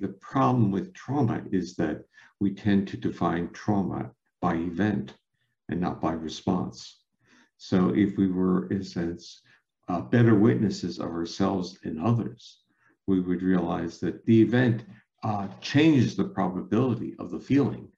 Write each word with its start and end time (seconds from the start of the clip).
The 0.00 0.08
problem 0.08 0.70
with 0.70 0.94
trauma 0.94 1.42
is 1.50 1.74
that 1.76 2.04
we 2.40 2.54
tend 2.54 2.86
to 2.88 2.96
define 2.96 3.50
trauma 3.50 4.12
by 4.40 4.54
event 4.54 5.14
and 5.68 5.80
not 5.80 6.00
by 6.00 6.12
response. 6.12 7.02
So 7.56 7.92
if 7.94 8.16
we 8.16 8.30
were, 8.30 8.68
in 8.68 8.82
a 8.82 8.84
sense, 8.84 9.42
uh, 9.88 10.02
better 10.02 10.36
witnesses 10.36 11.00
of 11.00 11.10
ourselves 11.10 11.78
and 11.82 12.00
others, 12.00 12.60
we 13.08 13.20
would 13.20 13.42
realize 13.42 13.98
that 14.00 14.24
the 14.24 14.40
event 14.40 14.84
uh, 15.24 15.48
changes 15.60 16.14
the 16.14 16.28
probability 16.28 17.16
of 17.18 17.30
the 17.30 17.40
feeling, 17.40 17.88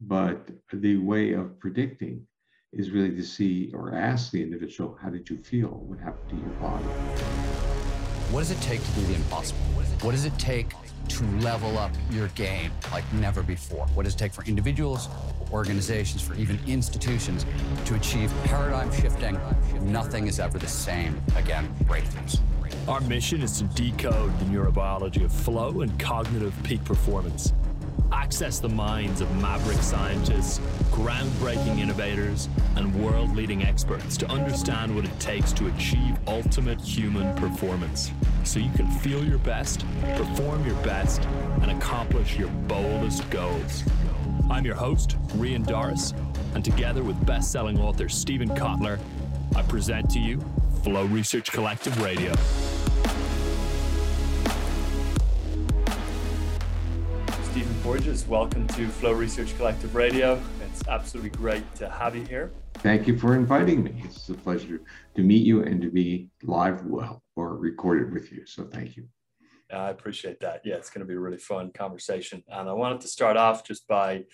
but 0.00 0.50
the 0.72 0.98
way 0.98 1.32
of 1.32 1.58
predicting 1.58 2.26
is 2.74 2.90
really 2.90 3.16
to 3.16 3.24
see 3.24 3.72
or 3.72 3.94
ask 3.94 4.30
the 4.30 4.42
individual, 4.42 4.98
how 5.00 5.08
did 5.08 5.30
you 5.30 5.38
feel? 5.38 5.68
What 5.68 6.00
happened 6.00 6.28
to 6.30 6.36
your 6.36 6.54
body? 6.60 7.95
What 8.30 8.40
does 8.40 8.50
it 8.50 8.60
take 8.60 8.84
to 8.84 8.90
do 8.90 9.02
the 9.02 9.14
impossible? 9.14 9.60
What 10.00 10.10
does 10.10 10.24
it 10.24 10.36
take 10.36 10.72
to 11.10 11.24
level 11.38 11.78
up 11.78 11.92
your 12.10 12.26
game 12.28 12.72
like 12.90 13.04
never 13.14 13.40
before? 13.40 13.86
What 13.94 14.02
does 14.02 14.14
it 14.14 14.18
take 14.18 14.32
for 14.32 14.44
individuals, 14.46 15.08
organizations, 15.52 16.22
for 16.22 16.34
even 16.34 16.58
institutions 16.66 17.46
to 17.84 17.94
achieve 17.94 18.32
paradigm 18.42 18.92
shifting? 18.92 19.38
Nothing 19.80 20.26
is 20.26 20.40
ever 20.40 20.58
the 20.58 20.66
same 20.66 21.22
again, 21.36 21.72
breakthroughs. 21.84 22.40
Our 22.88 23.00
mission 23.02 23.42
is 23.42 23.58
to 23.58 23.64
decode 23.80 24.36
the 24.40 24.44
neurobiology 24.46 25.24
of 25.24 25.30
flow 25.30 25.82
and 25.82 25.98
cognitive 26.00 26.52
peak 26.64 26.82
performance 26.84 27.52
access 28.12 28.58
the 28.58 28.68
minds 28.68 29.20
of 29.20 29.34
maverick 29.40 29.78
scientists, 29.78 30.58
groundbreaking 30.90 31.78
innovators, 31.78 32.48
and 32.76 32.94
world 32.94 33.34
leading 33.34 33.64
experts 33.64 34.16
to 34.18 34.26
understand 34.30 34.94
what 34.94 35.04
it 35.04 35.20
takes 35.20 35.52
to 35.52 35.66
achieve 35.68 36.16
ultimate 36.26 36.80
human 36.80 37.34
performance 37.36 38.12
so 38.44 38.58
you 38.58 38.70
can 38.72 38.90
feel 38.90 39.24
your 39.24 39.38
best, 39.38 39.84
perform 40.16 40.64
your 40.66 40.76
best, 40.76 41.22
and 41.62 41.70
accomplish 41.70 42.36
your 42.36 42.48
boldest 42.68 43.28
goals. 43.30 43.84
I'm 44.50 44.64
your 44.64 44.76
host, 44.76 45.16
Rian 45.30 45.66
Doris, 45.66 46.14
and 46.54 46.64
together 46.64 47.02
with 47.02 47.24
best 47.26 47.50
selling 47.50 47.78
author 47.78 48.08
Steven 48.08 48.48
Kotler, 48.50 48.98
I 49.54 49.62
present 49.62 50.10
to 50.10 50.18
you 50.18 50.40
Flow 50.82 51.04
Research 51.06 51.50
Collective 51.50 52.00
Radio. 52.00 52.32
Porges. 57.86 58.26
Welcome 58.26 58.66
to 58.66 58.88
Flow 58.88 59.12
Research 59.12 59.56
Collective 59.56 59.94
Radio. 59.94 60.42
It's 60.60 60.88
absolutely 60.88 61.30
great 61.30 61.62
to 61.76 61.88
have 61.88 62.16
you 62.16 62.24
here. 62.24 62.50
Thank 62.78 63.06
you 63.06 63.16
for 63.16 63.36
inviting 63.36 63.84
me. 63.84 64.02
It's 64.04 64.28
a 64.28 64.34
pleasure 64.34 64.80
to 65.14 65.22
meet 65.22 65.46
you 65.46 65.62
and 65.62 65.80
to 65.82 65.88
be 65.88 66.28
live 66.42 66.84
well 66.84 67.22
or 67.36 67.56
recorded 67.56 68.12
with 68.12 68.32
you. 68.32 68.44
So 68.44 68.64
thank 68.64 68.96
you. 68.96 69.06
I 69.72 69.90
appreciate 69.90 70.40
that. 70.40 70.62
Yeah, 70.64 70.74
it's 70.74 70.90
going 70.90 71.02
to 71.02 71.06
be 71.06 71.14
a 71.14 71.20
really 71.20 71.38
fun 71.38 71.70
conversation. 71.70 72.42
And 72.48 72.68
I 72.68 72.72
wanted 72.72 73.02
to 73.02 73.08
start 73.08 73.36
off 73.36 73.64
just 73.64 73.86
by 73.86 74.24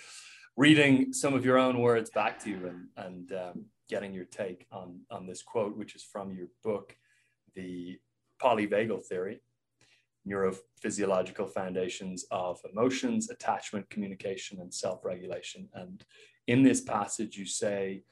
reading 0.56 1.12
some 1.12 1.34
of 1.34 1.44
your 1.44 1.58
own 1.58 1.78
words 1.80 2.08
back 2.08 2.42
to 2.44 2.48
you 2.48 2.56
and, 2.66 3.06
and 3.06 3.32
um, 3.32 3.64
getting 3.86 4.14
your 4.14 4.24
take 4.24 4.66
on, 4.72 5.00
on 5.10 5.26
this 5.26 5.42
quote, 5.42 5.76
which 5.76 5.94
is 5.94 6.02
from 6.02 6.32
your 6.32 6.46
book, 6.64 6.96
The 7.54 7.98
Polyvagal 8.42 9.04
Theory 9.04 9.42
neurophysiological 10.28 11.50
foundations 11.50 12.24
of 12.30 12.60
emotions, 12.70 13.30
attachment, 13.30 13.88
communication, 13.90 14.60
and 14.60 14.72
self 14.72 15.04
regulation. 15.04 15.68
And 15.74 16.04
in 16.46 16.62
this 16.62 16.80
passage, 16.80 17.36
you 17.36 17.46
say, 17.46 18.02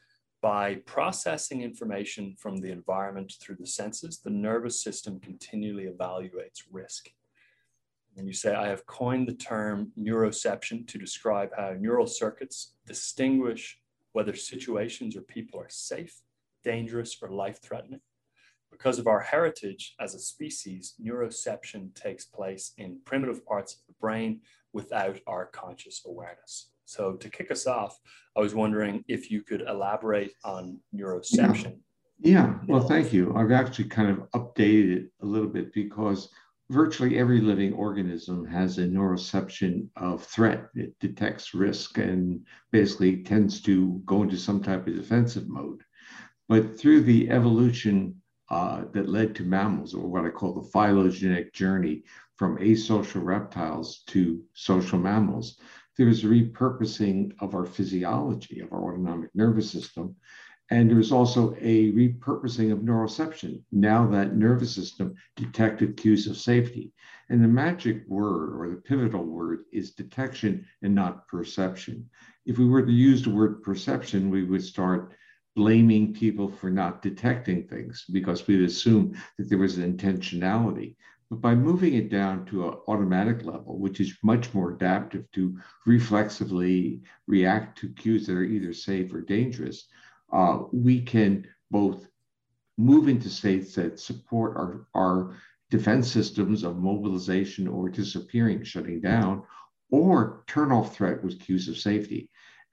by 0.42 0.76
processing 0.86 1.62
information 1.62 2.34
from 2.38 2.56
the 2.56 2.72
environment 2.72 3.34
through 3.40 3.56
the 3.56 3.66
senses, 3.66 4.20
the 4.20 4.30
nervous 4.30 4.82
system 4.82 5.20
continually 5.20 5.86
evaluates 5.86 6.62
risk. 6.70 7.10
And 8.16 8.26
you 8.26 8.32
say, 8.32 8.54
I 8.54 8.68
have 8.68 8.86
coined 8.86 9.28
the 9.28 9.34
term 9.34 9.92
neuroception 9.98 10.86
to 10.88 10.98
describe 10.98 11.50
how 11.56 11.74
neural 11.78 12.06
circuits 12.06 12.74
distinguish 12.86 13.78
whether 14.12 14.34
situations 14.34 15.16
or 15.16 15.22
people 15.22 15.60
are 15.60 15.68
safe, 15.68 16.20
dangerous, 16.64 17.16
or 17.22 17.28
life 17.28 17.60
threatening. 17.62 18.00
Because 18.70 18.98
of 18.98 19.06
our 19.06 19.20
heritage 19.20 19.94
as 20.00 20.14
a 20.14 20.18
species, 20.18 20.94
neuroception 21.02 21.94
takes 21.94 22.24
place 22.24 22.72
in 22.78 23.00
primitive 23.04 23.44
parts 23.44 23.74
of 23.74 23.80
the 23.88 23.94
brain 24.00 24.40
without 24.72 25.18
our 25.26 25.46
conscious 25.46 26.02
awareness. 26.06 26.70
So, 26.84 27.14
to 27.14 27.28
kick 27.28 27.50
us 27.50 27.66
off, 27.66 27.98
I 28.36 28.40
was 28.40 28.54
wondering 28.54 29.04
if 29.06 29.30
you 29.30 29.42
could 29.42 29.62
elaborate 29.62 30.32
on 30.44 30.78
neuroception. 30.94 31.78
Yeah, 32.18 32.46
yeah. 32.46 32.54
well, 32.66 32.86
thank 32.86 33.12
you. 33.12 33.34
I've 33.36 33.52
actually 33.52 33.88
kind 33.88 34.10
of 34.10 34.30
updated 34.32 34.96
it 34.96 35.10
a 35.22 35.26
little 35.26 35.48
bit 35.48 35.72
because 35.72 36.28
virtually 36.70 37.18
every 37.18 37.40
living 37.40 37.72
organism 37.72 38.46
has 38.46 38.78
a 38.78 38.82
neuroception 38.82 39.88
of 39.96 40.22
threat. 40.24 40.68
It 40.74 40.98
detects 41.00 41.54
risk 41.54 41.98
and 41.98 42.46
basically 42.70 43.22
tends 43.22 43.60
to 43.62 44.00
go 44.04 44.22
into 44.22 44.36
some 44.36 44.62
type 44.62 44.86
of 44.86 44.94
defensive 44.94 45.48
mode. 45.48 45.82
But 46.48 46.78
through 46.78 47.02
the 47.02 47.30
evolution 47.30 48.19
uh, 48.50 48.84
that 48.92 49.08
led 49.08 49.34
to 49.36 49.44
mammals, 49.44 49.94
or 49.94 50.06
what 50.08 50.24
I 50.24 50.30
call 50.30 50.54
the 50.54 50.68
phylogenetic 50.70 51.52
journey 51.52 52.02
from 52.36 52.58
asocial 52.58 53.22
reptiles 53.22 54.02
to 54.08 54.42
social 54.54 54.98
mammals. 54.98 55.60
There's 55.96 56.24
a 56.24 56.28
repurposing 56.28 57.32
of 57.40 57.54
our 57.54 57.66
physiology, 57.66 58.60
of 58.60 58.72
our 58.72 58.92
autonomic 58.92 59.30
nervous 59.34 59.70
system. 59.70 60.16
And 60.70 60.88
there's 60.88 61.12
also 61.12 61.54
a 61.60 61.92
repurposing 61.92 62.72
of 62.72 62.78
neuroception. 62.78 63.60
Now 63.72 64.06
that 64.08 64.36
nervous 64.36 64.74
system 64.74 65.14
detected 65.36 65.96
cues 65.96 66.26
of 66.28 66.36
safety. 66.36 66.92
And 67.28 67.42
the 67.42 67.48
magic 67.48 68.04
word 68.08 68.58
or 68.58 68.70
the 68.70 68.76
pivotal 68.76 69.24
word 69.24 69.64
is 69.72 69.92
detection 69.92 70.64
and 70.82 70.94
not 70.94 71.28
perception. 71.28 72.08
If 72.46 72.58
we 72.58 72.66
were 72.66 72.86
to 72.86 72.92
use 72.92 73.22
the 73.22 73.30
word 73.30 73.62
perception, 73.62 74.30
we 74.30 74.44
would 74.44 74.64
start 74.64 75.12
blaming 75.56 76.12
people 76.12 76.48
for 76.48 76.70
not 76.70 77.02
detecting 77.02 77.66
things 77.66 78.04
because 78.12 78.46
we'd 78.46 78.62
assume 78.62 79.14
that 79.36 79.48
there 79.48 79.58
was 79.58 79.78
an 79.78 79.96
intentionality. 79.96 80.96
But 81.28 81.40
by 81.40 81.54
moving 81.54 81.94
it 81.94 82.10
down 82.10 82.44
to 82.46 82.68
an 82.68 82.74
automatic 82.88 83.44
level, 83.44 83.78
which 83.78 84.00
is 84.00 84.18
much 84.22 84.52
more 84.52 84.72
adaptive 84.72 85.30
to 85.32 85.56
reflexively 85.86 87.02
react 87.26 87.78
to 87.78 87.88
cues 87.90 88.26
that 88.26 88.36
are 88.36 88.44
either 88.44 88.72
safe 88.72 89.12
or 89.14 89.20
dangerous, 89.20 89.86
uh, 90.32 90.62
we 90.72 91.00
can 91.02 91.46
both 91.70 92.06
move 92.76 93.08
into 93.08 93.28
states 93.28 93.74
that 93.74 94.00
support 94.00 94.56
our, 94.56 94.86
our 94.94 95.36
defense 95.70 96.10
systems 96.10 96.64
of 96.64 96.78
mobilization 96.78 97.68
or 97.68 97.88
disappearing, 97.88 98.64
shutting 98.64 99.00
down, 99.00 99.42
or 99.90 100.42
turn 100.46 100.72
off 100.72 100.96
threat 100.96 101.22
with 101.22 101.40
cues 101.40 101.68
of 101.68 101.76
safety. 101.76 102.28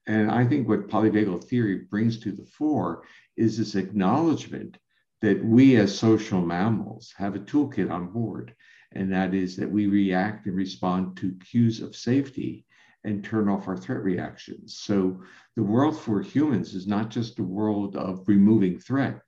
And 0.08 0.32
I 0.32 0.46
think 0.46 0.68
what 0.68 0.88
polyvagal 0.88 1.44
theory 1.44 1.86
brings 1.90 2.18
to 2.20 2.32
the 2.32 2.46
fore 2.46 3.04
is 3.36 3.58
this 3.58 3.76
acknowledgement 3.76 4.78
that 5.22 5.44
we 5.44 5.76
as 5.76 5.98
social 5.98 6.42
mammals 6.42 7.14
have 7.18 7.36
a 7.36 7.40
toolkit 7.40 7.92
on 7.92 8.12
board, 8.14 8.56
and 8.94 9.12
that 9.12 9.34
is 9.34 9.58
that 9.58 9.70
we 9.70 9.88
react 9.88 10.46
and 10.46 10.56
respond 10.56 11.18
to 11.18 11.38
cues 11.52 11.82
of 11.82 11.96
safety 11.96 12.66
and 13.04 13.24
turn 13.24 13.50
off 13.50 13.68
our 13.68 13.78
threat 13.78 14.02
reactions. 14.02 14.78
So 14.78 15.22
the 15.56 15.64
world 15.64 16.00
for 16.00 16.22
humans 16.22 16.74
is 16.74 16.88
not 16.88 17.10
just 17.10 17.40
a 17.40 17.44
world 17.44 17.98
of 17.98 18.28
removing 18.28 18.80
threat. 18.80 19.20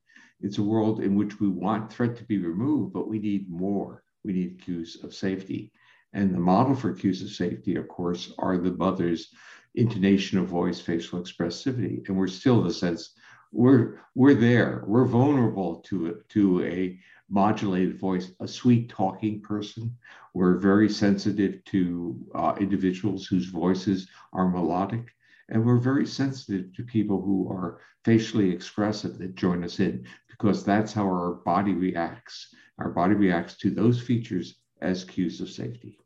It's 0.41 0.59
a 0.59 0.63
world 0.63 1.01
in 1.01 1.15
which 1.15 1.41
we 1.41 1.49
want 1.49 1.91
threat 1.91 2.15
to 2.17 2.23
be 2.23 2.37
removed, 2.37 2.93
but 2.93 3.09
we 3.09 3.19
need 3.19 3.49
more. 3.49 4.03
We 4.23 4.31
need 4.31 4.61
cues 4.63 4.97
of 5.03 5.13
safety. 5.13 5.73
And 6.13 6.33
the 6.33 6.39
model 6.39 6.75
for 6.75 6.93
cues 6.93 7.21
of 7.21 7.29
safety, 7.29 7.75
of 7.75 7.87
course, 7.87 8.33
are 8.37 8.57
the 8.57 8.71
mothers 8.71 9.33
intonation 9.75 10.39
of 10.39 10.47
voice, 10.47 10.79
facial 10.79 11.21
expressivity, 11.21 12.07
and 12.07 12.17
we're 12.17 12.27
still 12.27 12.63
the 12.63 12.73
sense 12.73 13.13
we're 13.51 13.99
we're 14.15 14.35
there. 14.35 14.83
We're 14.85 15.05
vulnerable 15.05 15.77
to 15.87 16.21
to 16.29 16.63
a 16.63 16.99
modulated 17.29 17.99
voice, 17.99 18.31
a 18.39 18.47
sweet 18.47 18.89
talking 18.89 19.41
person. 19.41 19.95
We're 20.33 20.57
very 20.57 20.89
sensitive 20.89 21.63
to 21.65 22.19
uh, 22.35 22.55
individuals 22.59 23.25
whose 23.25 23.45
voices 23.45 24.07
are 24.33 24.49
melodic, 24.49 25.07
and 25.49 25.65
we're 25.65 25.77
very 25.77 26.05
sensitive 26.05 26.73
to 26.75 26.83
people 26.83 27.21
who 27.21 27.49
are 27.51 27.79
facially 28.05 28.51
expressive 28.51 29.17
that 29.17 29.35
join 29.35 29.63
us 29.63 29.79
in 29.79 30.05
because 30.29 30.63
that's 30.63 30.93
how 30.93 31.05
our 31.05 31.35
body 31.45 31.73
reacts. 31.73 32.53
Our 32.77 32.89
body 32.89 33.13
reacts 33.13 33.57
to 33.57 33.71
those 33.71 34.01
features 34.01 34.55
as 34.81 35.03
cues 35.03 35.41
of 35.41 35.49
safety. 35.49 35.97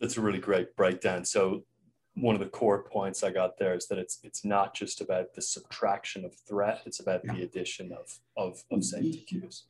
That's 0.00 0.16
a 0.16 0.22
really 0.22 0.38
great 0.38 0.74
breakdown. 0.76 1.24
So 1.24 1.64
one 2.16 2.34
of 2.34 2.40
the 2.40 2.48
core 2.48 2.82
points 2.82 3.24
I 3.24 3.30
got 3.30 3.58
there 3.58 3.74
is 3.74 3.86
that 3.88 3.98
it's 3.98 4.18
it's 4.22 4.44
not 4.44 4.74
just 4.74 5.00
about 5.00 5.34
the 5.34 5.42
subtraction 5.42 6.24
of 6.24 6.34
threat; 6.34 6.82
it's 6.86 7.00
about 7.00 7.22
yeah. 7.24 7.34
the 7.34 7.42
addition 7.42 7.92
of 7.92 8.18
of, 8.36 8.62
of 8.70 8.84
safety 8.84 9.24
cues. 9.26 9.64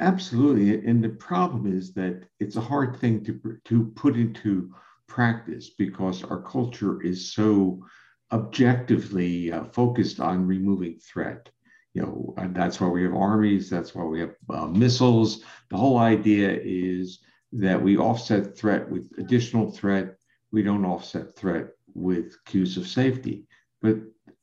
Absolutely, 0.00 0.86
and 0.88 1.02
the 1.02 1.08
problem 1.08 1.66
is 1.66 1.92
that 1.94 2.22
it's 2.38 2.56
a 2.56 2.60
hard 2.60 2.96
thing 3.00 3.24
to 3.24 3.58
to 3.64 3.86
put 3.96 4.16
into 4.16 4.72
practice 5.08 5.70
because 5.70 6.22
our 6.22 6.42
culture 6.42 7.02
is 7.02 7.32
so 7.32 7.82
objectively 8.30 9.50
uh, 9.50 9.64
focused 9.64 10.20
on 10.20 10.46
removing 10.46 10.98
threat. 10.98 11.48
You 11.94 12.02
know, 12.02 12.34
and 12.36 12.54
that's 12.54 12.80
why 12.80 12.86
we 12.86 13.02
have 13.02 13.14
armies. 13.14 13.68
That's 13.68 13.94
why 13.94 14.04
we 14.04 14.20
have 14.20 14.34
uh, 14.50 14.66
missiles. 14.66 15.42
The 15.70 15.76
whole 15.76 15.98
idea 15.98 16.60
is 16.62 17.20
that 17.52 17.82
we 17.82 17.96
offset 17.96 18.56
threat 18.56 18.88
with 18.88 19.10
additional 19.18 19.72
threat. 19.72 20.14
We 20.52 20.62
don't 20.62 20.84
offset 20.84 21.34
threat 21.34 21.70
with 21.98 22.42
cues 22.44 22.76
of 22.76 22.86
safety. 22.86 23.46
But 23.82 23.96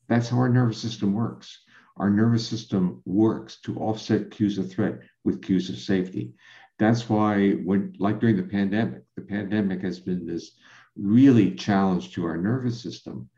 that's 0.07 0.30
how 0.30 0.38
our 0.38 0.50
nervous 0.50 0.78
system 0.78 1.13
works. 1.13 1.63
Our 1.98 2.10
nervous 2.10 2.48
system 2.48 3.02
works 3.06 3.60
to 3.62 3.78
offset 3.78 4.31
cues 4.31 4.57
of 4.57 4.72
threat 4.72 5.00
with 5.24 5.42
cues 5.42 5.69
of 5.69 5.78
safety. 5.78 6.34
That's 6.78 7.10
why, 7.10 7.52
when, 7.52 7.94
like 8.00 8.19
during 8.19 8.36
the 8.36 8.44
pandemic, 8.44 9.04
the 9.16 9.22
pandemic 9.22 9.81
has 9.81 10.00
been 10.00 10.25
this 10.25 10.52
really 10.98 11.52
challenge 11.52 12.13
to 12.13 12.25
our 12.25 12.38
nervous 12.38 12.81
system, 12.81 13.30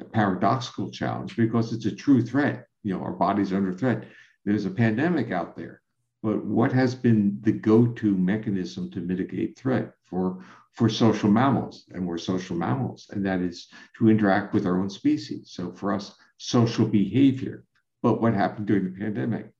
a 0.00 0.04
paradoxical 0.04 0.90
challenge 0.90 1.36
because 1.36 1.72
it's 1.72 1.86
a 1.86 1.94
true 1.94 2.22
threat. 2.22 2.66
You 2.82 2.94
know, 2.94 3.02
our 3.02 3.12
body's 3.12 3.52
under 3.52 3.72
threat. 3.72 4.04
There's 4.44 4.64
a 4.64 4.70
pandemic 4.70 5.30
out 5.30 5.56
there, 5.56 5.82
but 6.22 6.44
what 6.44 6.72
has 6.72 6.94
been 6.94 7.38
the 7.42 7.52
go-to 7.52 8.16
mechanism 8.16 8.90
to 8.90 9.00
mitigate 9.00 9.58
threat 9.58 9.94
for 10.04 10.44
for 10.72 10.88
social 10.88 11.30
mammals? 11.30 11.84
And 11.92 12.06
we're 12.06 12.18
social 12.18 12.56
mammals, 12.56 13.06
and 13.10 13.24
that 13.24 13.40
is 13.40 13.68
to 13.98 14.10
interact 14.10 14.52
with 14.52 14.66
our 14.66 14.78
own 14.78 14.90
species. 14.90 15.50
So 15.50 15.72
for 15.72 15.92
us, 15.92 16.14
social 16.38 16.86
behavior. 16.86 17.64
But 18.02 18.20
what 18.20 18.34
happened 18.34 18.66
during 18.66 18.84
the 18.84 18.98
pandemic? 18.98 19.50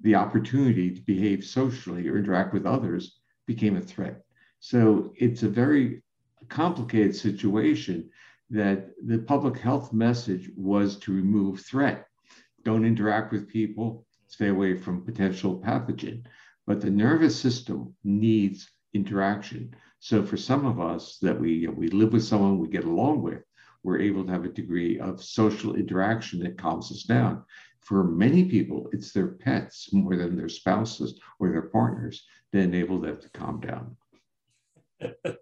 The 0.00 0.14
opportunity 0.14 0.90
to 0.90 1.00
behave 1.02 1.44
socially 1.44 2.08
or 2.08 2.18
interact 2.18 2.52
with 2.52 2.66
others 2.66 3.20
became 3.46 3.76
a 3.76 3.80
threat. 3.80 4.22
So 4.60 5.12
it's 5.16 5.42
a 5.42 5.48
very 5.48 6.02
complicated 6.48 7.14
situation 7.14 8.10
that 8.50 8.90
the 9.06 9.18
public 9.18 9.58
health 9.58 9.92
message 9.92 10.50
was 10.56 10.96
to 10.98 11.12
remove 11.12 11.60
threat. 11.60 12.06
Don't 12.64 12.84
interact 12.84 13.32
with 13.32 13.48
people, 13.48 14.06
stay 14.30 14.48
away 14.48 14.74
from 14.74 15.04
potential 15.04 15.60
pathogen. 15.60 16.24
But 16.66 16.80
the 16.80 16.90
nervous 16.90 17.38
system 17.38 17.94
needs 18.04 18.70
interaction. 18.94 19.74
So 19.98 20.24
for 20.24 20.36
some 20.36 20.64
of 20.64 20.80
us 20.80 21.18
that 21.20 21.38
we 21.38 21.52
you 21.52 21.66
know, 21.66 21.74
we 21.74 21.88
live 21.88 22.12
with 22.12 22.24
someone 22.24 22.58
we 22.58 22.68
get 22.68 22.84
along 22.84 23.22
with, 23.22 23.42
we're 23.82 24.00
able 24.00 24.24
to 24.24 24.32
have 24.32 24.44
a 24.44 24.48
degree 24.48 24.98
of 25.00 25.22
social 25.22 25.74
interaction 25.74 26.40
that 26.40 26.58
calms 26.58 26.92
us 26.92 27.02
down. 27.02 27.44
For 27.80 28.04
many 28.04 28.44
people, 28.44 28.88
it's 28.92 29.12
their 29.12 29.28
pets 29.28 29.92
more 29.92 30.16
than 30.16 30.36
their 30.36 30.48
spouses 30.48 31.18
or 31.40 31.50
their 31.50 31.68
partners 31.68 32.24
that 32.52 32.60
enable 32.60 33.00
them 33.00 33.20
to 33.20 33.30
calm 33.30 33.60
down. 33.60 33.96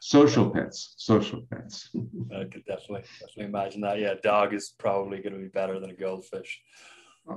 social 0.00 0.50
pets, 0.50 0.94
social 0.98 1.42
pets. 1.50 1.88
I 2.34 2.44
could 2.44 2.64
definitely, 2.66 3.04
definitely 3.18 3.44
imagine 3.44 3.80
that. 3.82 3.98
Yeah, 3.98 4.12
a 4.12 4.20
dog 4.20 4.52
is 4.52 4.74
probably 4.78 5.22
going 5.22 5.34
to 5.34 5.40
be 5.40 5.48
better 5.48 5.80
than 5.80 5.90
a 5.90 5.94
goldfish. 5.94 6.60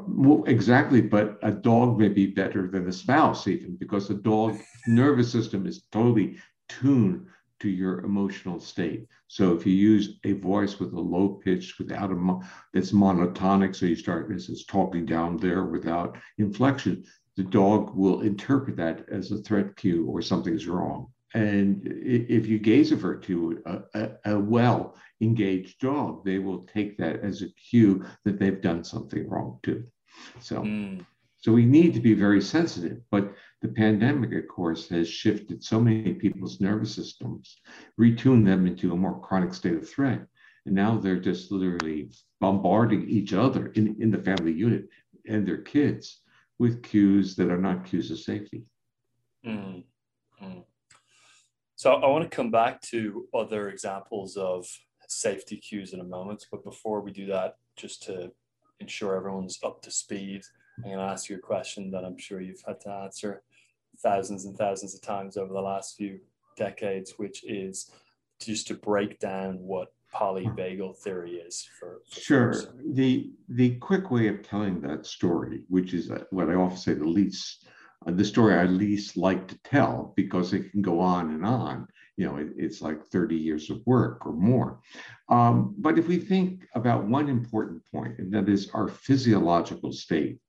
Well, 0.07 0.43
exactly, 0.47 1.01
but 1.01 1.37
a 1.43 1.51
dog 1.51 1.99
may 1.99 2.09
be 2.09 2.25
better 2.25 2.67
than 2.67 2.87
a 2.87 2.91
spouse, 2.91 3.47
even 3.47 3.75
because 3.75 4.07
the 4.07 4.15
dog 4.15 4.57
nervous 4.87 5.31
system 5.31 5.67
is 5.67 5.83
totally 5.91 6.37
tuned 6.67 7.27
to 7.59 7.69
your 7.69 7.99
emotional 7.99 8.59
state. 8.59 9.07
So 9.27 9.55
if 9.55 9.65
you 9.65 9.73
use 9.73 10.19
a 10.23 10.33
voice 10.33 10.79
with 10.79 10.93
a 10.93 10.99
low 10.99 11.29
pitch, 11.29 11.77
without 11.77 12.11
a 12.11 12.39
that's 12.73 12.91
monotonic, 12.91 13.75
so 13.75 13.85
you 13.85 13.95
start 13.95 14.29
this 14.29 14.49
is 14.49 14.65
talking 14.65 15.05
down 15.05 15.37
there 15.37 15.63
without 15.63 16.17
inflection, 16.37 17.03
the 17.35 17.43
dog 17.43 17.95
will 17.95 18.21
interpret 18.21 18.77
that 18.77 19.07
as 19.09 19.31
a 19.31 19.37
threat 19.37 19.75
cue 19.75 20.05
or 20.07 20.21
something's 20.21 20.67
wrong. 20.67 21.11
And 21.33 21.81
if 21.88 22.45
you 22.47 22.59
gaze 22.59 22.94
over 22.94 23.15
to 23.15 23.63
a, 23.65 23.80
a, 24.00 24.33
a 24.33 24.39
well 24.39 24.95
engaged 25.19 25.80
dog, 25.80 26.24
they 26.24 26.38
will 26.39 26.63
take 26.65 26.97
that 26.97 27.21
as 27.21 27.41
a 27.41 27.50
cue 27.50 28.06
that 28.24 28.39
they've 28.39 28.62
done 28.62 28.83
something 28.83 29.27
wrong 29.27 29.59
too. 29.63 29.85
So, 30.39 30.62
mm. 30.62 31.03
so 31.38 31.51
we 31.51 31.65
need 31.65 31.94
to 31.95 32.00
be 32.00 32.13
very 32.13 32.41
sensitive. 32.41 33.00
But 33.09 33.33
the 33.62 33.69
pandemic, 33.69 34.31
of 34.33 34.47
course, 34.47 34.88
has 34.89 35.09
shifted 35.09 35.63
so 35.63 35.80
many 35.80 36.13
people's 36.13 36.62
nervous 36.62 36.94
systems, 36.94 37.57
retuned 38.00 38.45
them 38.45 38.68
into 38.68 38.94
a 38.94 38.97
more 38.97 39.19
chronic 39.19 39.53
state 39.53 39.75
of 39.75 39.89
threat. 39.89 40.27
And 40.65 40.75
now 40.75 40.97
they're 40.97 41.19
just 41.19 41.51
literally 41.51 42.12
bombarding 42.39 43.09
each 43.09 43.33
other 43.33 43.68
in, 43.68 43.95
in 44.00 44.12
the 44.12 44.19
family 44.21 44.53
unit 44.53 44.88
and 45.27 45.47
their 45.47 45.57
kids 45.57 46.21
with 46.59 46.83
cues 46.83 47.36
that 47.38 47.50
are 47.50 47.57
not 47.57 47.86
cues 47.86 48.12
of 48.12 48.19
safety. 48.19 48.63
Mm. 49.45 49.83
Mm. 50.41 50.63
So 51.83 51.95
I 51.95 52.07
want 52.07 52.24
to 52.24 52.33
come 52.33 52.50
back 52.50 52.80
to 52.94 53.27
other 53.33 53.68
examples 53.68 54.38
of 54.38 54.65
safety 55.09 55.57
cues 55.57 55.91
in 55.91 56.00
a 56.00 56.06
moment. 56.06 56.45
But 56.50 56.63
before 56.63 57.01
we 57.01 57.12
do 57.12 57.25
that, 57.25 57.57
just 57.75 58.03
to 58.03 58.31
ensure 58.80 59.18
everyone's 59.18 59.59
up 59.65 59.81
to 59.81 59.91
speed, 59.91 60.44
I'm 60.77 60.91
going 60.91 60.97
to 61.00 61.03
ask 61.03 61.27
you 61.27 61.35
a 61.35 61.39
question 61.39 61.91
that 61.91 62.06
I'm 62.06 62.18
sure 62.18 62.39
you've 62.39 62.63
had 62.65 62.80
to 62.83 62.89
answer 62.89 63.44
thousands 64.01 64.45
and 64.45 64.57
thousands 64.57 64.95
of 64.95 65.01
times 65.01 65.35
over 65.35 65.51
the 65.51 65.59
last 65.59 65.97
few 65.97 66.21
decades, 66.56 67.15
which 67.18 67.44
is 67.44 67.91
just 68.39 68.68
to 68.68 68.75
break 68.75 69.19
down 69.19 69.56
what 69.59 69.91
polyvagal 70.15 70.97
theory 71.00 71.33
is 71.33 71.68
for, 71.77 72.00
for 72.07 72.21
sure 72.21 72.56
the 72.94 73.31
the 73.50 73.75
quick 73.77 74.12
way 74.12 74.27
of 74.27 74.44
telling 74.44 74.79
that 74.79 75.07
story 75.07 75.63
which 75.69 75.95
is 75.95 76.12
what 76.29 76.51
i 76.51 76.53
often 76.53 76.77
say 76.77 76.94
the 76.94 77.03
least 77.03 77.65
the 78.05 78.25
story 78.25 78.55
I 78.55 78.65
least 78.65 79.17
like 79.17 79.47
to 79.47 79.57
tell 79.63 80.13
because 80.15 80.53
it 80.53 80.71
can 80.71 80.81
go 80.81 81.00
on 81.00 81.31
and 81.31 81.45
on. 81.45 81.88
You 82.17 82.25
know, 82.25 82.38
it, 82.38 82.50
it's 82.55 82.81
like 82.81 83.05
30 83.05 83.35
years 83.35 83.69
of 83.69 83.81
work 83.85 84.25
or 84.25 84.33
more. 84.33 84.79
Um, 85.29 85.75
but 85.77 85.97
if 85.97 86.07
we 86.07 86.17
think 86.17 86.67
about 86.75 87.05
one 87.05 87.29
important 87.29 87.81
point, 87.91 88.19
and 88.19 88.31
that 88.33 88.50
is 88.50 88.69
our 88.73 88.88
physiological 88.88 89.91
state, 89.91 90.39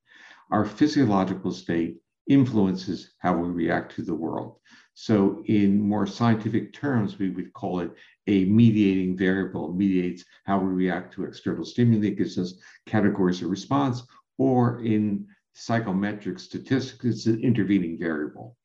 our 0.50 0.64
physiological 0.64 1.52
state 1.52 1.98
influences 2.28 3.14
how 3.18 3.36
we 3.36 3.48
react 3.48 3.94
to 3.96 4.02
the 4.02 4.14
world. 4.14 4.58
So, 4.96 5.42
in 5.46 5.80
more 5.80 6.06
scientific 6.06 6.72
terms, 6.72 7.18
we 7.18 7.30
would 7.30 7.52
call 7.52 7.80
it 7.80 7.90
a 8.28 8.44
mediating 8.44 9.16
variable, 9.16 9.72
mediates 9.72 10.24
how 10.44 10.58
we 10.60 10.68
react 10.68 11.14
to 11.14 11.24
external 11.24 11.64
stimuli, 11.64 12.10
gives 12.10 12.38
us 12.38 12.54
categories 12.86 13.42
of 13.42 13.50
response, 13.50 14.04
or 14.38 14.84
in 14.84 15.26
psychometric 15.54 16.38
statistics, 16.38 17.04
it's 17.04 17.26
an 17.26 17.40
intervening 17.40 17.98
variable. 17.98 18.56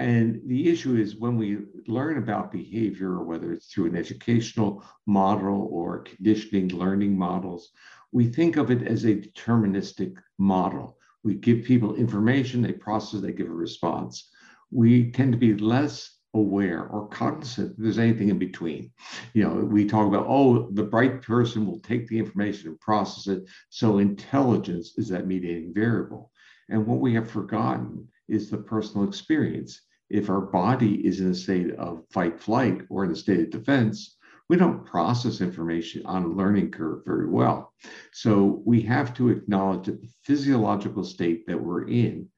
And 0.00 0.40
the 0.46 0.68
issue 0.68 0.96
is 0.96 1.16
when 1.16 1.36
we 1.36 1.58
learn 1.86 2.18
about 2.18 2.50
behavior, 2.50 3.22
whether 3.22 3.52
it's 3.52 3.66
through 3.66 3.86
an 3.86 3.96
educational 3.96 4.84
model 5.06 5.68
or 5.70 6.02
conditioning 6.02 6.68
learning 6.68 7.16
models, 7.16 7.70
we 8.10 8.26
think 8.26 8.56
of 8.56 8.70
it 8.70 8.82
as 8.82 9.04
a 9.04 9.14
deterministic 9.14 10.16
model. 10.38 10.98
We 11.22 11.34
give 11.34 11.64
people 11.64 11.94
information, 11.94 12.60
they 12.62 12.72
process, 12.72 13.20
they 13.20 13.32
give 13.32 13.48
a 13.48 13.54
response. 13.54 14.30
We 14.70 15.12
tend 15.12 15.32
to 15.32 15.38
be 15.38 15.54
less 15.54 16.13
aware 16.34 16.86
or 16.88 17.08
cognizant 17.08 17.74
there's 17.78 17.98
anything 17.98 18.28
in 18.28 18.38
between. 18.38 18.92
You 19.32 19.44
know, 19.44 19.54
we 19.54 19.86
talk 19.86 20.06
about, 20.06 20.26
oh, 20.28 20.68
the 20.72 20.82
bright 20.82 21.22
person 21.22 21.66
will 21.66 21.80
take 21.80 22.08
the 22.08 22.18
information 22.18 22.68
and 22.68 22.80
process 22.80 23.26
it. 23.28 23.44
So 23.70 23.98
intelligence 23.98 24.94
is 24.98 25.08
that 25.08 25.26
mediating 25.26 25.72
variable. 25.72 26.30
And 26.68 26.86
what 26.86 27.00
we 27.00 27.14
have 27.14 27.30
forgotten 27.30 28.08
is 28.28 28.50
the 28.50 28.58
personal 28.58 29.08
experience. 29.08 29.80
If 30.10 30.28
our 30.28 30.40
body 30.40 31.06
is 31.06 31.20
in 31.20 31.30
a 31.30 31.34
state 31.34 31.74
of 31.76 32.04
fight 32.10 32.40
flight 32.40 32.82
or 32.90 33.04
in 33.04 33.12
a 33.12 33.16
state 33.16 33.40
of 33.40 33.50
defense, 33.50 34.16
we 34.48 34.56
don't 34.56 34.84
process 34.84 35.40
information 35.40 36.04
on 36.04 36.24
a 36.24 36.28
learning 36.28 36.70
curve 36.70 37.02
very 37.06 37.28
well. 37.28 37.72
So 38.12 38.62
we 38.66 38.82
have 38.82 39.14
to 39.14 39.30
acknowledge 39.30 39.86
that 39.86 40.02
the 40.02 40.10
physiological 40.22 41.04
state 41.04 41.46
that 41.46 41.60
we're 41.60 41.88
in 41.88 42.28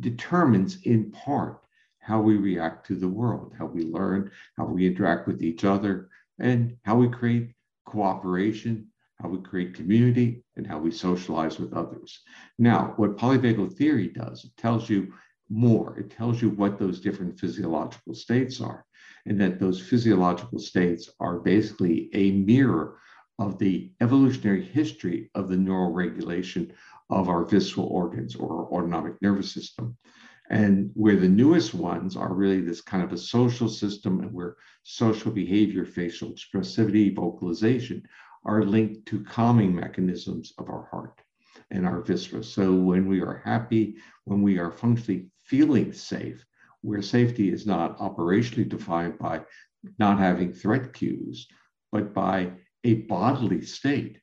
determines 0.00 0.82
in 0.82 1.12
part 1.12 1.60
how 2.06 2.20
we 2.20 2.36
react 2.36 2.86
to 2.86 2.94
the 2.94 3.08
world, 3.08 3.52
how 3.58 3.66
we 3.66 3.82
learn, 3.82 4.30
how 4.56 4.64
we 4.64 4.86
interact 4.86 5.26
with 5.26 5.42
each 5.42 5.64
other, 5.64 6.08
and 6.38 6.76
how 6.84 6.94
we 6.94 7.08
create 7.08 7.52
cooperation, 7.84 8.86
how 9.20 9.28
we 9.28 9.38
create 9.40 9.74
community, 9.74 10.44
and 10.56 10.64
how 10.64 10.78
we 10.78 10.92
socialize 10.92 11.58
with 11.58 11.72
others. 11.72 12.20
Now, 12.60 12.94
what 12.96 13.16
polyvagal 13.16 13.74
theory 13.76 14.06
does, 14.06 14.44
it 14.44 14.56
tells 14.56 14.88
you 14.88 15.12
more. 15.48 15.98
It 15.98 16.10
tells 16.10 16.40
you 16.40 16.50
what 16.50 16.78
those 16.78 17.00
different 17.00 17.40
physiological 17.40 18.14
states 18.14 18.60
are, 18.60 18.84
and 19.26 19.40
that 19.40 19.58
those 19.58 19.80
physiological 19.80 20.60
states 20.60 21.10
are 21.18 21.40
basically 21.40 22.08
a 22.12 22.30
mirror 22.30 22.98
of 23.40 23.58
the 23.58 23.90
evolutionary 24.00 24.62
history 24.64 25.28
of 25.34 25.48
the 25.48 25.56
neural 25.56 25.92
regulation 25.92 26.72
of 27.10 27.28
our 27.28 27.44
visceral 27.44 27.88
organs 27.88 28.36
or 28.36 28.58
our 28.58 28.66
autonomic 28.72 29.20
nervous 29.20 29.52
system 29.52 29.96
and 30.50 30.90
where 30.94 31.16
the 31.16 31.28
newest 31.28 31.74
ones 31.74 32.16
are 32.16 32.32
really 32.32 32.60
this 32.60 32.80
kind 32.80 33.02
of 33.02 33.12
a 33.12 33.18
social 33.18 33.68
system 33.68 34.20
and 34.20 34.32
where 34.32 34.56
social 34.84 35.32
behavior, 35.32 35.84
facial 35.84 36.32
expressivity, 36.32 37.14
vocalization 37.14 38.02
are 38.44 38.64
linked 38.64 39.06
to 39.06 39.24
calming 39.24 39.74
mechanisms 39.74 40.52
of 40.58 40.68
our 40.68 40.88
heart 40.90 41.20
and 41.70 41.84
our 41.84 42.00
viscera. 42.00 42.44
So 42.44 42.72
when 42.74 43.08
we 43.08 43.20
are 43.20 43.42
happy, 43.44 43.96
when 44.24 44.40
we 44.42 44.58
are 44.58 44.70
functionally 44.70 45.30
feeling 45.44 45.92
safe, 45.92 46.44
where 46.82 47.02
safety 47.02 47.50
is 47.50 47.66
not 47.66 47.98
operationally 47.98 48.68
defined 48.68 49.18
by 49.18 49.42
not 49.98 50.18
having 50.18 50.52
threat 50.52 50.92
cues, 50.92 51.48
but 51.90 52.14
by 52.14 52.52
a 52.84 52.94
bodily 52.94 53.62
state, 53.62 54.20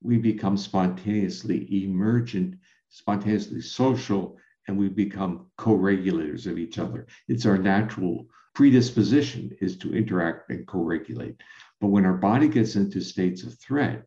we 0.00 0.18
become 0.18 0.56
spontaneously 0.56 1.84
emergent, 1.84 2.54
spontaneously 2.90 3.60
social, 3.60 4.36
and 4.66 4.78
we 4.78 4.88
become 4.88 5.46
co-regulators 5.58 6.46
of 6.46 6.58
each 6.58 6.78
other. 6.78 7.06
It's 7.28 7.46
our 7.46 7.58
natural 7.58 8.26
predisposition 8.54 9.56
is 9.60 9.76
to 9.78 9.94
interact 9.94 10.50
and 10.50 10.66
co-regulate. 10.66 11.36
But 11.80 11.88
when 11.88 12.06
our 12.06 12.14
body 12.14 12.48
gets 12.48 12.76
into 12.76 13.00
states 13.00 13.42
of 13.42 13.58
threat, 13.58 14.06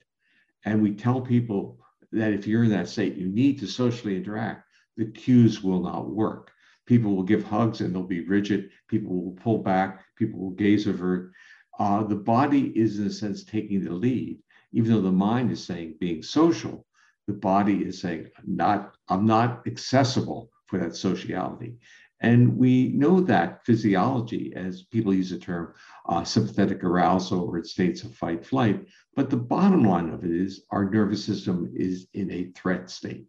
and 0.65 0.81
we 0.81 0.93
tell 0.93 1.21
people 1.21 1.79
that 2.11 2.33
if 2.33 2.47
you're 2.47 2.63
in 2.63 2.71
that 2.71 2.89
state, 2.89 3.15
you 3.15 3.27
need 3.27 3.59
to 3.59 3.67
socially 3.67 4.15
interact, 4.15 4.63
the 4.95 5.05
cues 5.05 5.61
will 5.61 5.81
not 5.81 6.09
work. 6.09 6.51
People 6.85 7.15
will 7.15 7.23
give 7.23 7.43
hugs 7.43 7.81
and 7.81 7.93
they'll 7.93 8.03
be 8.03 8.25
rigid. 8.25 8.71
People 8.87 9.21
will 9.21 9.33
pull 9.33 9.59
back. 9.59 10.03
People 10.15 10.39
will 10.39 10.51
gaze 10.51 10.87
avert. 10.87 11.31
Uh, 11.77 12.03
the 12.03 12.15
body 12.15 12.71
is, 12.75 12.97
in 12.97 13.07
a 13.07 13.11
sense, 13.11 13.43
taking 13.43 13.83
the 13.83 13.93
lead, 13.93 14.39
even 14.71 14.91
though 14.91 15.01
the 15.01 15.11
mind 15.11 15.51
is 15.51 15.63
saying 15.63 15.95
being 15.99 16.23
social. 16.23 16.87
The 17.27 17.34
body 17.34 17.84
is 17.84 18.00
saying, 18.00 18.29
I'm 18.38 18.55
not, 18.55 18.96
I'm 19.10 19.25
not 19.25 19.67
accessible 19.67 20.50
for 20.65 20.79
that 20.79 20.96
sociality. 20.96 21.77
And 22.22 22.57
we 22.57 22.89
know 22.89 23.22
that 23.22 23.63
physiology, 23.65 24.53
as 24.55 24.84
people 24.84 25.13
use 25.13 25.29
the 25.29 25.38
term 25.38 25.74
uh, 26.10 26.24
sympathetic 26.24 26.84
arousal 26.84 27.41
or 27.41 27.63
states 27.63 28.03
of 28.03 28.15
fight 28.15 28.46
flight. 28.46 28.86
But 29.15 29.29
the 29.29 29.38
bottom 29.38 29.84
line 29.84 30.10
of 30.10 30.24
it 30.24 30.31
is 30.31 30.63
our 30.72 30.89
nervous 30.89 31.24
system 31.24 31.72
is 31.75 32.07
in 32.13 32.31
a 32.31 32.51
threat 32.55 32.89
state. 32.89 33.25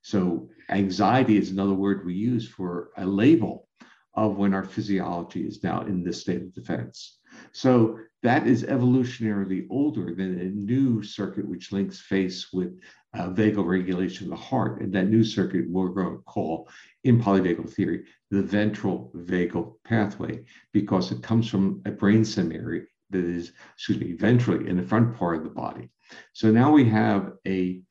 So, 0.00 0.48
anxiety 0.70 1.36
is 1.36 1.50
another 1.50 1.74
word 1.74 2.04
we 2.04 2.14
use 2.14 2.48
for 2.48 2.90
a 2.96 3.06
label 3.06 3.68
of 4.16 4.36
when 4.36 4.54
our 4.54 4.64
physiology 4.64 5.46
is 5.46 5.62
now 5.62 5.82
in 5.82 6.04
this 6.04 6.20
state 6.20 6.42
of 6.42 6.54
defense. 6.54 7.18
So, 7.52 7.98
that 8.22 8.46
is 8.46 8.64
evolutionarily 8.64 9.66
older 9.68 10.14
than 10.14 10.40
a 10.40 10.44
new 10.44 11.02
circuit 11.02 11.46
which 11.46 11.72
links 11.72 12.00
face 12.00 12.54
with 12.54 12.80
uh, 13.12 13.28
vagal 13.28 13.66
regulation 13.66 14.24
of 14.24 14.30
the 14.30 14.44
heart. 14.44 14.80
And 14.80 14.94
that 14.94 15.08
new 15.08 15.22
circuit 15.22 15.68
we're 15.68 15.90
going 15.90 16.16
to 16.16 16.22
call 16.22 16.68
in 17.04 17.20
polyvagal 17.20 17.70
theory 17.70 18.04
the 18.30 18.42
ventral 18.42 19.12
vagal 19.14 19.74
pathway 19.84 20.42
because 20.72 21.12
it 21.12 21.22
comes 21.22 21.48
from 21.48 21.82
a 21.84 21.90
brainstem 21.90 22.54
area 22.54 22.84
that 23.10 23.24
is, 23.24 23.52
excuse 23.74 23.98
me, 23.98 24.16
ventrally 24.16 24.68
in 24.68 24.78
the 24.78 24.82
front 24.82 25.14
part 25.16 25.36
of 25.36 25.44
the 25.44 25.50
body. 25.50 25.90
So 26.32 26.50
now 26.50 26.72
we 26.72 26.88
have 26.88 27.32
a, 27.46 27.82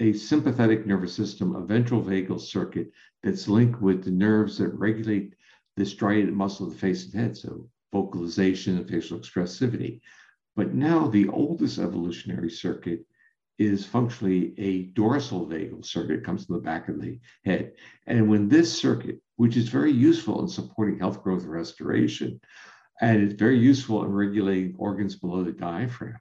a 0.00 0.12
sympathetic 0.12 0.86
nervous 0.86 1.14
system, 1.14 1.56
a 1.56 1.64
ventral 1.64 2.02
vagal 2.02 2.40
circuit 2.40 2.92
that's 3.22 3.48
linked 3.48 3.80
with 3.80 4.04
the 4.04 4.10
nerves 4.10 4.58
that 4.58 4.68
regulate 4.68 5.34
the 5.76 5.86
striated 5.86 6.34
muscle 6.34 6.66
of 6.66 6.72
the 6.72 6.78
face 6.78 7.04
and 7.04 7.14
head. 7.14 7.36
So 7.36 7.68
vocalization 7.92 8.78
and 8.78 8.88
facial 8.88 9.18
expressivity. 9.18 10.00
But 10.56 10.74
now 10.74 11.08
the 11.08 11.28
oldest 11.28 11.78
evolutionary 11.78 12.50
circuit 12.50 13.06
is 13.58 13.86
functionally 13.86 14.54
a 14.58 14.84
dorsal 14.94 15.46
vagal 15.46 15.84
circuit, 15.84 16.24
comes 16.24 16.46
from 16.46 16.56
the 16.56 16.62
back 16.62 16.88
of 16.88 17.00
the 17.00 17.18
head. 17.44 17.72
And 18.06 18.28
when 18.28 18.48
this 18.48 18.72
circuit, 18.72 19.20
which 19.36 19.56
is 19.56 19.68
very 19.68 19.92
useful 19.92 20.40
in 20.42 20.48
supporting 20.48 20.98
health 20.98 21.22
growth 21.22 21.42
and 21.42 21.52
restoration, 21.52 22.40
and 23.00 23.22
it's 23.22 23.38
very 23.38 23.58
useful 23.58 24.04
in 24.04 24.12
regulating 24.12 24.74
organs 24.78 25.16
below 25.16 25.42
the 25.42 25.52
diaphragm, 25.52 26.18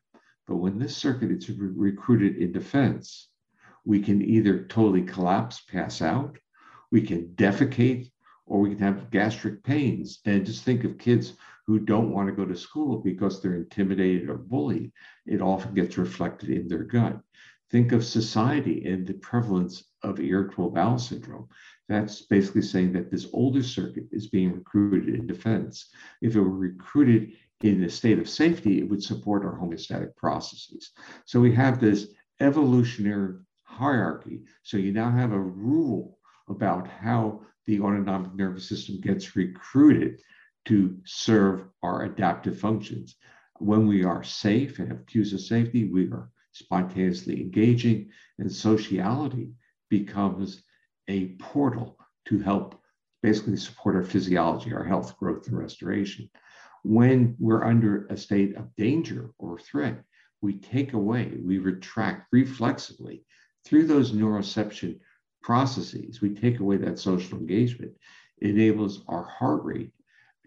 but 0.48 0.58
when 0.58 0.77
this 0.77 0.96
circuit 0.96 1.31
is 1.31 1.50
re- 1.50 1.72
recruited 1.75 2.38
in 2.38 2.51
defense, 2.51 3.29
we 3.86 4.01
can 4.01 4.22
either 4.22 4.65
totally 4.65 5.03
collapse, 5.03 5.62
pass 5.62 6.01
out, 6.01 6.38
we 6.91 7.01
can 7.01 7.29
defecate, 7.36 8.11
or 8.51 8.60
we 8.60 8.70
can 8.70 8.79
have 8.79 9.10
gastric 9.12 9.63
pains. 9.63 10.20
And 10.25 10.46
just 10.46 10.65
think 10.65 10.84
of 10.84 10.98
kids 10.98 11.36
who 11.65 11.79
don't 11.79 12.12
want 12.12 12.27
to 12.27 12.36
go 12.36 12.43
to 12.43 12.53
school 12.53 12.98
because 12.98 13.41
they're 13.41 13.55
intimidated 13.55 14.27
or 14.27 14.36
bullied. 14.36 14.91
It 15.25 15.41
often 15.41 15.74
gets 15.74 15.98
reflected 15.98 16.50
in 16.50 16.67
their 16.67 16.84
gut. 16.84 17.17
Think 17.70 17.93
of 17.93 18.03
society 18.03 18.86
and 18.86 19.08
the 19.08 19.13
prevalence 19.13 19.86
of 20.03 20.20
irritable 20.20 20.70
bowel 20.70 21.00
syndrome. 21.00 21.48
That's 21.88 22.24
basically 22.24 22.63
saying 22.63 22.91
that 22.91 23.10
this 23.10 23.27
older 23.31 23.63
circuit 23.63 24.08
is 24.12 24.27
being 24.27 24.51
recruited 24.51 25.15
in 25.15 25.27
defense. 25.27 25.89
If 26.22 26.36
it 26.36 26.41
were 26.41 26.50
recruited 26.50 27.31
in 27.62 27.81
a 27.86 27.89
state 27.89 28.20
of 28.20 28.27
safety, 28.27 28.79
it 28.79 28.89
would 28.89 29.01
support 29.01 29.46
our 29.46 29.58
homeostatic 29.58 30.13
processes. 30.17 30.91
So 31.24 31.39
we 31.39 31.55
have 31.55 31.79
this 31.79 32.08
evolutionary 32.41 33.36
hierarchy. 33.63 34.41
So 34.63 34.75
you 34.75 34.91
now 34.91 35.10
have 35.10 35.31
a 35.31 35.39
rule 35.39 36.17
about 36.50 36.86
how 36.89 37.43
the 37.65 37.80
autonomic 37.80 38.34
nervous 38.34 38.68
system 38.68 39.00
gets 39.01 39.36
recruited 39.36 40.22
to 40.65 40.98
serve 41.06 41.65
our 41.84 42.03
adaptive 42.03 42.60
functions. 42.60 43.15
When 43.60 43.88
we 43.88 44.03
are 44.03 44.24
safe 44.24 44.80
and 44.80 44.89
have 44.89 45.06
cues 45.06 45.34
of 45.34 45.41
safety, 45.41 45.86
we 45.86 46.12
are 46.12 46.30
spontaneously 46.51 47.41
engaging, 47.41 48.10
and 48.39 48.51
sociality 48.51 49.51
becomes 49.89 50.63
a 51.08 51.36
portal 51.39 51.98
to 52.25 52.39
help 52.39 52.80
basically 53.24 53.58
support 53.58 53.96
our 53.96 54.03
physiology, 54.03 54.74
our 54.74 54.84
health, 54.84 55.18
growth, 55.18 55.48
and 55.48 55.58
restoration. 55.58 56.30
When 56.84 57.36
we're 57.39 57.63
under 57.63 58.08
a 58.08 58.18
state 58.18 58.56
of 58.56 58.75
danger 58.75 59.32
or 59.38 59.60
threat, 59.60 60.03
we 60.41 60.53
take 60.58 60.94
away, 60.94 61.32
we 61.39 61.60
retract 61.60 62.27
reflexively 62.32 63.24
through 63.63 63.86
those 63.86 64.12
neuroception 64.12 65.00
processes. 65.41 66.21
We 66.21 66.29
take 66.29 66.60
away 66.60 66.77
that 66.77 67.00
social 67.00 67.38
engagement. 67.38 67.91
It 68.39 68.51
enables 68.51 69.03
our 69.07 69.24
heart 69.24 69.63
rate 69.63 69.91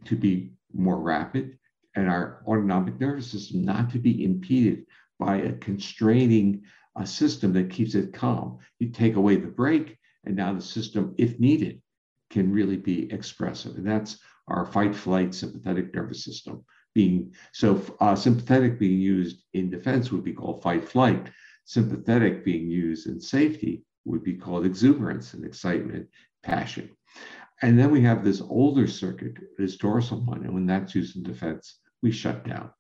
to 0.05 0.17
be 0.17 0.53
more 0.73 1.01
rapid 1.01 1.59
and 1.95 2.09
our 2.09 2.43
autonomic 2.47 2.99
nervous 3.01 3.31
system 3.31 3.63
not 3.65 3.91
to 3.91 3.99
be 3.99 4.25
impeded 4.25 4.87
by 5.19 5.37
a 5.37 5.53
constraining 5.55 6.63
a 6.97 7.07
system 7.07 7.53
that 7.53 7.71
keeps 7.71 7.95
it 7.95 8.13
calm. 8.13 8.59
You 8.79 8.91
take 8.91 9.17
away 9.17 9.37
the 9.37 9.47
brake, 9.47 9.97
and 10.25 10.37
now 10.37 10.53
the 10.53 10.61
system, 10.61 11.15
if 11.19 11.39
needed, 11.39 11.81
can 12.31 12.53
really 12.53 12.77
be 12.77 13.13
expressive. 13.13 13.77
And 13.77 13.87
that's 13.87 14.19
our 14.49 14.67
fight 14.67 14.95
flight 14.95 15.35
sympathetic 15.35 15.95
nervous 15.95 16.25
system 16.25 16.65
being 16.95 17.35
so 17.53 17.83
uh, 18.01 18.15
sympathetic 18.15 18.79
being 18.79 19.01
used 19.01 19.43
in 19.53 19.69
defense 19.69 20.13
would 20.13 20.25
be 20.25 20.33
called 20.33 20.63
fight 20.63 20.89
flight. 20.89 21.29
Sympathetic 21.65 22.45
being 22.45 22.71
used 22.71 23.07
in 23.07 23.21
safety 23.21 23.85
would 24.05 24.23
be 24.23 24.35
called 24.35 24.67
exuberance 24.67 25.35
and 25.35 25.45
excitement, 25.45 26.09
passion. 26.43 26.91
And 27.63 27.79
then 27.79 27.91
we 27.91 28.03
have 28.03 28.25
this 28.25 28.43
older 28.43 28.87
circuit, 28.87 29.37
this 29.57 29.77
dorsal 29.77 30.21
one, 30.25 30.45
and 30.45 30.53
when 30.53 30.67
that's 30.67 30.95
used 30.95 31.17
in 31.17 31.23
defense, 31.23 31.79
we 32.03 32.11
shut 32.11 32.45
down. 32.45 32.71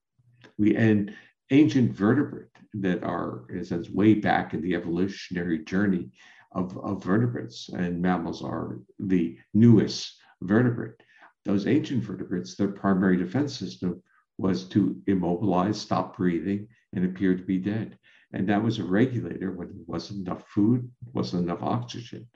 We 0.58 0.76
and 0.76 1.14
ancient 1.50 1.92
vertebrate 1.92 2.48
that 2.74 3.02
are, 3.02 3.44
in 3.50 3.58
a 3.58 3.64
sense, 3.64 3.88
way 3.88 4.14
back 4.14 4.52
in 4.52 4.60
the 4.60 4.74
evolutionary 4.74 5.64
journey 5.64 6.10
of, 6.52 6.76
of 6.78 7.02
vertebrates, 7.02 7.68
and 7.68 8.02
mammals 8.02 8.42
are 8.42 8.78
the 8.98 9.38
newest 9.52 10.16
vertebrate. 10.42 11.00
Those 11.44 11.66
ancient 11.66 12.02
vertebrates, 12.02 12.54
their 12.54 12.68
primary 12.68 13.16
defense 13.16 13.56
system 13.58 14.02
was 14.38 14.64
to 14.70 15.00
immobilize, 15.06 15.80
stop 15.80 16.16
breathing, 16.16 16.68
and 16.92 17.04
appear 17.04 17.36
to 17.36 17.42
be 17.42 17.58
dead. 17.58 17.98
And 18.34 18.48
that 18.48 18.62
was 18.62 18.80
a 18.80 18.84
regulator 18.84 19.52
when 19.52 19.68
there 19.68 19.84
wasn't 19.86 20.26
enough 20.26 20.42
food, 20.48 20.90
wasn't 21.12 21.44
enough 21.44 21.62
oxygen, 21.62 22.28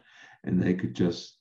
and 0.45 0.63
they 0.63 0.75
could 0.75 0.95
just 0.95 1.37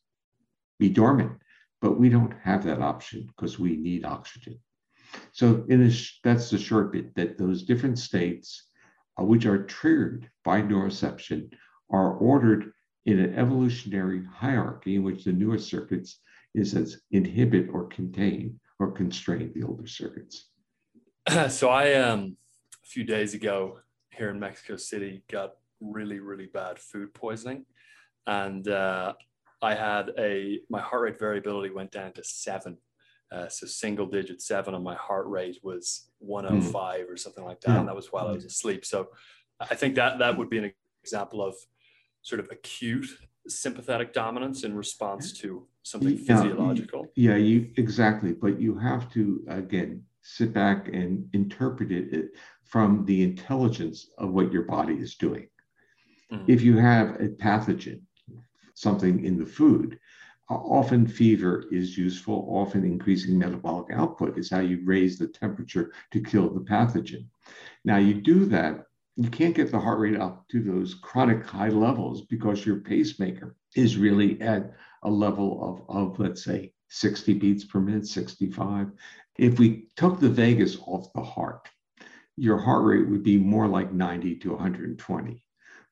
be 0.79 0.89
dormant. 0.89 1.33
But 1.79 1.99
we 1.99 2.09
don't 2.09 2.33
have 2.41 2.63
that 2.63 2.81
option 2.81 3.27
because 3.27 3.59
we 3.59 3.77
need 3.77 4.03
oxygen. 4.03 4.59
So 5.31 5.63
in 5.69 5.87
sh- 5.91 6.19
that's 6.23 6.49
the 6.49 6.57
short 6.57 6.91
bit 6.91 7.13
that 7.15 7.37
those 7.37 7.63
different 7.63 7.99
states, 7.99 8.67
uh, 9.19 9.23
which 9.23 9.45
are 9.45 9.63
triggered 9.63 10.27
by 10.43 10.63
neuroception, 10.63 11.53
are 11.91 12.13
ordered 12.13 12.71
in 13.05 13.19
an 13.19 13.35
evolutionary 13.35 14.25
hierarchy 14.25 14.95
in 14.95 15.03
which 15.03 15.23
the 15.23 15.33
newer 15.33 15.59
circuits 15.59 16.19
is 16.55 16.73
as 16.73 16.99
inhibit 17.11 17.69
or 17.71 17.85
contain 17.85 18.59
or 18.79 18.91
constrain 18.91 19.51
the 19.53 19.63
older 19.63 19.85
circuits. 19.85 20.49
so 21.49 21.69
I 21.69 21.93
um 21.93 22.37
a 22.83 22.87
few 22.87 23.03
days 23.03 23.35
ago 23.35 23.79
here 24.17 24.29
in 24.29 24.39
Mexico 24.39 24.75
City 24.77 25.23
got 25.29 25.53
really 25.79 26.19
really 26.19 26.47
bad 26.47 26.79
food 26.79 27.13
poisoning, 27.13 27.65
and 28.25 28.67
uh, 28.67 29.13
I 29.61 29.75
had 29.75 30.11
a 30.17 30.59
my 30.69 30.81
heart 30.81 31.03
rate 31.03 31.19
variability 31.19 31.73
went 31.73 31.91
down 31.91 32.13
to 32.13 32.23
seven. 32.23 32.77
Uh, 33.29 33.49
so 33.49 33.67
single 33.67 34.05
digit 34.05 34.41
seven 34.41 34.73
on 34.73 34.81
my 34.81 34.95
heart 34.95 35.27
rate 35.27 35.59
was 35.61 36.09
105 36.19 37.01
mm. 37.01 37.11
or 37.11 37.17
something 37.17 37.43
like 37.43 37.59
that. 37.59 37.71
Yeah. 37.71 37.79
And 37.79 37.87
that 37.89 37.95
was 37.95 38.09
while 38.09 38.29
I 38.29 38.31
was 38.31 38.45
asleep. 38.45 38.85
So 38.85 39.09
I 39.59 39.75
think 39.75 39.95
that 39.95 40.19
that 40.19 40.37
would 40.37 40.49
be 40.49 40.59
an 40.59 40.71
example 41.03 41.43
of 41.43 41.53
sort 42.21 42.39
of 42.39 42.49
acute 42.51 43.05
sympathetic 43.47 44.13
dominance 44.13 44.63
in 44.63 44.75
response 44.75 45.33
to 45.39 45.67
something 45.83 46.17
yeah, 46.17 46.35
physiological. 46.35 47.07
Yeah, 47.15 47.35
you 47.35 47.69
exactly. 47.77 48.33
But 48.33 48.59
you 48.59 48.77
have 48.77 49.11
to 49.13 49.43
again 49.49 50.03
sit 50.21 50.53
back 50.53 50.87
and 50.87 51.27
interpret 51.33 51.91
it 51.91 52.31
from 52.67 53.05
the 53.05 53.23
intelligence 53.23 54.09
of 54.17 54.31
what 54.31 54.51
your 54.51 54.63
body 54.63 54.95
is 54.95 55.15
doing. 55.15 55.47
Mm. 56.31 56.43
If 56.47 56.61
you 56.61 56.77
have 56.77 57.15
a 57.21 57.29
pathogen 57.29 58.01
something 58.77 59.25
in 59.25 59.37
the 59.37 59.45
food. 59.45 59.99
Uh, 60.49 60.53
often 60.53 61.07
fever 61.07 61.65
is 61.71 61.97
useful, 61.97 62.47
often 62.49 62.85
increasing 62.85 63.37
metabolic 63.37 63.87
output 63.91 64.37
is 64.37 64.49
how 64.49 64.59
you 64.59 64.79
raise 64.85 65.17
the 65.17 65.27
temperature 65.27 65.91
to 66.11 66.21
kill 66.21 66.49
the 66.49 66.61
pathogen. 66.61 67.25
Now, 67.83 67.97
you 67.97 68.13
do 68.13 68.45
that, 68.45 68.85
you 69.15 69.29
can't 69.29 69.55
get 69.55 69.71
the 69.71 69.79
heart 69.79 69.99
rate 69.99 70.19
up 70.19 70.47
to 70.49 70.61
those 70.61 70.93
chronic 70.93 71.43
high 71.43 71.69
levels 71.69 72.21
because 72.27 72.65
your 72.65 72.77
pacemaker 72.77 73.55
is 73.75 73.97
really 73.97 74.39
at 74.39 74.71
a 75.03 75.09
level 75.09 75.83
of, 75.89 75.95
of 75.95 76.19
let's 76.19 76.43
say 76.43 76.71
60 76.89 77.33
beats 77.33 77.65
per 77.65 77.79
minute, 77.79 78.07
65. 78.07 78.91
If 79.37 79.57
we 79.57 79.87
took 79.95 80.19
the 80.19 80.29
vagus 80.29 80.77
off 80.85 81.11
the 81.13 81.23
heart, 81.23 81.67
your 82.37 82.57
heart 82.57 82.85
rate 82.85 83.09
would 83.09 83.23
be 83.23 83.37
more 83.37 83.67
like 83.67 83.91
90 83.91 84.35
to 84.37 84.51
120. 84.51 85.43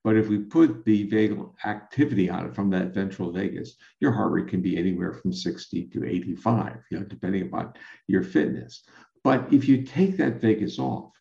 But 0.04 0.16
if 0.16 0.28
we 0.28 0.38
put 0.38 0.86
the 0.86 1.10
vagal 1.10 1.54
activity 1.66 2.30
on 2.30 2.46
it 2.46 2.56
from 2.56 2.70
that 2.70 2.94
ventral 2.94 3.32
vagus, 3.32 3.76
your 4.00 4.12
heart 4.12 4.32
rate 4.32 4.48
can 4.48 4.62
be 4.62 4.78
anywhere 4.78 5.14
from 5.14 5.34
60 5.34 5.88
to 5.88 6.06
85, 6.06 6.78
you 6.92 7.00
know, 7.00 7.06
depending 7.06 7.48
upon 7.48 7.74
your 8.08 8.22
fitness. 8.22 8.84
But 9.24 9.52
if 9.52 9.68
you 9.68 9.82
take 9.82 10.18
that 10.18 10.40
vagus 10.40 10.78
off, 10.78 11.12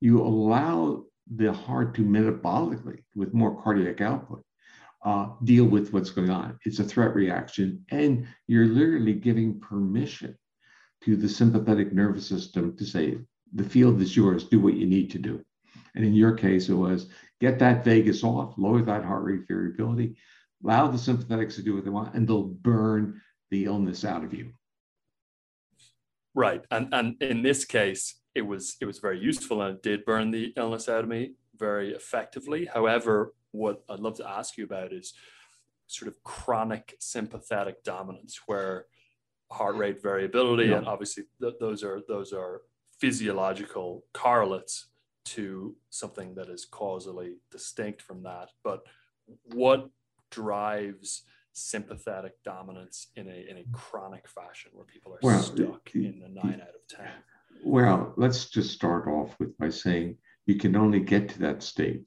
you 0.00 0.20
allow 0.20 1.04
the 1.32 1.52
heart 1.52 1.94
to 1.94 2.02
metabolically, 2.02 3.04
with 3.14 3.32
more 3.32 3.62
cardiac 3.62 4.00
output, 4.00 4.44
uh, 5.04 5.28
deal 5.44 5.64
with 5.64 5.92
what's 5.92 6.10
going 6.10 6.30
on. 6.30 6.58
It's 6.64 6.80
a 6.80 6.84
threat 6.84 7.14
reaction, 7.14 7.84
and 7.92 8.26
you're 8.48 8.66
literally 8.66 9.14
giving 9.14 9.60
permission 9.60 10.36
to 11.04 11.14
the 11.14 11.28
sympathetic 11.28 11.92
nervous 11.92 12.26
system 12.26 12.76
to 12.76 12.84
say, 12.84 13.18
the 13.54 13.64
field 13.64 14.00
is 14.00 14.16
yours, 14.16 14.44
do 14.44 14.60
what 14.60 14.74
you 14.74 14.86
need 14.86 15.10
to 15.10 15.18
do. 15.18 15.44
And 15.94 16.04
in 16.04 16.14
your 16.14 16.32
case, 16.32 16.68
it 16.68 16.74
was 16.74 17.08
get 17.40 17.58
that 17.58 17.84
vagus 17.84 18.24
off, 18.24 18.54
lower 18.56 18.82
that 18.82 19.04
heart 19.04 19.24
rate 19.24 19.46
variability, 19.46 20.16
allow 20.64 20.88
the 20.88 20.98
sympathetics 20.98 21.56
to 21.56 21.62
do 21.62 21.74
what 21.74 21.84
they 21.84 21.90
want, 21.90 22.14
and 22.14 22.26
they'll 22.26 22.44
burn 22.44 23.20
the 23.50 23.64
illness 23.64 24.04
out 24.04 24.24
of 24.24 24.32
you. 24.32 24.52
Right. 26.34 26.64
And 26.70 26.88
and 26.92 27.22
in 27.22 27.42
this 27.42 27.64
case, 27.64 28.14
it 28.34 28.42
was 28.42 28.76
it 28.80 28.86
was 28.86 28.98
very 28.98 29.18
useful 29.18 29.60
and 29.62 29.76
it 29.76 29.82
did 29.82 30.04
burn 30.04 30.30
the 30.30 30.52
illness 30.56 30.88
out 30.88 31.04
of 31.04 31.08
me 31.08 31.34
very 31.56 31.92
effectively. 31.92 32.64
However, 32.64 33.34
what 33.50 33.82
I'd 33.90 34.00
love 34.00 34.16
to 34.16 34.28
ask 34.28 34.56
you 34.56 34.64
about 34.64 34.92
is 34.92 35.12
sort 35.86 36.08
of 36.08 36.22
chronic 36.24 36.96
sympathetic 37.00 37.84
dominance, 37.84 38.40
where 38.46 38.86
heart 39.50 39.76
rate 39.76 40.02
variability 40.02 40.70
yeah. 40.70 40.78
and 40.78 40.86
obviously 40.86 41.24
th- 41.40 41.54
those 41.60 41.84
are 41.84 42.00
those 42.08 42.32
are 42.32 42.62
physiological 43.02 44.04
correlates 44.14 44.86
to 45.24 45.74
something 45.90 46.36
that 46.36 46.48
is 46.48 46.64
causally 46.64 47.32
distinct 47.50 48.00
from 48.00 48.22
that. 48.22 48.48
But 48.62 48.86
what 49.54 49.90
drives 50.30 51.24
sympathetic 51.52 52.34
dominance 52.44 53.08
in 53.16 53.26
a 53.26 53.38
in 53.50 53.56
a 53.58 53.64
chronic 53.72 54.28
fashion 54.28 54.70
where 54.72 54.84
people 54.84 55.12
are 55.14 55.18
well, 55.20 55.42
stuck 55.42 55.90
in 55.94 56.20
the 56.20 56.28
nine 56.28 56.60
out 56.62 56.76
of 56.78 56.86
ten? 56.88 57.10
Well, 57.64 58.14
let's 58.16 58.48
just 58.50 58.70
start 58.70 59.08
off 59.08 59.34
with 59.40 59.58
by 59.58 59.70
saying 59.70 60.16
you 60.46 60.54
can 60.54 60.76
only 60.76 61.00
get 61.00 61.28
to 61.30 61.38
that 61.40 61.64
state 61.64 62.04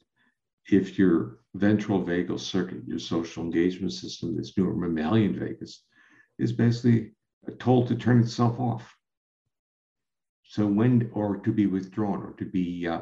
if 0.72 0.98
your 0.98 1.40
ventral 1.56 2.02
vagal 2.02 2.40
circuit, 2.40 2.88
your 2.88 3.00
social 3.00 3.44
engagement 3.44 3.92
system, 3.92 4.36
this 4.36 4.58
newer 4.58 4.74
mammalian 4.74 5.38
vagus, 5.38 5.84
is 6.40 6.54
basically 6.54 7.12
told 7.60 7.90
to 7.90 7.96
turn 7.96 8.22
itself 8.22 8.58
off. 8.60 8.96
So 10.48 10.66
when, 10.68 11.10
or 11.14 11.38
to 11.38 11.52
be 11.52 11.66
withdrawn 11.66 12.22
or 12.22 12.34
to 12.34 12.46
be 12.46 12.88
uh, 12.88 13.02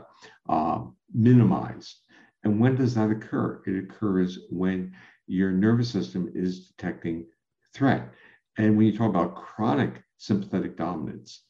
uh, 0.49 0.83
minimized. 1.13 1.97
And 2.43 2.59
when 2.59 2.75
does 2.75 2.95
that 2.95 3.11
occur? 3.11 3.61
It 3.65 3.83
occurs 3.83 4.39
when 4.49 4.93
your 5.27 5.51
nervous 5.51 5.89
system 5.89 6.31
is 6.33 6.67
detecting 6.67 7.25
threat. 7.73 8.11
And 8.57 8.77
when 8.77 8.85
you 8.85 8.97
talk 8.97 9.09
about 9.09 9.35
chronic 9.35 10.03
sympathetic 10.17 10.77
dominance, 10.77 11.43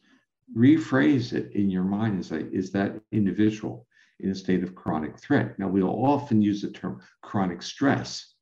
rephrase 0.56 1.34
it 1.34 1.52
in 1.54 1.70
your 1.70 1.84
mind 1.84 2.14
and 2.14 2.26
say, 2.26 2.46
is 2.52 2.72
that 2.72 3.00
individual 3.12 3.88
in 4.20 4.30
a 4.30 4.36
state 4.36 4.64
of 4.64 4.76
chronic 4.76 5.20
threat? 5.20 5.58
Now, 5.60 5.68
we'll 5.68 5.90
often 5.90 6.42
use 6.42 6.62
the 6.62 6.72
term 6.72 7.02
chronic 7.22 7.62
stress. 7.62 8.34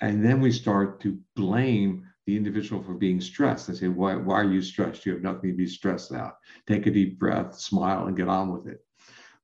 And 0.00 0.24
then 0.24 0.40
we 0.40 0.52
start 0.52 1.00
to 1.02 1.18
blame 1.34 2.06
the 2.26 2.36
individual 2.36 2.82
for 2.82 2.94
being 2.94 3.20
stressed. 3.20 3.68
They 3.68 3.74
say, 3.74 3.88
why, 3.88 4.16
why 4.16 4.34
are 4.34 4.52
you 4.52 4.60
stressed? 4.60 5.06
You 5.06 5.12
have 5.12 5.22
nothing 5.22 5.50
to 5.50 5.56
be 5.56 5.66
stressed 5.66 6.10
about. 6.10 6.34
Take 6.66 6.86
a 6.86 6.90
deep 6.90 7.18
breath, 7.18 7.58
smile, 7.58 8.06
and 8.06 8.16
get 8.16 8.28
on 8.28 8.52
with 8.52 8.66
it. 8.66 8.84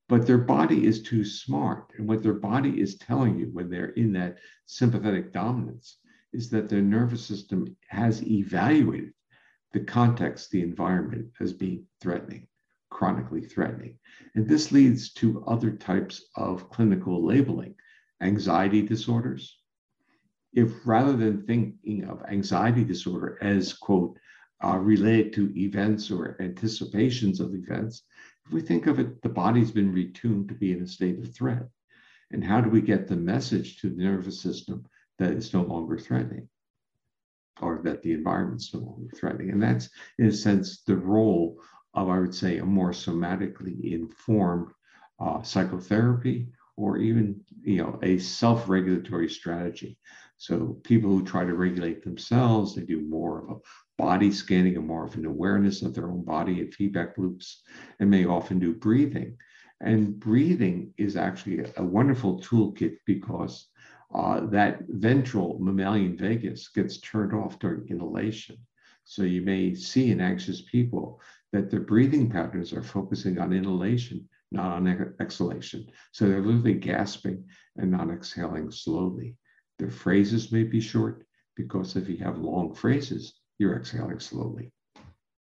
But 0.09 0.27
their 0.27 0.39
body 0.39 0.87
is 0.87 1.03
too 1.03 1.25
smart. 1.25 1.93
And 1.97 2.09
what 2.09 2.23
their 2.23 2.35
body 2.35 2.80
is 2.80 2.99
telling 2.99 3.39
you 3.39 3.47
when 3.52 3.71
they're 3.71 3.91
in 3.91 4.13
that 4.15 4.39
sympathetic 4.67 5.33
dominance 5.33 5.99
is 6.33 6.50
that 6.50 6.69
their 6.69 6.83
nervous 6.83 7.25
system 7.25 7.76
has 7.89 8.23
evaluated 8.26 9.13
the 9.73 9.80
context, 9.80 10.50
the 10.50 10.63
environment 10.63 11.28
as 11.41 11.52
being 11.52 11.87
threatening, 12.00 12.47
chronically 12.91 13.43
threatening. 13.43 13.97
And 14.35 14.47
this 14.47 14.73
leads 14.73 15.13
to 15.15 15.45
other 15.47 15.71
types 15.71 16.25
of 16.37 16.69
clinical 16.69 17.25
labeling, 17.25 17.75
anxiety 18.21 18.83
disorders, 18.83 19.62
if 20.52 20.86
rather 20.86 21.17
than 21.17 21.47
thinking 21.47 22.04
of 22.04 22.23
anxiety 22.28 22.84
disorder 22.84 23.38
as, 23.41 23.73
quote, 23.73 24.19
uh, 24.65 24.76
related 24.76 25.32
to 25.32 25.52
events 25.58 26.10
or 26.10 26.36
anticipations 26.41 27.41
of 27.41 27.54
events, 27.54 28.04
if 28.47 28.52
we 28.52 28.60
think 28.60 28.86
of 28.86 28.99
it, 28.99 29.21
the 29.23 29.28
body's 29.28 29.71
been 29.71 29.93
retuned 29.93 30.49
to 30.49 30.54
be 30.54 30.73
in 30.73 30.82
a 30.82 30.86
state 30.86 31.19
of 31.19 31.34
threat. 31.34 31.67
And 32.30 32.45
how 32.45 32.60
do 32.60 32.71
we 32.71 32.80
get 32.80 33.08
the 33.08 33.17
message 33.17 33.78
to 33.78 33.91
the 33.91 34.02
nervous 34.02 34.41
system 34.41 34.84
that 35.19 35.32
it's 35.32 35.52
no 35.52 35.62
longer 35.62 35.99
threatening 35.99 36.49
or 37.60 37.80
that 37.84 38.02
the 38.02 38.12
environment's 38.12 38.73
no 38.73 38.80
longer 38.80 39.10
threatening? 39.17 39.50
And 39.50 39.62
that's, 39.62 39.88
in 40.19 40.26
a 40.26 40.32
sense, 40.32 40.82
the 40.82 40.97
role 40.97 41.60
of, 41.95 42.08
I 42.08 42.19
would 42.19 42.34
say, 42.34 42.58
a 42.58 42.65
more 42.65 42.93
somatically 42.93 43.93
informed 43.93 44.73
uh, 45.21 45.43
psychotherapy 45.43 46.49
or 46.76 46.97
even 46.99 47.41
you 47.62 47.76
know 47.76 47.99
a 48.02 48.19
self-regulatory 48.19 49.28
strategy 49.28 49.99
so 50.43 50.76
people 50.83 51.09
who 51.09 51.25
try 51.25 51.45
to 51.45 51.55
regulate 51.55 52.02
themselves, 52.02 52.75
they 52.75 52.83
do 52.83 53.00
more 53.00 53.45
of 53.45 53.50
a 53.50 53.61
body 53.97 54.33
scanning 54.33 54.76
and 54.76 54.85
more 54.85 55.05
of 55.05 55.15
an 55.15 55.25
awareness 55.25 55.83
of 55.83 55.95
their 55.95 56.11
own 56.11 56.25
body 56.25 56.61
and 56.61 56.75
feedback 56.75 57.17
loops, 57.17 57.63
and 58.00 58.11
may 58.11 58.26
often 58.26 58.59
do 58.59 58.75
breathing. 58.75 59.37
And 59.83 60.19
breathing 60.19 60.95
is 60.99 61.17
actually 61.17 61.65
a 61.76 61.85
wonderful 61.85 62.41
toolkit 62.41 62.97
because 63.07 63.69
uh, 64.13 64.41
that 64.47 64.81
ventral 64.89 65.61
mammalian 65.61 66.17
vagus 66.17 66.71
gets 66.71 66.99
turned 66.99 67.33
off 67.33 67.61
during 67.61 67.87
inhalation. 67.87 68.57
So 69.05 69.23
you 69.23 69.43
may 69.43 69.76
see 69.76 70.11
in 70.11 70.21
anxious 70.21 70.63
people 70.63 71.21
that 71.52 71.71
their 71.71 71.83
breathing 71.83 72.28
patterns 72.28 72.73
are 72.73 72.83
focusing 72.83 73.39
on 73.39 73.52
inhalation, 73.52 74.28
not 74.50 74.73
on 74.73 75.15
exhalation. 75.21 75.87
So 76.11 76.26
they're 76.26 76.41
literally 76.41 76.75
gasping 76.75 77.45
and 77.76 77.93
not 77.93 78.11
exhaling 78.11 78.73
slowly. 78.73 79.37
The 79.78 79.91
phrases 79.91 80.52
may 80.52 80.63
be 80.63 80.80
short 80.80 81.25
because 81.56 81.97
if 81.97 82.08
you 82.08 82.19
have 82.19 82.39
long 82.39 82.75
phrases, 82.75 83.35
you're 83.58 83.76
exhaling 83.76 84.21
slowly. 84.21 84.73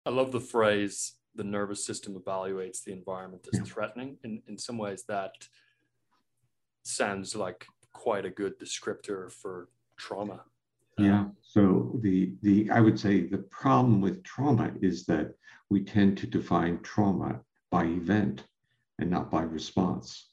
I 0.05 0.09
love 0.09 0.31
the 0.31 0.39
phrase 0.39 1.15
the 1.35 1.43
nervous 1.43 1.85
system 1.85 2.15
evaluates 2.15 2.83
the 2.83 2.91
environment 2.91 3.47
as 3.53 3.59
yeah. 3.59 3.65
threatening. 3.65 4.17
In, 4.23 4.41
in 4.47 4.57
some 4.57 4.77
ways, 4.77 5.03
that 5.07 5.31
sounds 6.83 7.35
like 7.35 7.65
quite 7.93 8.25
a 8.25 8.29
good 8.29 8.59
descriptor 8.59 9.31
for 9.31 9.69
trauma. 9.97 10.41
Yeah. 10.97 11.25
So 11.41 11.97
the 12.01 12.33
the 12.41 12.69
I 12.69 12.79
would 12.79 12.99
say 12.99 13.25
the 13.25 13.37
problem 13.37 14.01
with 14.01 14.23
trauma 14.23 14.71
is 14.81 15.05
that 15.05 15.33
we 15.69 15.83
tend 15.83 16.17
to 16.17 16.27
define 16.27 16.79
trauma 16.81 17.39
by 17.71 17.85
event 17.85 18.43
and 18.99 19.09
not 19.09 19.31
by 19.31 19.43
response. 19.43 20.27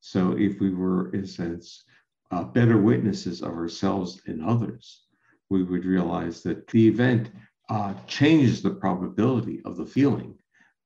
So 0.00 0.32
if 0.38 0.60
we 0.60 0.70
were, 0.70 1.10
in 1.14 1.24
a 1.24 1.26
sense, 1.26 1.84
uh, 2.30 2.44
better 2.44 2.78
witnesses 2.78 3.42
of 3.42 3.52
ourselves 3.52 4.20
and 4.26 4.44
others, 4.44 5.04
we 5.50 5.62
would 5.62 5.84
realize 5.84 6.42
that 6.42 6.66
the 6.68 6.88
event 6.88 7.30
uh, 7.70 7.94
changes 8.06 8.62
the 8.62 8.70
probability 8.70 9.60
of 9.64 9.76
the 9.76 9.86
feeling, 9.86 10.36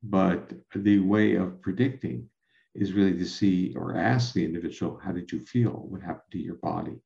but 0.02 0.52
the 0.74 0.98
way 1.00 1.34
of 1.34 1.60
predicting 1.60 2.28
is 2.74 2.92
really 2.92 3.16
to 3.16 3.26
see 3.26 3.74
or 3.76 3.96
ask 3.96 4.32
the 4.32 4.44
individual, 4.44 5.00
how 5.02 5.12
did 5.12 5.30
you 5.32 5.40
feel? 5.40 5.86
What 5.88 6.02
happened 6.02 6.32
to 6.32 6.38
your 6.38 6.56
body? 6.56 7.00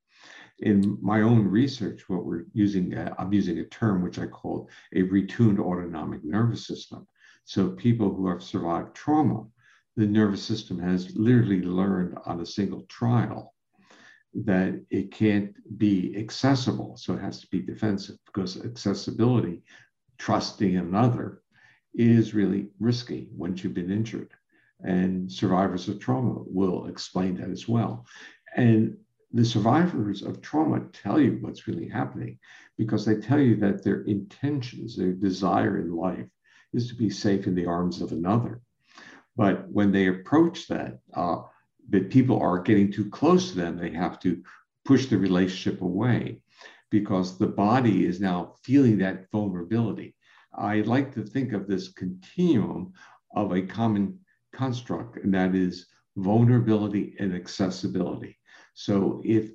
In 0.59 0.97
my 1.01 1.21
own 1.21 1.47
research, 1.47 2.07
what 2.07 2.25
we're 2.25 2.45
using, 2.53 2.95
uh, 2.95 3.13
I'm 3.17 3.33
using 3.33 3.59
a 3.59 3.65
term 3.65 4.03
which 4.03 4.19
I 4.19 4.27
call 4.27 4.69
a 4.93 5.03
retuned 5.03 5.59
autonomic 5.59 6.23
nervous 6.23 6.67
system. 6.67 7.07
So 7.45 7.71
people 7.71 8.13
who 8.13 8.27
have 8.27 8.43
survived 8.43 8.95
trauma, 8.95 9.45
the 9.95 10.05
nervous 10.05 10.43
system 10.43 10.79
has 10.79 11.15
literally 11.15 11.61
learned 11.61 12.17
on 12.25 12.41
a 12.41 12.45
single 12.45 12.83
trial 12.83 13.52
that 14.33 14.81
it 14.89 15.11
can't 15.11 15.53
be 15.77 16.15
accessible. 16.17 16.97
So 16.97 17.13
it 17.13 17.21
has 17.21 17.39
to 17.41 17.47
be 17.47 17.61
defensive 17.61 18.17
because 18.25 18.63
accessibility, 18.63 19.63
trusting 20.17 20.77
another, 20.77 21.41
is 21.93 22.33
really 22.33 22.69
risky 22.79 23.27
once 23.35 23.63
you've 23.63 23.73
been 23.73 23.91
injured. 23.91 24.31
And 24.83 25.31
survivors 25.31 25.87
of 25.87 25.99
trauma 25.99 26.41
will 26.45 26.87
explain 26.87 27.35
that 27.37 27.49
as 27.49 27.67
well. 27.67 28.05
And 28.55 28.97
the 29.31 29.45
survivors 29.45 30.21
of 30.21 30.41
trauma 30.41 30.81
tell 30.91 31.19
you 31.19 31.37
what's 31.41 31.67
really 31.67 31.87
happening 31.87 32.37
because 32.77 33.05
they 33.05 33.15
tell 33.15 33.39
you 33.39 33.55
that 33.57 33.83
their 33.83 34.01
intentions, 34.01 34.95
their 34.95 35.13
desire 35.13 35.79
in 35.79 35.95
life 35.95 36.27
is 36.73 36.87
to 36.89 36.95
be 36.95 37.09
safe 37.09 37.47
in 37.47 37.55
the 37.55 37.65
arms 37.65 38.01
of 38.01 38.11
another. 38.11 38.61
But 39.35 39.67
when 39.69 39.91
they 39.91 40.07
approach 40.07 40.67
that, 40.67 40.99
uh, 41.13 41.43
that 41.89 42.09
people 42.09 42.39
are 42.41 42.59
getting 42.59 42.91
too 42.91 43.09
close 43.09 43.51
to 43.51 43.55
them, 43.57 43.77
they 43.77 43.91
have 43.91 44.19
to 44.21 44.43
push 44.85 45.07
the 45.07 45.17
relationship 45.17 45.81
away. 45.81 46.41
because 46.93 47.39
the 47.39 47.47
body 47.47 48.05
is 48.05 48.21
now 48.21 48.53
feeling 48.61 48.99
that 48.99 49.25
vulnerability. 49.31 50.15
I 50.53 50.81
like 50.81 51.11
to 51.15 51.23
think 51.23 51.51
of 51.51 51.65
this 51.65 51.91
continuum 51.91 52.93
of 53.35 53.51
a 53.51 53.63
common 53.63 54.19
construct, 54.53 55.17
and 55.17 55.33
that 55.33 55.55
is 55.55 55.87
vulnerability 56.17 57.15
and 57.19 57.33
accessibility. 57.33 58.37
So 58.75 59.23
if 59.25 59.53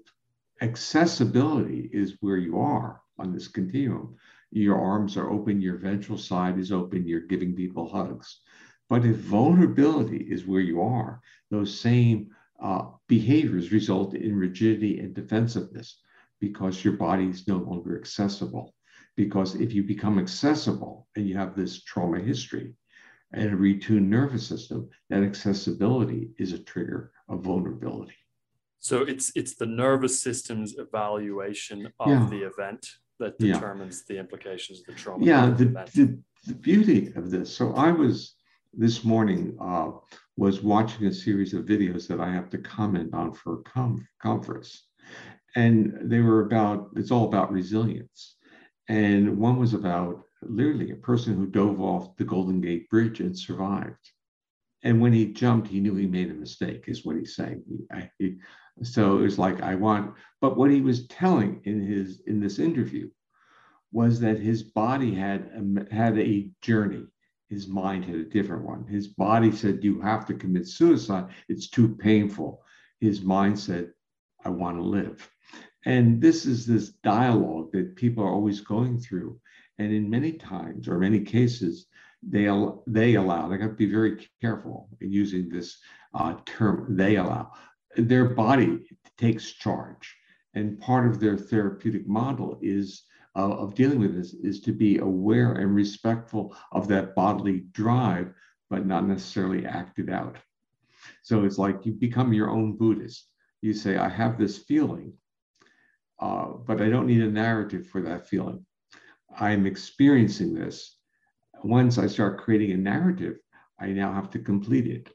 accessibility 0.61 1.89
is 1.93 2.17
where 2.23 2.39
you 2.39 2.59
are 2.59 3.03
on 3.21 3.33
this 3.33 3.47
continuum, 3.47 4.17
your 4.51 4.81
arms 4.81 5.17
are 5.17 5.31
open, 5.31 5.63
your 5.63 5.77
ventral 5.79 6.19
side 6.19 6.59
is 6.59 6.73
open, 6.73 7.07
you're 7.07 7.21
giving 7.21 7.55
people 7.55 7.89
hugs. 7.89 8.41
But 8.89 9.05
if 9.05 9.17
vulnerability 9.17 10.27
is 10.31 10.47
where 10.47 10.61
you 10.61 10.81
are, 10.83 11.21
those 11.51 11.79
same 11.79 12.31
uh, 12.61 12.87
behaviors 13.07 13.73
result 13.73 14.15
in 14.15 14.37
rigidity 14.37 14.99
and 15.01 15.15
defensiveness 15.15 16.01
because 16.41 16.85
your 16.85 16.95
body 16.95 17.27
is 17.27 17.47
no 17.47 17.57
longer 17.57 17.99
accessible. 17.99 18.75
Because 19.17 19.57
if 19.57 19.73
you 19.73 19.83
become 19.83 20.19
accessible 20.19 21.09
and 21.17 21.29
you 21.29 21.37
have 21.37 21.55
this 21.55 21.83
trauma 21.83 22.21
history 22.21 22.75
and 23.33 23.53
a 23.53 23.57
retuned 23.57 24.09
nervous 24.09 24.47
system, 24.47 24.89
that 25.11 25.23
accessibility 25.23 26.31
is 26.39 26.53
a 26.53 26.59
trigger 26.59 27.13
of 27.29 27.41
vulnerability. 27.41 28.15
So 28.81 29.03
it's 29.03 29.33
it's 29.35 29.57
the 29.57 29.67
nervous 29.67 30.23
system's 30.23 30.79
evaluation 30.79 31.93
of 31.99 32.09
yeah. 32.09 32.29
the 32.31 32.43
event 32.47 32.87
that 33.19 33.39
determines 33.39 34.05
yeah. 34.09 34.15
the 34.15 34.21
implications 34.21 34.81
of 34.81 34.87
the 34.87 34.93
trauma. 34.93 35.25
Yeah, 35.25 35.51
the, 35.51 35.65
the, 35.65 36.19
the, 36.47 36.55
beauty 36.55 37.13
of 37.17 37.33
this. 37.33 37.55
So 37.55 37.75
I 37.75 37.91
was 37.91 38.37
this 38.75 39.05
morning 39.05 39.57
uh, 39.61 39.91
was 40.37 40.63
watching 40.63 41.07
a 41.07 41.13
series 41.13 41.55
of 41.55 41.65
videos 41.65 42.07
that 42.09 42.21
I 42.21 42.31
have 42.33 42.49
to 42.51 42.59
comment 42.59 43.15
on 43.15 43.33
for 43.33 43.55
a 43.55 43.63
com- 43.63 44.07
conference, 44.23 44.87
and 45.57 45.99
they 46.03 46.21
were 46.21 46.47
about 46.47 46.91
it's 46.97 47.11
all 47.11 47.25
about 47.25 47.53
resilience, 47.53 48.37
and 48.89 49.39
one 49.39 49.59
was 49.59 49.75
about 49.75 50.23
literally 50.43 50.93
a 50.93 50.97
person 50.97 51.37
who 51.37 51.47
dove 51.47 51.81
off 51.81 52.17
the 52.17 52.25
Golden 52.25 52.61
Gate 52.61 52.89
Bridge 52.91 53.21
and 53.21 53.37
survived. 53.37 54.13
And 54.85 55.01
when 55.01 55.13
he 55.13 55.33
jumped, 55.33 55.67
he 55.67 55.81
knew 55.81 55.97
he 55.97 56.07
made 56.07 56.31
a 56.31 56.35
mistake, 56.35 56.85
is 56.87 57.05
what 57.05 57.17
he's 57.17 57.35
saying. 57.35 57.65
He, 57.69 57.79
I, 57.93 58.11
he, 58.19 58.37
so 58.83 59.19
it 59.19 59.23
was 59.23 59.39
like, 59.39 59.61
I 59.61 59.75
want, 59.75 60.15
but 60.41 60.57
what 60.57 60.71
he 60.71 60.81
was 60.81 61.09
telling 61.09 61.61
in 61.65 61.81
his 61.81 62.23
in 62.27 62.41
this 62.41 62.59
interview 62.61 63.11
was 63.91 64.21
that 64.21 64.39
his 64.39 64.63
body 64.63 65.15
had 65.15 65.51
a, 65.57 65.95
had 65.95 66.19
a 66.19 66.51
journey. 66.63 67.07
His 67.49 67.69
mind 67.69 68.05
had 68.05 68.17
a 68.17 68.25
different 68.25 68.65
one. 68.65 68.87
His 68.87 69.09
body 69.09 69.51
said, 69.53 69.85
"You 69.85 70.01
have 70.01 70.27
to 70.27 70.35
commit 70.35 70.69
suicide. 70.69 71.31
It's 71.49 71.69
too 71.69 71.89
painful." 71.97 72.63
His 73.01 73.23
mind 73.23 73.59
said, 73.59 73.93
"I 74.45 74.51
want 74.51 74.77
to 74.77 74.83
live." 74.83 75.31
And 75.85 76.21
this 76.21 76.45
is 76.45 76.67
this 76.67 76.91
dialogue 77.03 77.73
that 77.73 77.97
people 77.97 78.25
are 78.25 78.33
always 78.33 78.61
going 78.61 78.99
through. 78.99 79.41
And 79.79 79.93
in 79.93 80.11
many 80.11 80.33
times, 80.33 80.89
or 80.89 80.99
many 80.99 81.21
cases, 81.21 81.87
they 82.23 82.47
they 82.87 83.15
allow. 83.15 83.49
They 83.49 83.59
have 83.59 83.71
to 83.71 83.77
be 83.77 83.91
very 83.91 84.29
careful 84.41 84.89
in 85.01 85.13
using 85.13 85.49
this 85.49 85.79
uh, 86.15 86.35
term. 86.45 86.97
They 86.97 87.17
allow 87.17 87.53
their 87.97 88.27
body 88.27 88.87
takes 89.17 89.53
charge. 89.53 90.17
And 90.55 90.81
part 90.81 91.07
of 91.09 91.21
their 91.21 91.37
therapeutic 91.37 92.07
model 92.07 92.59
is 92.63 93.03
uh, 93.39 93.57
of 93.57 93.75
dealing 93.75 94.01
with 94.01 94.15
this 94.15 94.35
is 94.35 94.61
to 94.61 94.73
be 94.73 94.99
aware 94.99 95.53
and 95.53 95.75
respectful 95.75 96.55
of 96.73 96.89
that 96.89 97.15
bodily 97.15 97.61
drive, 97.73 98.33
but 98.69 98.85
not 98.85 99.07
necessarily 99.07 99.65
act 99.65 99.99
it 99.99 100.11
out. 100.11 100.37
So 101.23 101.45
it's 101.45 101.59
like 101.59 101.87
you 101.87 101.93
become 101.93 102.33
your 102.33 102.51
own 102.51 102.77
Buddhist. 102.77 103.31
You 103.63 103.73
say, 103.73 103.97
I 103.97 104.09
have 104.09 104.39
this 104.39 104.59
feeling, 104.59 105.13
uh, 106.19 106.47
but 106.67 106.83
I 106.83 106.89
don't 106.91 107.07
need 107.07 107.23
a 107.23 107.31
narrative 107.31 107.87
for 107.87 108.03
that 108.03 108.29
feeling. 108.29 108.67
I'm 109.39 109.67
experiencing 109.67 110.55
this. 110.55 110.97
Once 111.63 111.99
I 111.99 112.07
start 112.09 112.41
creating 112.41 112.73
a 112.73 112.77
narrative, 112.77 113.37
I 113.81 113.89
now 113.89 114.13
have 114.13 114.31
to 114.31 114.39
complete 114.41 114.87
it 114.87 115.13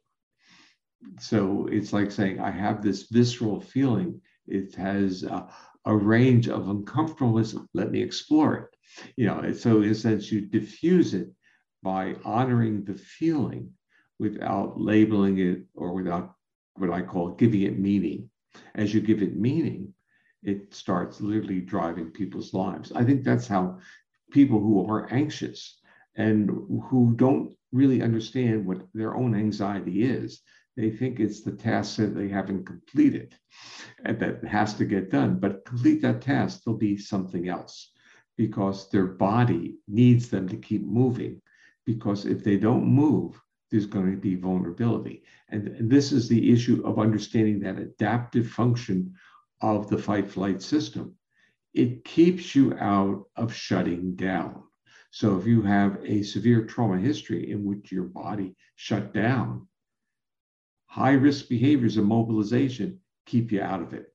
so 1.19 1.67
it's 1.71 1.93
like 1.93 2.11
saying 2.11 2.39
i 2.39 2.49
have 2.49 2.81
this 2.81 3.03
visceral 3.03 3.59
feeling 3.59 4.19
it 4.47 4.73
has 4.75 5.23
a, 5.23 5.47
a 5.85 5.95
range 5.95 6.47
of 6.47 6.69
uncomfortableness 6.69 7.55
let 7.73 7.91
me 7.91 8.01
explore 8.01 8.55
it. 8.55 9.13
You 9.17 9.25
know 9.27 9.53
so 9.53 9.81
in 9.81 9.89
a 9.89 9.95
sense 9.95 10.31
you 10.31 10.41
diffuse 10.41 11.13
it 11.13 11.29
by 11.81 12.15
honoring 12.23 12.85
the 12.85 12.95
feeling 12.95 13.71
without 14.19 14.79
labeling 14.79 15.39
it 15.39 15.63
or 15.75 15.93
without 15.93 16.35
what 16.75 16.91
i 16.91 17.01
call 17.01 17.29
giving 17.29 17.61
it 17.63 17.79
meaning. 17.79 18.29
As 18.75 18.93
you 18.93 19.01
give 19.01 19.21
it 19.21 19.35
meaning 19.35 19.93
it 20.43 20.73
starts 20.73 21.21
literally 21.21 21.61
driving 21.61 22.11
people's 22.11 22.53
lives. 22.53 22.91
I 22.91 23.03
think 23.03 23.23
that's 23.23 23.47
how 23.47 23.79
people 24.31 24.59
who 24.59 24.85
are 24.89 25.11
anxious 25.11 25.79
and 26.15 26.49
who 26.89 27.13
don't 27.15 27.55
really 27.71 28.01
understand 28.01 28.65
what 28.65 28.85
their 28.93 29.15
own 29.15 29.35
anxiety 29.35 30.03
is 30.03 30.41
they 30.75 30.89
think 30.89 31.19
it's 31.19 31.41
the 31.41 31.51
task 31.51 31.97
that 31.97 32.15
they 32.15 32.27
haven't 32.27 32.65
completed 32.65 33.35
and 34.03 34.19
that 34.19 34.43
has 34.43 34.73
to 34.75 34.85
get 34.85 35.11
done. 35.11 35.39
But 35.39 35.65
complete 35.65 36.01
that 36.01 36.21
task, 36.21 36.63
there'll 36.63 36.77
be 36.77 36.97
something 36.97 37.47
else 37.47 37.91
because 38.37 38.89
their 38.89 39.05
body 39.05 39.75
needs 39.87 40.29
them 40.29 40.49
to 40.49 40.57
keep 40.57 40.83
moving. 40.83 41.41
Because 41.85 42.25
if 42.25 42.43
they 42.43 42.57
don't 42.57 42.85
move, 42.85 43.39
there's 43.69 43.85
going 43.85 44.11
to 44.11 44.17
be 44.17 44.35
vulnerability. 44.35 45.23
And, 45.49 45.67
and 45.67 45.89
this 45.89 46.11
is 46.11 46.27
the 46.27 46.51
issue 46.51 46.81
of 46.85 46.99
understanding 46.99 47.59
that 47.61 47.79
adaptive 47.79 48.47
function 48.47 49.13
of 49.61 49.89
the 49.89 49.97
fight 49.97 50.29
flight 50.29 50.61
system. 50.61 51.15
It 51.73 52.05
keeps 52.05 52.55
you 52.55 52.73
out 52.75 53.25
of 53.35 53.53
shutting 53.53 54.15
down. 54.15 54.63
So 55.11 55.37
if 55.37 55.45
you 55.45 55.61
have 55.63 55.99
a 56.03 56.23
severe 56.23 56.65
trauma 56.65 56.99
history 56.99 57.51
in 57.51 57.63
which 57.63 57.91
your 57.91 58.05
body 58.05 58.55
shut 58.75 59.13
down, 59.13 59.67
high 60.93 61.13
risk 61.13 61.49
behaviors 61.49 61.97
of 61.97 62.05
mobilization 62.05 62.99
keep 63.25 63.51
you 63.51 63.59
out 63.59 63.81
of 63.81 63.93
it. 63.95 64.13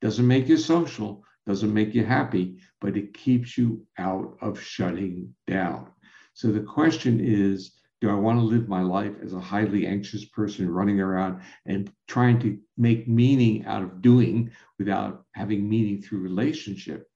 Doesn't 0.00 0.26
make 0.26 0.48
you 0.48 0.56
social, 0.56 1.22
doesn't 1.46 1.74
make 1.74 1.94
you 1.94 2.02
happy, 2.02 2.60
but 2.80 2.96
it 2.96 3.12
keeps 3.12 3.58
you 3.58 3.86
out 3.98 4.38
of 4.40 4.58
shutting 4.58 5.34
down. 5.46 5.90
So 6.32 6.50
the 6.50 6.62
question 6.62 7.20
is 7.20 7.72
do 8.00 8.08
I 8.08 8.14
want 8.14 8.38
to 8.38 8.44
live 8.44 8.68
my 8.68 8.80
life 8.80 9.12
as 9.22 9.34
a 9.34 9.40
highly 9.40 9.86
anxious 9.86 10.24
person 10.24 10.70
running 10.70 10.98
around 10.98 11.42
and 11.66 11.92
trying 12.06 12.38
to 12.40 12.58
make 12.78 13.06
meaning 13.06 13.66
out 13.66 13.82
of 13.82 14.00
doing 14.00 14.50
without 14.78 15.26
having 15.32 15.68
meaning 15.68 16.00
through 16.00 16.20
relationship? 16.20 17.06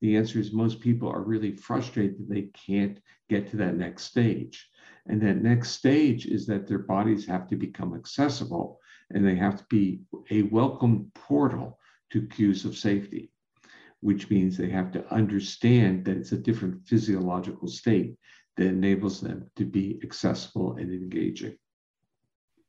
The 0.00 0.16
answer 0.16 0.40
is 0.40 0.52
most 0.52 0.80
people 0.80 1.08
are 1.08 1.22
really 1.22 1.52
frustrated 1.52 2.18
that 2.18 2.34
they 2.34 2.50
can't 2.66 2.98
get 3.28 3.48
to 3.50 3.58
that 3.58 3.76
next 3.76 4.04
stage. 4.04 4.68
And 5.06 5.20
that 5.22 5.42
next 5.42 5.70
stage 5.70 6.26
is 6.26 6.46
that 6.46 6.66
their 6.66 6.78
bodies 6.78 7.26
have 7.26 7.48
to 7.48 7.56
become 7.56 7.94
accessible 7.94 8.80
and 9.10 9.26
they 9.26 9.34
have 9.36 9.56
to 9.58 9.64
be 9.68 10.00
a 10.30 10.42
welcome 10.42 11.10
portal 11.14 11.78
to 12.10 12.26
cues 12.26 12.64
of 12.64 12.76
safety, 12.76 13.32
which 14.00 14.30
means 14.30 14.56
they 14.56 14.70
have 14.70 14.92
to 14.92 15.12
understand 15.12 16.04
that 16.04 16.16
it's 16.16 16.32
a 16.32 16.38
different 16.38 16.86
physiological 16.86 17.68
state 17.68 18.14
that 18.56 18.66
enables 18.66 19.20
them 19.20 19.50
to 19.56 19.64
be 19.64 19.98
accessible 20.02 20.76
and 20.76 20.92
engaging. 20.92 21.56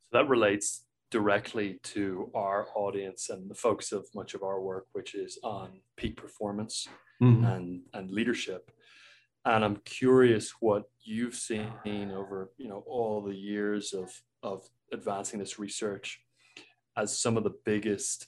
So 0.03 0.17
that 0.17 0.29
relates 0.29 0.85
directly 1.09 1.79
to 1.83 2.31
our 2.33 2.67
audience 2.75 3.29
and 3.29 3.49
the 3.49 3.55
focus 3.55 3.91
of 3.91 4.07
much 4.15 4.33
of 4.33 4.43
our 4.43 4.61
work, 4.61 4.87
which 4.93 5.13
is 5.13 5.37
on 5.43 5.81
peak 5.97 6.15
performance 6.15 6.87
mm-hmm. 7.21 7.43
and, 7.43 7.81
and 7.93 8.09
leadership 8.09 8.71
and 9.45 9.65
I'm 9.65 9.77
curious 9.77 10.53
what 10.59 10.83
you've 11.03 11.35
seen 11.35 11.71
over 11.85 12.51
you 12.57 12.69
know 12.69 12.83
all 12.85 13.21
the 13.21 13.35
years 13.35 13.93
of 13.93 14.11
of 14.43 14.67
advancing 14.91 15.39
this 15.39 15.59
research 15.59 16.21
as 16.97 17.17
some 17.17 17.37
of 17.37 17.43
the 17.43 17.55
biggest 17.65 18.27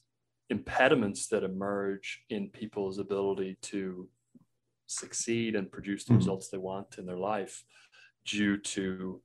impediments 0.49 1.27
that 1.27 1.43
emerge 1.43 2.23
in 2.29 2.49
people's 2.49 2.99
ability 2.99 3.57
to 3.61 4.07
succeed 4.87 5.55
and 5.55 5.71
produce 5.71 6.05
the 6.05 6.11
mm-hmm. 6.11 6.19
results 6.19 6.49
they 6.49 6.57
want 6.57 6.97
in 6.97 7.05
their 7.05 7.17
life 7.17 7.63
due 8.25 8.57
to 8.57 9.21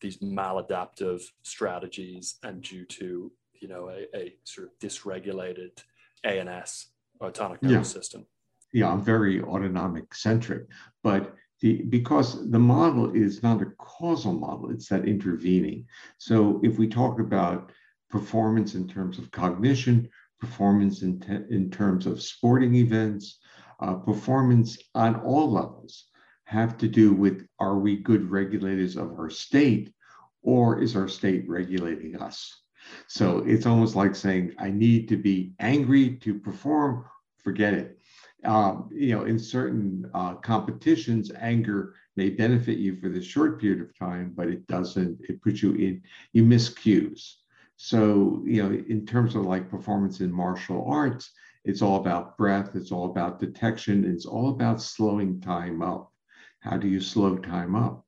these 0.00 0.18
maladaptive 0.18 1.22
strategies 1.42 2.36
and 2.42 2.62
due 2.62 2.84
to 2.84 3.32
you 3.60 3.68
know 3.68 3.88
a, 3.88 4.06
a 4.16 4.34
sort 4.44 4.68
of 4.68 4.78
dysregulated 4.80 5.70
ANS 6.24 6.88
autonomic 7.22 7.62
nervous 7.62 7.88
yeah. 7.88 8.00
system 8.00 8.26
yeah, 8.72 8.90
I'm 8.90 9.02
very 9.02 9.42
autonomic 9.42 10.14
centric, 10.14 10.66
but 11.02 11.34
the, 11.60 11.82
because 11.82 12.50
the 12.50 12.58
model 12.58 13.14
is 13.14 13.42
not 13.42 13.62
a 13.62 13.70
causal 13.78 14.32
model, 14.32 14.70
it's 14.70 14.88
that 14.88 15.06
intervening. 15.06 15.86
So 16.18 16.60
if 16.64 16.78
we 16.78 16.88
talk 16.88 17.20
about 17.20 17.70
performance 18.10 18.74
in 18.74 18.88
terms 18.88 19.18
of 19.18 19.30
cognition, 19.30 20.08
performance 20.40 21.02
in, 21.02 21.20
te- 21.20 21.54
in 21.54 21.70
terms 21.70 22.06
of 22.06 22.20
sporting 22.22 22.74
events, 22.74 23.38
uh, 23.80 23.94
performance 23.94 24.78
on 24.94 25.16
all 25.20 25.50
levels 25.50 26.06
have 26.44 26.76
to 26.78 26.88
do 26.88 27.12
with 27.12 27.46
are 27.58 27.78
we 27.78 27.96
good 27.96 28.28
regulators 28.30 28.96
of 28.96 29.12
our 29.12 29.30
state 29.30 29.92
or 30.42 30.80
is 30.80 30.96
our 30.96 31.08
state 31.08 31.44
regulating 31.48 32.20
us? 32.20 32.62
So 33.06 33.38
it's 33.46 33.66
almost 33.66 33.94
like 33.94 34.16
saying, 34.16 34.54
I 34.58 34.70
need 34.70 35.08
to 35.08 35.16
be 35.16 35.52
angry 35.60 36.16
to 36.16 36.38
perform, 36.38 37.04
forget 37.38 37.74
it 37.74 38.01
Um, 38.44 38.90
you 38.92 39.14
know, 39.14 39.24
in 39.24 39.38
certain 39.38 40.10
uh, 40.14 40.34
competitions, 40.34 41.30
anger 41.38 41.94
may 42.16 42.28
benefit 42.30 42.78
you 42.78 42.96
for 42.96 43.08
the 43.08 43.22
short 43.22 43.60
period 43.60 43.80
of 43.80 43.96
time, 43.96 44.32
but 44.34 44.48
it 44.48 44.66
doesn't, 44.66 45.20
it 45.28 45.40
puts 45.42 45.62
you 45.62 45.74
in, 45.74 46.02
you 46.32 46.44
miss 46.44 46.68
cues. 46.68 47.38
So, 47.76 48.42
you 48.44 48.62
know, 48.62 48.72
in 48.72 49.06
terms 49.06 49.34
of 49.34 49.44
like 49.44 49.70
performance 49.70 50.20
in 50.20 50.32
martial 50.32 50.84
arts, 50.88 51.30
it's 51.64 51.82
all 51.82 51.96
about 51.96 52.36
breath, 52.36 52.74
it's 52.74 52.90
all 52.90 53.06
about 53.06 53.38
detection, 53.38 54.04
it's 54.04 54.26
all 54.26 54.50
about 54.50 54.82
slowing 54.82 55.40
time 55.40 55.80
up. 55.80 56.12
How 56.60 56.76
do 56.76 56.88
you 56.88 57.00
slow 57.00 57.36
time 57.36 57.74
up? 57.74 58.04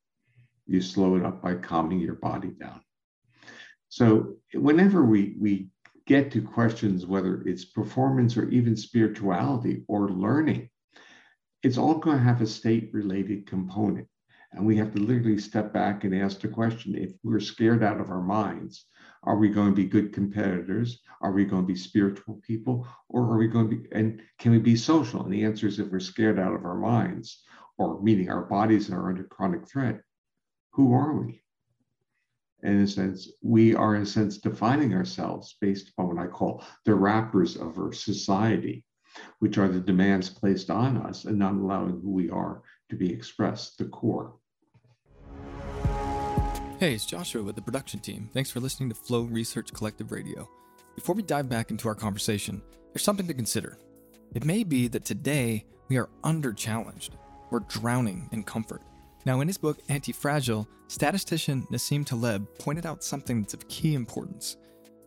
You 0.66 0.80
slow 0.80 1.16
it 1.16 1.24
up 1.24 1.42
by 1.42 1.54
calming 1.54 2.00
your 2.00 2.14
body 2.14 2.48
down. 2.48 2.80
So 3.88 4.36
whenever 4.52 5.04
we, 5.04 5.36
we 5.38 5.68
get 6.06 6.30
to 6.32 6.42
questions, 6.42 7.06
whether 7.06 7.42
it's 7.42 7.64
performance 7.64 8.36
or 8.36 8.48
even 8.50 8.76
spirituality 8.76 9.84
or 9.88 10.10
learning, 10.10 10.68
it's 11.62 11.78
all 11.78 11.94
going 11.94 12.18
to 12.18 12.24
have 12.24 12.42
a 12.42 12.46
state 12.46 12.90
related 12.92 13.46
component. 13.46 14.06
And 14.52 14.64
we 14.64 14.76
have 14.76 14.92
to 14.94 15.00
literally 15.00 15.38
step 15.38 15.72
back 15.72 16.04
and 16.04 16.14
ask 16.14 16.40
the 16.40 16.48
question 16.48 16.94
if 16.94 17.12
we're 17.22 17.40
scared 17.40 17.82
out 17.82 18.00
of 18.00 18.10
our 18.10 18.22
minds, 18.22 18.86
are 19.24 19.36
we 19.36 19.48
going 19.48 19.70
to 19.70 19.74
be 19.74 19.86
good 19.86 20.12
competitors? 20.12 21.00
Are 21.22 21.32
we 21.32 21.44
going 21.44 21.62
to 21.62 21.66
be 21.66 21.74
spiritual 21.74 22.40
people? 22.46 22.86
Or 23.08 23.22
are 23.22 23.38
we 23.38 23.48
going 23.48 23.70
to 23.70 23.76
be, 23.76 23.88
and 23.92 24.20
can 24.38 24.52
we 24.52 24.58
be 24.58 24.76
social? 24.76 25.24
And 25.24 25.32
the 25.32 25.44
answer 25.44 25.66
is 25.66 25.78
if 25.78 25.90
we're 25.90 26.00
scared 26.00 26.38
out 26.38 26.54
of 26.54 26.64
our 26.64 26.76
minds, 26.76 27.42
or 27.78 28.00
meaning 28.02 28.30
our 28.30 28.42
bodies 28.42 28.90
are 28.90 29.08
under 29.08 29.24
chronic 29.24 29.66
threat, 29.66 30.00
who 30.72 30.92
are 30.92 31.14
we? 31.14 31.43
In 32.64 32.80
a 32.80 32.86
sense, 32.86 33.30
we 33.42 33.74
are 33.74 33.94
in 33.94 34.02
a 34.02 34.06
sense 34.06 34.38
defining 34.38 34.94
ourselves 34.94 35.56
based 35.60 35.90
upon 35.90 36.08
what 36.08 36.18
I 36.18 36.26
call 36.26 36.64
the 36.84 36.94
wrappers 36.94 37.56
of 37.56 37.78
our 37.78 37.92
society, 37.92 38.84
which 39.38 39.58
are 39.58 39.68
the 39.68 39.80
demands 39.80 40.30
placed 40.30 40.70
on 40.70 40.96
us 40.96 41.26
and 41.26 41.38
not 41.38 41.54
allowing 41.54 42.00
who 42.00 42.10
we 42.10 42.30
are 42.30 42.62
to 42.90 42.96
be 42.96 43.12
expressed, 43.12 43.78
the 43.78 43.84
core. 43.84 44.36
Hey, 46.80 46.94
it's 46.94 47.06
Joshua 47.06 47.42
with 47.42 47.54
the 47.54 47.62
production 47.62 48.00
team. 48.00 48.28
Thanks 48.32 48.50
for 48.50 48.60
listening 48.60 48.88
to 48.88 48.94
Flow 48.94 49.22
Research 49.22 49.72
Collective 49.72 50.10
Radio. 50.10 50.48
Before 50.94 51.14
we 51.14 51.22
dive 51.22 51.48
back 51.48 51.70
into 51.70 51.88
our 51.88 51.94
conversation, 51.94 52.62
there's 52.92 53.04
something 53.04 53.26
to 53.26 53.34
consider. 53.34 53.78
It 54.34 54.44
may 54.44 54.64
be 54.64 54.88
that 54.88 55.04
today 55.04 55.66
we 55.88 55.98
are 55.98 56.08
under 56.22 56.52
challenged. 56.52 57.16
We're 57.50 57.60
drowning 57.60 58.28
in 58.32 58.42
comfort. 58.42 58.82
Now, 59.26 59.40
in 59.40 59.48
his 59.48 59.58
book 59.58 59.78
Anti-Fragile, 59.88 60.68
statistician 60.88 61.66
Nassim 61.70 62.04
Taleb 62.04 62.46
pointed 62.58 62.84
out 62.84 63.02
something 63.02 63.40
that's 63.40 63.54
of 63.54 63.66
key 63.68 63.94
importance. 63.94 64.58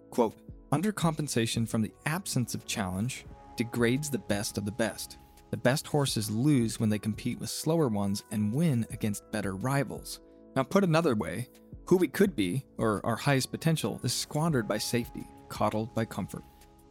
Quote, 0.10 0.36
undercompensation 0.72 1.68
from 1.68 1.82
the 1.82 1.94
absence 2.06 2.56
of 2.56 2.66
challenge 2.66 3.26
degrades 3.56 4.10
the 4.10 4.18
best 4.18 4.58
of 4.58 4.66
the 4.66 4.72
best. 4.72 5.18
The 5.52 5.58
best 5.58 5.88
horses 5.88 6.32
lose 6.32 6.80
when 6.80 6.90
they 6.90 7.00
compete 7.00 7.40
with 7.40 7.50
slower 7.50 7.88
ones 7.88 8.24
and 8.32 8.52
win 8.52 8.86
against 8.92 9.32
better 9.32 9.56
rivals. 9.56 10.20
Now, 10.56 10.64
put 10.64 10.84
another 10.84 11.16
way, 11.16 11.48
who 11.86 11.98
we 11.98 12.08
could 12.08 12.36
be, 12.36 12.66
or 12.78 13.06
our 13.06 13.16
highest 13.16 13.52
potential, 13.52 14.02
is 14.04 14.14
squandered 14.14 14.68
by 14.68 14.80
safety, 14.80 15.26
coddled 15.48 15.94
by 15.94 16.06
comfort. 16.06 16.44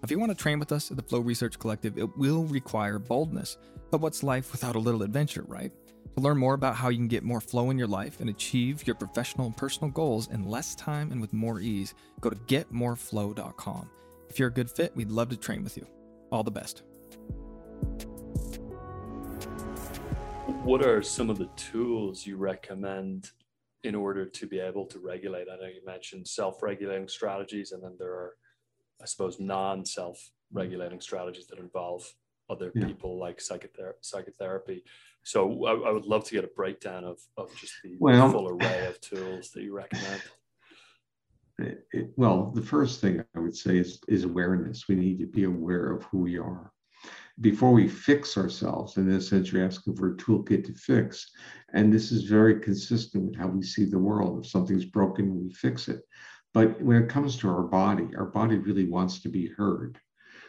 If 0.02 0.10
you 0.10 0.18
want 0.18 0.30
to 0.30 0.36
train 0.36 0.60
with 0.60 0.72
us 0.72 0.90
at 0.90 0.96
the 0.96 1.02
Flow 1.02 1.20
Research 1.20 1.58
Collective, 1.58 1.98
it 1.98 2.16
will 2.16 2.44
require 2.44 2.98
boldness. 2.98 3.58
But 3.90 4.00
what's 4.00 4.22
life 4.22 4.52
without 4.52 4.76
a 4.76 4.78
little 4.80 5.02
adventure, 5.02 5.44
right? 5.48 5.72
To 6.16 6.22
learn 6.22 6.38
more 6.38 6.54
about 6.54 6.76
how 6.76 6.88
you 6.88 6.96
can 6.96 7.08
get 7.08 7.24
more 7.24 7.42
flow 7.42 7.68
in 7.68 7.76
your 7.76 7.88
life 7.88 8.20
and 8.20 8.30
achieve 8.30 8.86
your 8.86 8.96
professional 8.96 9.48
and 9.48 9.54
personal 9.54 9.90
goals 9.90 10.28
in 10.30 10.48
less 10.48 10.74
time 10.74 11.12
and 11.12 11.20
with 11.20 11.34
more 11.34 11.60
ease, 11.60 11.92
go 12.22 12.30
to 12.30 12.36
getmoreflow.com. 12.36 13.90
If 14.30 14.38
you're 14.38 14.48
a 14.48 14.52
good 14.52 14.70
fit, 14.70 14.96
we'd 14.96 15.10
love 15.10 15.28
to 15.28 15.36
train 15.36 15.62
with 15.62 15.76
you. 15.76 15.86
All 16.32 16.42
the 16.42 16.50
best. 16.50 16.84
What 20.64 20.86
are 20.86 21.02
some 21.02 21.28
of 21.28 21.36
the 21.36 21.50
tools 21.54 22.26
you 22.26 22.38
recommend 22.38 23.30
in 23.84 23.94
order 23.94 24.24
to 24.24 24.46
be 24.46 24.58
able 24.58 24.86
to 24.86 24.98
regulate? 24.98 25.48
I 25.52 25.56
know 25.56 25.66
you 25.66 25.84
mentioned 25.84 26.26
self 26.26 26.62
regulating 26.62 27.08
strategies, 27.08 27.72
and 27.72 27.84
then 27.84 27.94
there 27.98 28.12
are, 28.12 28.36
I 29.02 29.04
suppose, 29.04 29.38
non 29.38 29.84
self 29.84 30.30
regulating 30.50 31.02
strategies 31.02 31.46
that 31.48 31.58
involve 31.58 32.10
other 32.48 32.72
yeah. 32.74 32.86
people 32.86 33.18
like 33.18 33.40
psychother- 33.40 33.96
psychotherapy. 34.00 34.84
So 35.22 35.66
I, 35.66 35.88
I, 35.88 35.90
would 35.90 36.06
love 36.06 36.24
to 36.24 36.34
get 36.34 36.44
a 36.44 36.50
breakdown 36.54 37.04
of, 37.04 37.18
of 37.36 37.54
just 37.56 37.74
the 37.82 37.96
well, 37.98 38.30
full 38.30 38.48
array 38.48 38.86
of 38.86 39.00
tools 39.00 39.50
that 39.50 39.62
you 39.62 39.74
recommend. 39.74 40.22
It, 41.58 41.86
it, 41.90 42.10
well, 42.16 42.52
the 42.54 42.60
first 42.60 43.00
thing 43.00 43.24
I 43.34 43.38
would 43.38 43.56
say 43.56 43.78
is, 43.78 43.98
is 44.08 44.24
awareness. 44.24 44.88
We 44.88 44.94
need 44.94 45.18
to 45.20 45.26
be 45.26 45.44
aware 45.44 45.90
of 45.90 46.02
who 46.02 46.18
we 46.18 46.36
are. 46.36 46.70
Before 47.40 47.72
we 47.72 47.88
fix 47.88 48.36
ourselves, 48.36 48.98
in 48.98 49.08
this 49.08 49.30
sense, 49.30 49.50
you're 49.50 49.64
asking 49.64 49.96
for 49.96 50.12
a 50.12 50.16
toolkit 50.16 50.66
to 50.66 50.74
fix. 50.74 51.30
And 51.72 51.90
this 51.90 52.12
is 52.12 52.24
very 52.24 52.60
consistent 52.60 53.24
with 53.24 53.36
how 53.36 53.46
we 53.46 53.62
see 53.62 53.86
the 53.86 53.98
world. 53.98 54.44
If 54.44 54.50
something's 54.50 54.84
broken, 54.84 55.34
we 55.34 55.50
fix 55.50 55.88
it. 55.88 56.02
But 56.52 56.80
when 56.82 57.02
it 57.02 57.08
comes 57.08 57.36
to 57.38 57.48
our 57.48 57.62
body, 57.62 58.08
our 58.16 58.26
body 58.26 58.56
really 58.58 58.84
wants 58.84 59.20
to 59.20 59.30
be 59.30 59.48
heard. 59.48 59.98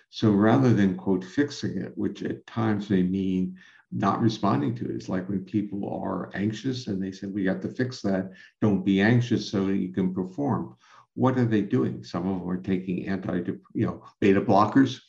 So 0.10 0.32
rather 0.32 0.74
than 0.74 0.96
quote 0.96 1.24
fixing 1.24 1.78
it, 1.78 1.98
which 1.98 2.24
at 2.24 2.48
times 2.48 2.89
may 2.89 3.04
mean 3.04 3.58
not 3.91 4.22
responding 4.22 4.76
to 4.76 4.86
it. 4.86 4.96
It's 4.96 5.10
like 5.10 5.30
when 5.30 5.46
people 5.46 5.89
are 5.89 6.30
anxious 6.34 6.88
and 6.88 7.02
they 7.02 7.12
say, 7.12 7.28
we 7.28 7.43
got 7.43 7.62
to 7.62 7.70
fix 7.70 8.02
that. 8.02 8.32
Don't 8.62 8.84
be 8.84 9.02
anxious 9.02 9.50
so 9.50 9.65
that 9.65 9.78
you 9.78 9.93
can 9.93 10.13
perform. 10.13 10.76
What 11.13 11.38
are 11.38 11.46
they 11.46 11.62
doing? 11.62 12.04
Some 12.04 12.28
of 12.28 12.39
them 12.39 12.50
are 12.50 12.62
taking 12.62 13.08
anti, 13.08 13.41
you 13.74 13.86
know, 13.86 14.04
beta 14.20 14.41
blockers, 14.41 15.00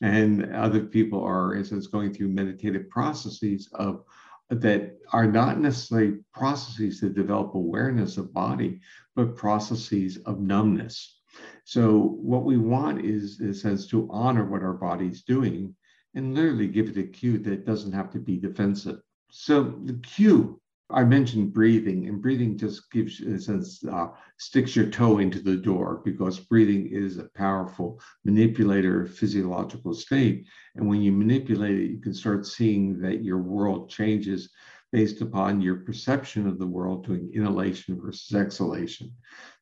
and 0.00 0.54
other 0.54 0.80
people 0.80 1.22
are, 1.22 1.54
in 1.56 1.64
sense, 1.64 1.88
going 1.88 2.14
through 2.14 2.28
meditative 2.28 2.88
processes 2.88 3.68
of 3.74 4.02
that 4.48 4.96
are 5.12 5.26
not 5.26 5.60
necessarily 5.60 6.20
processes 6.32 7.00
to 7.00 7.10
develop 7.10 7.54
awareness 7.54 8.16
of 8.16 8.32
body, 8.32 8.80
but 9.14 9.36
processes 9.36 10.16
of 10.24 10.40
numbness. 10.40 11.17
So 11.64 12.16
what 12.20 12.44
we 12.44 12.56
want 12.56 13.04
is, 13.04 13.40
in 13.40 13.50
a 13.50 13.54
sense, 13.54 13.86
to 13.88 14.08
honor 14.10 14.44
what 14.44 14.62
our 14.62 14.74
body's 14.74 15.22
doing 15.22 15.74
and 16.14 16.34
literally 16.34 16.68
give 16.68 16.88
it 16.88 16.96
a 16.96 17.02
cue 17.02 17.38
that 17.38 17.66
doesn't 17.66 17.92
have 17.92 18.10
to 18.12 18.18
be 18.18 18.38
defensive. 18.38 19.00
So 19.30 19.74
the 19.84 19.94
cue, 19.94 20.60
I 20.90 21.04
mentioned 21.04 21.52
breathing, 21.52 22.08
and 22.08 22.22
breathing 22.22 22.56
just 22.56 22.90
gives, 22.90 23.20
in 23.20 23.34
a 23.34 23.40
sense, 23.40 23.84
uh, 23.84 24.08
sticks 24.38 24.74
your 24.74 24.86
toe 24.86 25.18
into 25.18 25.40
the 25.40 25.56
door 25.56 26.00
because 26.04 26.40
breathing 26.40 26.86
is 26.86 27.18
a 27.18 27.28
powerful 27.34 28.00
manipulator 28.24 29.02
of 29.02 29.14
physiological 29.14 29.92
state. 29.92 30.46
And 30.76 30.88
when 30.88 31.02
you 31.02 31.12
manipulate 31.12 31.78
it, 31.78 31.90
you 31.90 32.00
can 32.00 32.14
start 32.14 32.46
seeing 32.46 32.98
that 33.00 33.22
your 33.22 33.38
world 33.38 33.90
changes 33.90 34.48
based 34.90 35.20
upon 35.20 35.60
your 35.60 35.76
perception 35.76 36.46
of 36.46 36.58
the 36.58 36.66
world 36.66 37.06
doing 37.06 37.30
inhalation 37.34 38.00
versus 38.00 38.34
exhalation. 38.34 39.12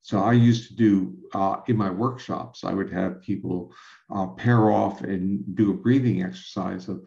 So 0.02 0.20
I 0.20 0.32
used 0.34 0.68
to 0.68 0.76
do 0.76 1.16
uh, 1.34 1.56
in 1.66 1.76
my 1.76 1.90
workshops, 1.90 2.62
I 2.62 2.72
would 2.72 2.92
have 2.92 3.22
people 3.22 3.72
uh, 4.14 4.28
pair 4.28 4.70
off 4.70 5.02
and 5.02 5.42
do 5.56 5.72
a 5.72 5.76
breathing 5.76 6.22
exercise 6.22 6.88
of 6.88 7.04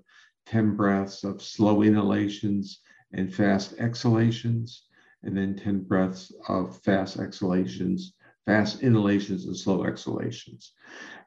10 0.48 0.76
breaths 0.76 1.24
of 1.24 1.42
slow 1.42 1.82
inhalations 1.82 2.82
and 3.14 3.34
fast 3.34 3.76
exhalations, 3.80 4.88
and 5.24 5.38
then 5.38 5.56
10 5.56 5.84
breaths 5.84 6.34
of 6.48 6.78
fast 6.82 7.20
exhalations, 7.20 8.14
fast 8.46 8.82
inhalations, 8.82 9.46
and 9.46 9.56
slow 9.56 9.86
exhalations. 9.86 10.74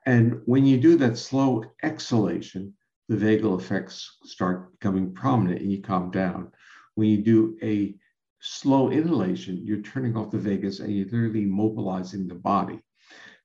And 0.04 0.40
when 0.44 0.66
you 0.66 0.78
do 0.78 0.96
that 0.96 1.16
slow 1.16 1.64
exhalation, 1.82 2.74
the 3.08 3.16
vagal 3.16 3.58
effects 3.58 4.18
start 4.24 4.72
becoming 4.72 5.12
prominent 5.14 5.60
and 5.60 5.72
you 5.72 5.82
calm 5.82 6.10
down 6.10 6.50
when 6.94 7.08
you 7.08 7.18
do 7.18 7.56
a 7.62 7.94
slow 8.40 8.90
inhalation, 8.90 9.60
you're 9.64 9.82
turning 9.82 10.16
off 10.16 10.30
the 10.30 10.38
vagus 10.38 10.80
and 10.80 10.92
you're 10.92 11.06
literally 11.06 11.44
mobilizing 11.44 12.26
the 12.26 12.34
body. 12.34 12.80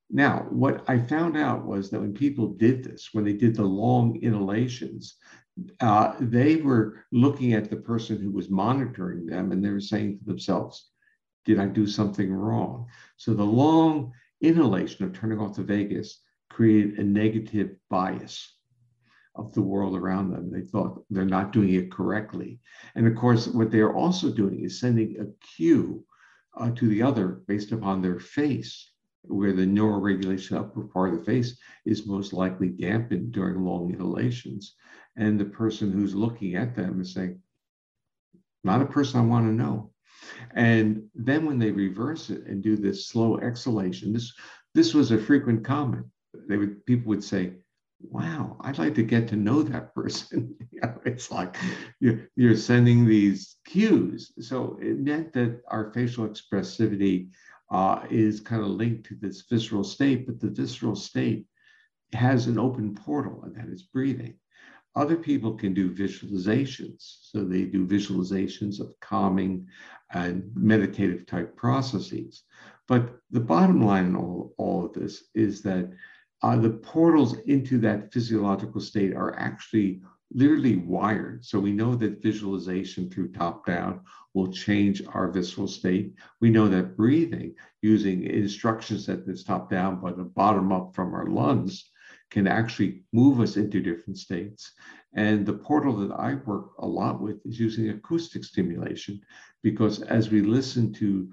Now, 0.10 0.48
what 0.50 0.84
I 0.88 1.00
found 1.00 1.38
out 1.38 1.66
was 1.66 1.90
that 1.90 2.00
when 2.00 2.14
people 2.14 2.48
did 2.48 2.84
this, 2.84 3.10
when 3.12 3.26
they 3.26 3.34
did 3.34 3.56
the 3.56 3.64
long 3.64 4.22
inhalations, 4.22 5.16
uh, 5.80 6.16
they 6.20 6.58
were 6.58 7.04
looking 7.12 7.54
at 7.54 7.70
the 7.70 7.78
person 7.78 8.18
who 8.18 8.32
was 8.32 8.50
monitoring 8.50 9.26
them 9.26 9.52
and 9.52 9.64
they 9.64 9.70
were 9.70 9.82
saying 9.82 10.20
to 10.20 10.26
themselves, 10.26 10.92
Did 11.46 11.60
I 11.60 11.68
do 11.68 11.88
something 11.88 12.32
wrong? 12.32 12.88
So 13.18 13.34
the 13.34 13.44
long 13.44 14.14
inhalation 14.42 15.06
of 15.06 15.14
turning 15.14 15.40
off 15.40 15.56
the 15.56 15.64
vagus 15.64 16.22
created 16.50 17.00
a 17.00 17.04
negative 17.04 17.76
bias 17.90 18.57
of 19.38 19.54
the 19.54 19.62
world 19.62 19.96
around 19.96 20.32
them. 20.32 20.52
They 20.52 20.62
thought 20.62 21.04
they're 21.10 21.26
not 21.26 21.54
doing 21.54 21.74
it 21.74 21.92
correctly. 21.92 22.60
And 22.96 23.08
of 23.08 23.16
course, 23.16 23.48
what 23.48 23.72
they're 23.72 23.96
also 23.96 24.32
doing 24.32 24.64
is 24.64 24.80
sending 24.80 25.20
a 25.20 25.26
cue 25.56 26.04
uh, 26.58 26.72
to 26.72 26.88
the 26.88 27.04
other 27.04 27.42
based 27.48 27.72
upon 27.72 28.02
their 28.02 28.20
face, 28.20 28.92
where 29.22 29.54
the 29.54 29.66
neuroregulation 29.66 30.58
upper 30.58 30.82
part 30.82 31.14
of 31.14 31.20
the 31.20 31.26
face 31.26 31.60
is 31.86 32.08
most 32.08 32.34
likely 32.34 32.70
dampened 32.70 33.32
during 33.32 33.64
long 33.64 33.92
inhalations. 33.94 34.76
And 35.16 35.40
the 35.40 35.46
person 35.46 35.92
who's 35.92 36.16
looking 36.16 36.56
at 36.56 36.76
them 36.76 37.02
is 37.02 37.14
saying, 37.14 37.40
not 38.64 38.82
a 38.82 38.86
person 38.86 39.20
I 39.20 39.24
want 39.24 39.46
to 39.48 39.54
know. 39.54 39.92
And 40.56 41.04
then 41.16 41.46
when 41.46 41.60
they 41.60 41.72
reverse 41.72 42.30
it 42.30 42.46
and 42.48 42.64
do 42.64 42.76
this 42.76 43.08
slow 43.08 43.38
exhalation, 43.38 44.14
this 44.14 44.34
this 44.74 44.94
was 44.94 45.12
a 45.12 45.18
frequent 45.18 45.64
comment. 45.64 46.06
They 46.48 46.58
would 46.58 46.86
people 46.86 47.10
would 47.10 47.24
say, 47.24 47.54
wow, 48.00 48.58
I'd 48.62 48.78
like 48.78 48.96
to 48.96 49.04
get 49.04 49.28
to 49.30 49.36
know 49.36 49.64
that 49.64 49.94
person. 49.96 50.56
you 50.72 50.82
know, 50.82 51.00
it's 51.06 51.32
like 51.32 51.56
you're, 52.00 52.30
you're 52.36 52.56
sending 52.56 53.06
these 53.06 53.58
cues. 53.66 54.34
So 54.40 54.78
it 54.82 55.00
meant 55.00 55.34
that 55.34 55.62
our 55.68 55.92
facial 55.94 56.28
expressivity 56.28 57.30
uh, 57.72 58.04
is 58.10 58.40
kind 58.40 58.62
of 58.62 58.70
linked 58.70 59.08
to 59.08 59.16
this 59.16 59.44
visceral 59.50 59.84
state, 59.84 60.26
but 60.26 60.40
the 60.40 60.50
visceral 60.50 60.96
state 60.96 61.46
has 62.14 62.48
an 62.48 62.58
open 62.58 62.96
portal, 62.96 63.42
and 63.44 63.56
that 63.56 63.68
is 63.68 63.84
breathing. 63.84 64.36
Other 64.96 65.18
people 65.18 65.54
can 65.54 65.74
do 65.74 65.94
visualizations. 65.94 67.18
So 67.22 67.44
they 67.44 67.66
do 67.66 67.86
visualizations 67.86 68.80
of 68.80 69.00
calming 69.00 69.68
and 70.12 70.50
meditative 70.56 71.26
type 71.26 71.56
processes. 71.56 72.44
But 72.88 73.18
the 73.30 73.42
bottom 73.42 73.86
line 73.86 74.06
in 74.06 74.16
all, 74.16 74.54
all 74.58 74.86
of 74.86 74.94
this 74.94 75.26
is 75.36 75.62
that 75.64 75.92
uh, 76.44 76.58
the 76.58 76.70
portals 76.70 77.38
into 77.48 77.80
that 77.80 78.12
physiological 78.14 78.82
state 78.82 79.14
are 79.14 79.38
actually 79.40 80.02
literally 80.34 80.76
wired. 80.76 81.44
So 81.46 81.60
we 81.60 81.72
know 81.72 81.96
that 81.96 82.22
visualization 82.22 83.10
through 83.10 83.32
top 83.32 83.66
down 83.66 84.02
will 84.34 84.52
change 84.52 85.02
our 85.08 85.32
visceral 85.32 85.68
state. 85.68 86.14
We 86.42 86.50
know 86.50 86.68
that 86.68 86.98
breathing 86.98 87.56
using 87.82 88.24
instructions 88.24 89.06
that 89.06 89.26
this 89.26 89.44
top 89.44 89.70
down, 89.70 90.02
but 90.02 90.18
the 90.18 90.24
bottom 90.24 90.72
up 90.72 90.94
from 90.94 91.14
our 91.14 91.28
lungs 91.28 91.90
can 92.30 92.46
actually 92.46 93.04
move 93.14 93.40
us 93.40 93.58
into 93.58 93.82
different 93.82 94.18
states. 94.18 94.74
And 95.14 95.46
the 95.46 95.54
portal 95.54 95.96
that 95.98 96.14
I 96.14 96.36
work 96.36 96.72
a 96.80 96.86
lot 96.86 97.22
with 97.22 97.44
is 97.46 97.60
using 97.60 97.90
acoustic 97.90 98.44
stimulation 98.44 99.22
because 99.64 100.02
as 100.04 100.30
we 100.30 100.42
listen 100.42 100.94
to 100.94 101.30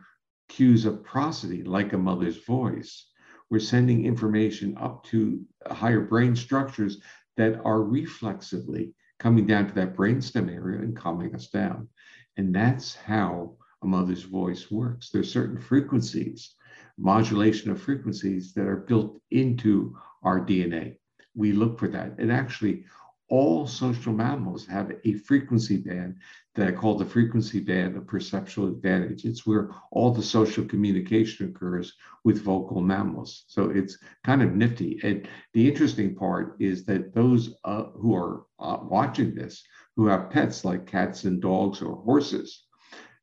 cues 0.48 0.84
of 0.84 1.02
prosody, 1.02 1.62
like 1.62 1.92
a 1.92 1.98
mother's 1.98 2.44
voice, 2.44 3.06
we're 3.54 3.60
sending 3.60 4.04
information 4.04 4.76
up 4.78 5.04
to 5.04 5.40
higher 5.70 6.00
brain 6.00 6.34
structures 6.34 6.98
that 7.36 7.60
are 7.64 7.84
reflexively 7.84 8.92
coming 9.20 9.46
down 9.46 9.68
to 9.68 9.72
that 9.72 9.94
brainstem 9.94 10.52
area 10.52 10.80
and 10.80 10.96
calming 10.96 11.32
us 11.36 11.46
down. 11.46 11.88
And 12.36 12.52
that's 12.52 12.96
how 12.96 13.54
a 13.80 13.86
mother's 13.86 14.24
voice 14.24 14.72
works. 14.72 15.10
There's 15.10 15.32
certain 15.32 15.60
frequencies, 15.60 16.56
modulation 16.98 17.70
of 17.70 17.80
frequencies 17.80 18.52
that 18.54 18.66
are 18.66 18.78
built 18.88 19.20
into 19.30 19.96
our 20.24 20.40
DNA. 20.44 20.96
We 21.36 21.52
look 21.52 21.78
for 21.78 21.86
that. 21.86 22.18
And 22.18 22.32
actually, 22.32 22.86
all 23.28 23.66
social 23.66 24.12
mammals 24.12 24.66
have 24.66 24.92
a 25.04 25.14
frequency 25.14 25.78
band 25.78 26.16
that 26.54 26.68
I 26.68 26.72
call 26.72 26.96
the 26.96 27.04
frequency 27.04 27.60
band 27.60 27.96
of 27.96 28.06
perceptual 28.06 28.68
advantage. 28.68 29.24
It's 29.24 29.46
where 29.46 29.70
all 29.90 30.12
the 30.12 30.22
social 30.22 30.64
communication 30.64 31.48
occurs 31.48 31.94
with 32.22 32.42
vocal 32.42 32.80
mammals. 32.80 33.44
So 33.48 33.70
it's 33.70 33.98
kind 34.24 34.42
of 34.42 34.54
nifty. 34.54 35.00
And 35.02 35.26
the 35.52 35.66
interesting 35.66 36.14
part 36.14 36.56
is 36.60 36.84
that 36.84 37.14
those 37.14 37.54
uh, 37.64 37.84
who 37.94 38.14
are 38.14 38.44
uh, 38.58 38.78
watching 38.82 39.34
this, 39.34 39.64
who 39.96 40.06
have 40.06 40.30
pets 40.30 40.64
like 40.64 40.87
cats 40.87 41.24
and 41.24 41.40
dogs 41.40 41.82
or 41.82 41.96
horses, 41.96 42.64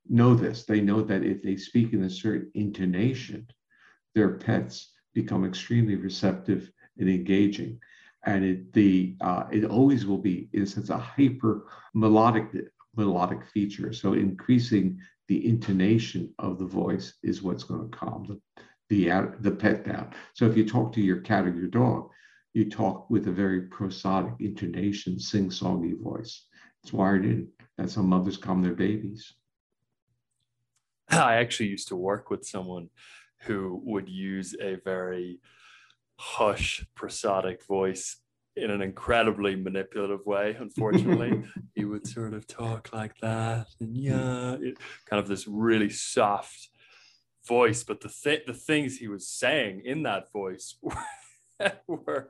know 0.10 0.34
this. 0.34 0.66
They 0.66 0.82
know 0.82 1.02
that 1.04 1.24
if 1.24 1.42
they 1.42 1.56
speak 1.56 1.94
in 1.94 2.04
a 2.04 2.10
certain 2.10 2.52
intonation, 2.54 3.48
their 4.14 4.38
pets 4.38 4.92
become 5.14 5.46
extremely 5.46 5.96
receptive 5.96 6.72
and 6.98 7.10
engaging 7.10 7.80
and 8.26 8.46
it 8.46 8.74
the 8.74 9.16
uh, 9.22 9.46
it 9.52 9.66
always 9.66 10.06
will 10.06 10.18
be 10.18 10.50
in 10.54 10.64
a 10.64 10.68
sense 10.68 10.90
a 10.90 10.98
hyper 10.98 11.68
melodic 11.94 12.46
melodic 12.96 13.46
feature. 13.48 13.94
So 13.94 14.14
increasing 14.14 15.00
the 15.28 15.48
intonation 15.48 16.34
of 16.40 16.60
the 16.60 16.66
voice 16.66 17.14
is 17.24 17.42
what's 17.42 17.64
going 17.64 17.90
to 17.90 17.98
calm 17.98 18.26
the 18.28 18.40
the 18.90 19.34
the 19.40 19.52
pet 19.52 19.86
down. 19.86 20.12
So 20.34 20.46
if 20.46 20.58
you 20.58 20.68
talk 20.68 20.94
to 20.94 21.02
your 21.02 21.22
cat 21.22 21.46
or 21.46 21.56
your 21.56 21.68
dog, 21.68 22.10
you 22.54 22.70
talk 22.70 23.10
with 23.10 23.28
a 23.28 23.32
very 23.32 23.68
prosodic 23.70 24.36
intonation, 24.40 25.20
sing-songy 25.20 26.02
voice. 26.02 26.46
It's 26.84 26.92
wired 26.92 27.26
in. 27.26 27.48
That's 27.78 27.96
how 27.96 28.02
mothers 28.02 28.38
calm 28.38 28.62
their 28.62 28.74
babies. 28.74 29.34
I 31.10 31.36
actually 31.36 31.70
used 31.70 31.88
to 31.90 31.96
work 31.96 32.30
with 32.30 32.46
someone 32.46 32.90
who 33.42 33.82
would 33.86 34.08
use 34.08 34.56
a 34.62 34.76
very 34.84 35.40
hush 36.22 36.86
prosodic 36.96 37.66
voice 37.66 38.18
in 38.56 38.70
an 38.70 38.80
incredibly 38.80 39.56
manipulative 39.56 40.24
way 40.24 40.56
unfortunately 40.60 41.42
he 41.74 41.84
would 41.84 42.06
sort 42.06 42.36
of 42.36 42.46
talk 42.46 42.94
like 42.94 43.18
that 43.22 43.66
and 43.80 43.98
yeah 43.98 44.56
it, 44.62 44.78
kind 45.10 45.20
of 45.20 45.28
this 45.28 45.48
really 45.48 45.90
soft 45.90 46.70
voice 47.48 47.84
but 47.84 48.02
the 48.02 48.14
th- 48.24 48.46
the 48.46 48.54
things 48.54 48.98
he 48.98 49.08
was 49.08 49.28
saying 49.28 49.82
in 49.84 50.04
that 50.04 50.32
voice 50.32 50.76
were, 50.84 51.72
were 51.88 52.30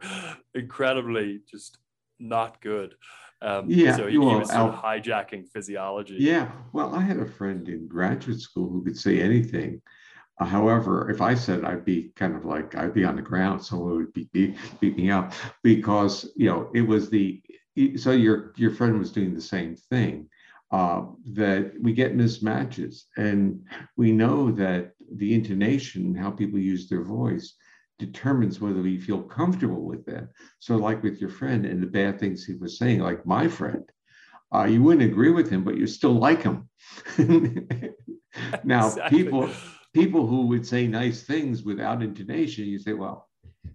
incredibly 0.56 1.41
just 1.51 1.77
not 2.17 2.62
good 2.62 2.95
um, 3.43 3.65
yeah, 3.67 3.95
so 3.95 4.08
he, 4.08 4.19
well, 4.19 4.30
he 4.30 4.36
was 4.36 4.51
sort 4.51 4.71
of 4.71 4.80
hijacking 4.80 5.49
physiology. 5.51 6.17
Yeah, 6.19 6.51
well, 6.73 6.93
I 6.93 7.01
had 7.01 7.17
a 7.17 7.25
friend 7.25 7.67
in 7.67 7.88
graduate 7.88 8.39
school 8.39 8.69
who 8.69 8.84
could 8.84 8.95
say 8.95 9.19
anything, 9.19 9.82
however, 10.45 11.10
if 11.10 11.21
I 11.21 11.34
said 11.36 11.65
I'd 11.65 11.86
be 11.86 12.12
kind 12.15 12.36
of 12.36 12.45
like 12.45 12.75
I'd 12.75 12.93
be 12.93 13.04
on 13.04 13.15
the 13.15 13.21
ground, 13.21 13.63
someone 13.63 13.95
would 13.95 14.13
be 14.13 14.30
beat, 14.32 14.58
beat 14.80 14.97
me 14.97 15.12
up 15.12 15.34
because 15.63 16.32
you 16.36 16.47
know 16.47 16.69
it 16.73 16.82
was 16.82 17.10
the 17.10 17.41
so 17.97 18.12
your 18.12 18.54
your 18.58 18.71
friend 18.71 18.97
was 18.99 19.12
doing 19.12 19.34
the 19.34 19.41
same 19.41 19.75
thing. 19.75 20.27
Uh, 20.71 21.04
that 21.25 21.73
we 21.82 21.91
get 21.91 22.15
mismatches, 22.15 23.04
and 23.17 23.62
we 23.97 24.10
know 24.10 24.49
that 24.49 24.93
the 25.17 25.34
intonation, 25.34 26.15
how 26.15 26.32
people 26.32 26.58
use 26.58 26.88
their 26.88 27.04
voice, 27.04 27.56
determines 27.99 28.62
whether 28.62 28.82
we 28.82 28.97
feel 28.97 29.21
comfortable 29.21 29.84
with 29.84 30.06
them. 30.06 30.30
So, 30.60 30.77
like 30.77 31.04
with 31.04 31.19
your 31.19 31.30
friend 31.30 31.65
and 31.65 31.84
the 31.84 31.88
bad 31.88 32.19
things 32.19 32.45
he 32.45 32.56
was 32.56 32.77
saying, 32.77 33.01
like 33.01 33.25
my 33.25 33.49
friend, 33.49 33.84
uh, 34.54 34.63
you 34.63 34.82
wouldn't 34.82 35.12
agree 35.12 35.32
with 35.32 35.49
him, 35.49 35.63
but 35.63 35.77
you 35.77 35.88
still 35.88 36.13
like 36.13 36.41
him. 36.41 36.69
now, 38.63 38.88
exactly. 38.88 39.17
people 39.17 39.49
people 39.93 40.25
who 40.25 40.47
would 40.47 40.65
say 40.65 40.88
nice 40.88 41.23
things 41.23 41.63
without 41.63 42.01
intonation, 42.01 42.65
you 42.65 42.80
say, 42.80 42.93
well, 42.93 43.27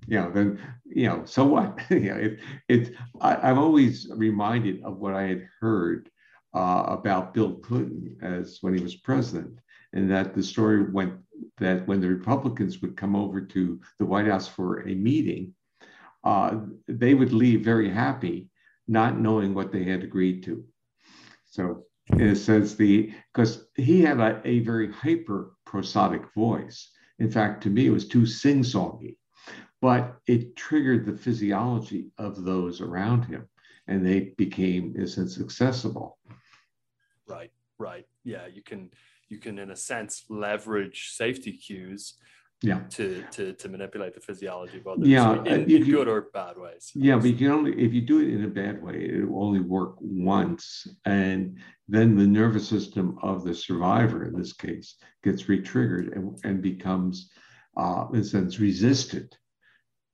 you 0.07 0.19
know, 0.19 0.31
then, 0.31 0.59
you 0.85 1.07
know, 1.09 1.25
so 1.25 1.45
what? 1.45 1.79
you 1.91 2.01
know, 2.01 2.17
it, 2.17 2.39
it, 2.69 2.95
I, 3.21 3.51
am 3.51 3.59
always 3.59 4.09
reminded 4.11 4.83
of 4.83 4.99
what 4.99 5.15
I 5.15 5.23
had 5.23 5.49
heard 5.61 6.11
uh, 6.55 6.85
about 6.89 7.35
Bill 7.35 7.55
Clinton 7.55 8.17
as 8.23 8.59
when 8.61 8.75
he 8.75 8.83
was 8.83 8.97
president, 8.97 9.59
and 9.93 10.11
that 10.11 10.35
the 10.35 10.43
story 10.43 10.91
went 10.91 11.15
that 11.59 11.87
when 11.87 12.01
the 12.01 12.09
Republicans 12.09 12.81
would 12.81 12.97
come 12.97 13.15
over 13.15 13.41
to 13.41 13.81
the 13.99 14.07
White 14.07 14.27
House 14.27 14.49
for 14.49 14.89
a 14.89 14.95
meeting, 14.95 15.55
uh, 16.25 16.61
they 16.89 17.15
would 17.15 17.33
leave 17.33 17.63
very 17.63 17.91
happy, 17.91 18.49
not 18.89 19.19
knowing 19.19 19.55
what 19.55 19.71
they 19.71 19.85
had 19.85 20.03
agreed 20.03 20.43
to. 20.45 20.65
So 21.45 21.85
in 22.13 22.29
a 22.29 22.37
sense, 22.37 22.75
the 22.75 23.13
because 23.33 23.67
he 23.75 24.01
had 24.03 24.21
a, 24.21 24.41
a 24.45 24.61
very 24.61 24.93
hyper 24.93 25.53
prosodic 25.67 26.33
voice. 26.35 26.91
In 27.19 27.31
fact, 27.31 27.63
to 27.63 27.71
me, 27.71 27.87
it 27.87 27.91
was 27.91 28.09
too 28.09 28.27
sing 28.27 28.63
songy, 28.63 29.17
but 29.81 30.17
it 30.27 30.55
triggered 30.57 31.07
the 31.07 31.17
physiology 31.17 32.11
of 32.19 32.45
those 32.45 32.81
around 32.81 33.25
him 33.25 33.49
and 33.89 34.05
they 34.05 34.33
became, 34.37 34.95
in 34.97 35.03
a 35.03 35.07
sense, 35.07 35.41
accessible. 35.41 36.19
Right, 37.27 37.53
right. 37.79 38.07
Yeah, 38.25 38.47
you 38.47 38.63
can, 38.63 38.91
you 39.29 39.39
can, 39.39 39.59
in 39.59 39.71
a 39.71 39.77
sense, 39.77 40.25
leverage 40.29 41.11
safety 41.13 41.53
cues 41.53 42.15
yeah. 42.63 42.81
to 42.91 43.23
to 43.31 43.53
to 43.53 43.69
manipulate 43.69 44.15
the 44.15 44.21
physiology 44.21 44.79
of 44.79 44.87
others 44.87 45.07
yeah 45.07 45.39
in, 45.45 45.65
in 45.65 45.69
you, 45.69 45.85
good 45.85 46.09
or 46.09 46.29
bad 46.33 46.57
ways 46.57 46.91
yeah 46.95 47.17
but 47.17 47.27
you 47.27 47.37
can 47.37 47.51
only 47.51 47.73
if 47.79 47.93
you 47.93 48.01
do 48.01 48.21
it 48.21 48.33
in 48.33 48.45
a 48.45 48.49
bad 48.49 48.83
way 48.83 48.95
it 48.95 49.29
will 49.29 49.45
only 49.45 49.61
work 49.61 49.97
once 50.01 50.87
and 51.05 51.59
then 51.89 52.17
the 52.17 52.27
nervous 52.27 52.67
system 52.69 53.19
of 53.23 53.45
the 53.45 53.55
survivor 53.55 54.25
in 54.25 54.35
this 54.37 54.55
case 54.55 54.97
gets 55.23 55.49
re-triggered 55.49 56.15
and, 56.15 56.39
and 56.45 56.63
becomes 56.63 57.31
uh, 57.77 58.07
in 58.13 58.21
a 58.21 58.25
sense 58.25 58.59
resistant 58.59 59.37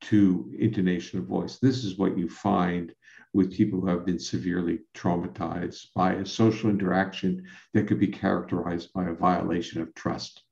to 0.03 0.51
intonation 0.59 1.19
of 1.19 1.25
voice. 1.25 1.59
This 1.59 1.83
is 1.83 1.97
what 1.97 2.17
you 2.17 2.29
find 2.29 2.93
with 3.33 3.53
people 3.53 3.79
who 3.79 3.87
have 3.87 4.05
been 4.05 4.19
severely 4.19 4.79
traumatized 4.93 5.87
by 5.95 6.13
a 6.13 6.25
social 6.25 6.69
interaction 6.69 7.43
that 7.73 7.87
could 7.87 7.99
be 7.99 8.07
characterized 8.07 8.91
by 8.93 9.05
a 9.05 9.13
violation 9.13 9.81
of 9.81 9.95
trust 9.95 10.43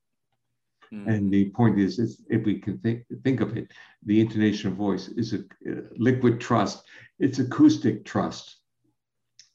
Mm. 0.92 1.08
And 1.08 1.32
the 1.32 1.50
point 1.50 1.78
is, 1.78 1.98
is, 1.98 2.22
if 2.28 2.44
we 2.44 2.58
can 2.58 2.78
think, 2.78 3.04
think 3.24 3.40
of 3.40 3.56
it, 3.56 3.70
the 4.04 4.20
intonation 4.20 4.70
of 4.70 4.76
voice 4.76 5.08
is 5.08 5.32
a 5.32 5.38
uh, 5.38 5.82
liquid 5.96 6.40
trust. 6.40 6.84
It's 7.18 7.38
acoustic 7.38 8.04
trust. 8.04 8.58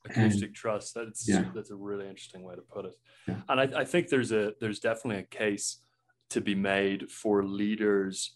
Acoustic 0.06 0.48
and, 0.48 0.56
trust. 0.56 0.96
That's 0.96 1.28
yeah. 1.28 1.46
that's 1.54 1.70
a 1.70 1.76
really 1.76 2.08
interesting 2.08 2.44
way 2.44 2.56
to 2.56 2.62
put 2.62 2.86
it. 2.86 2.96
Yeah. 3.28 3.36
And 3.50 3.60
I, 3.60 3.82
I 3.82 3.86
think 3.86 4.08
there's 4.08 4.32
a 4.32 4.54
there's 4.60 4.80
definitely 4.80 5.22
a 5.22 5.24
case 5.24 5.78
to 6.30 6.42
be 6.42 6.56
made 6.56 7.12
for 7.12 7.44
leaders 7.44 8.34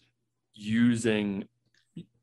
using 0.54 1.46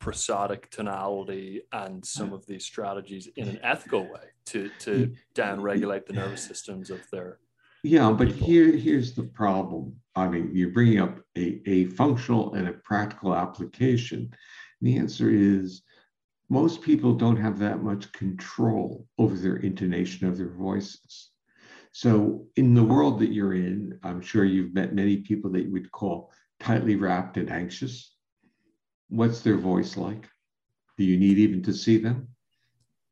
prosodic 0.01 0.71
tonality 0.71 1.63
and 1.73 2.05
some 2.05 2.33
of 2.33 2.47
these 2.47 2.65
strategies 2.65 3.29
in 3.37 3.49
an 3.49 3.59
ethical 3.63 4.05
way 4.05 4.29
to 4.47 4.71
to 4.79 5.13
down 5.35 5.61
regulate 5.61 6.07
the 6.07 6.13
nervous 6.13 6.45
systems 6.45 6.91
of 6.91 7.01
their 7.11 7.39
yeah, 7.83 8.11
but 8.11 8.29
people. 8.29 8.47
here 8.47 8.77
here's 8.77 9.15
the 9.15 9.25
problem. 9.25 9.97
I 10.19 10.29
mean, 10.29 10.51
you're 10.53 10.71
bringing 10.71 11.01
up 11.01 11.21
a, 11.37 11.63
a 11.67 11.87
functional 11.87 12.55
and 12.55 12.69
a 12.69 12.73
practical 12.73 13.35
application. 13.35 14.35
The 14.81 14.97
answer 14.97 15.31
is 15.31 15.83
most 16.51 16.83
people 16.83 17.15
don't 17.15 17.37
have 17.37 17.59
that 17.59 17.83
much 17.83 18.11
control 18.13 19.07
over 19.19 19.37
their 19.37 19.57
intonation 19.57 20.27
of 20.27 20.39
their 20.39 20.53
voices. 20.53 21.31
So, 21.93 22.47
in 22.57 22.75
the 22.75 22.85
world 22.85 23.19
that 23.21 23.33
you're 23.33 23.55
in, 23.55 23.99
I'm 24.03 24.21
sure 24.21 24.45
you've 24.45 24.75
met 24.75 24.95
many 24.95 25.19
people 25.19 25.51
that 25.53 25.63
you 25.63 25.73
would 25.73 25.91
call 25.91 26.31
tightly 26.61 26.97
wrapped 26.97 27.37
and 27.37 27.51
anxious. 27.51 28.15
What's 29.09 29.41
their 29.41 29.57
voice 29.57 29.97
like? 29.97 30.29
Do 30.97 31.05
you 31.05 31.19
need 31.19 31.39
even 31.39 31.63
to 31.63 31.73
see 31.73 31.99
them? 31.99 32.29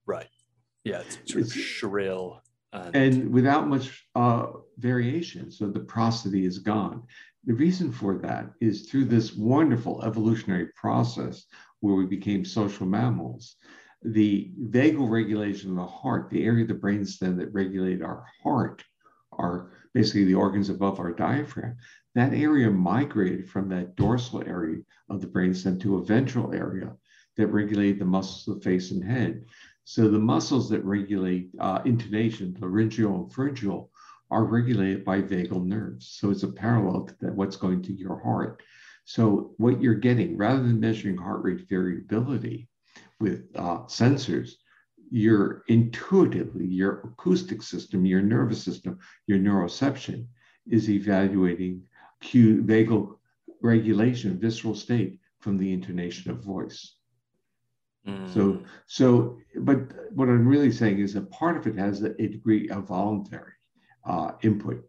Right. 0.05 0.29
Yeah, 0.85 1.01
it's 1.01 1.33
sort 1.33 1.45
of 1.45 1.53
shrill. 1.53 2.43
And, 2.73 2.95
and 2.95 3.33
without 3.33 3.67
much 3.67 4.07
uh, 4.15 4.49
variation. 4.79 5.51
So 5.51 5.69
the 5.69 5.81
prosody 5.81 6.45
is 6.45 6.59
gone. 6.59 7.03
The 7.45 7.55
reason 7.55 7.93
for 7.93 8.19
that 8.19 8.51
is 8.61 8.89
through 8.89 9.07
this 9.07 9.35
wonderful 9.35 10.03
evolutionary 10.05 10.69
process 10.75 11.45
where 11.81 11.95
we 11.95 12.07
became 12.07 12.45
social 12.45 12.87
mammals, 12.87 13.57
the 14.03 14.53
vagal 14.61 15.11
regulation 15.11 15.71
of 15.71 15.77
the 15.77 15.87
heart, 15.87 16.31
the 16.31 16.45
area 16.45 16.63
of 16.63 16.69
the 16.69 16.75
brainstem 16.75 17.37
that 17.39 17.53
regulate 17.53 18.03
our 18.03 18.27
heart, 18.43 18.85
are 19.33 19.71
basically 19.95 20.25
the 20.25 20.35
organs 20.35 20.71
above 20.71 20.99
our 20.99 21.13
diaphragm, 21.13 21.77
that 22.15 22.33
area 22.33 22.71
migrated 22.71 23.49
from 23.49 23.69
that 23.69 23.95
dorsal 23.97 24.43
area 24.47 24.79
of 25.11 25.21
the 25.21 25.27
brainstem 25.27 25.81
to 25.81 25.97
a 25.97 26.05
ventral 26.05 26.53
area 26.53 26.93
that 27.37 27.49
regulate 27.49 27.99
the 27.99 28.05
muscles 28.05 28.49
of 28.49 28.55
the 28.57 28.71
face 28.71 28.91
and 28.91 29.05
head. 29.05 29.45
So 29.85 30.09
the 30.09 30.19
muscles 30.19 30.69
that 30.71 30.85
regulate 30.85 31.51
uh, 31.61 31.81
intonation, 31.85 32.57
laryngeal 32.61 33.15
and 33.15 33.33
pharyngeal, 33.33 33.91
are 34.31 34.45
regulated 34.45 35.05
by 35.05 35.23
vagal 35.23 35.65
nerves. 35.65 36.09
So 36.19 36.31
it's 36.31 36.43
a 36.43 36.49
parallel 36.49 37.05
to 37.07 37.15
that, 37.21 37.35
what's 37.35 37.57
going 37.57 37.83
to 37.83 37.93
your 37.93 38.19
heart. 38.19 38.63
So 39.05 39.55
what 39.59 39.81
you're 39.81 39.95
getting, 39.95 40.37
rather 40.37 40.63
than 40.63 40.81
measuring 40.81 41.17
heart 41.17 41.45
rate 41.45 41.69
variability 41.69 42.69
with 43.21 43.45
uh, 43.55 43.85
sensors, 43.87 44.53
you're 45.11 45.63
intuitively, 45.69 46.67
your 46.67 47.01
acoustic 47.01 47.63
system, 47.63 48.05
your 48.05 48.23
nervous 48.23 48.63
system, 48.63 48.99
your 49.29 49.39
neuroception 49.39 50.27
is 50.69 50.91
evaluating 50.91 51.83
cue, 52.21 52.63
vagal 52.63 53.15
regulation, 53.63 54.39
visceral 54.39 54.75
state 54.75 55.21
from 55.39 55.57
the 55.57 55.73
intonation 55.73 56.33
of 56.33 56.43
voice. 56.43 56.97
Mm. 58.07 58.33
So, 58.35 58.63
so, 58.87 59.39
but 59.61 59.79
what 60.11 60.29
I'm 60.29 60.47
really 60.47 60.73
saying 60.73 60.99
is 60.99 61.15
that 61.15 61.31
part 61.31 61.57
of 61.57 61.67
it 61.69 61.79
has 61.79 62.03
a, 62.03 62.21
a 62.21 62.27
degree 62.27 62.69
of 62.71 62.89
voluntary 62.89 63.53
uh, 64.07 64.33
input. 64.43 64.85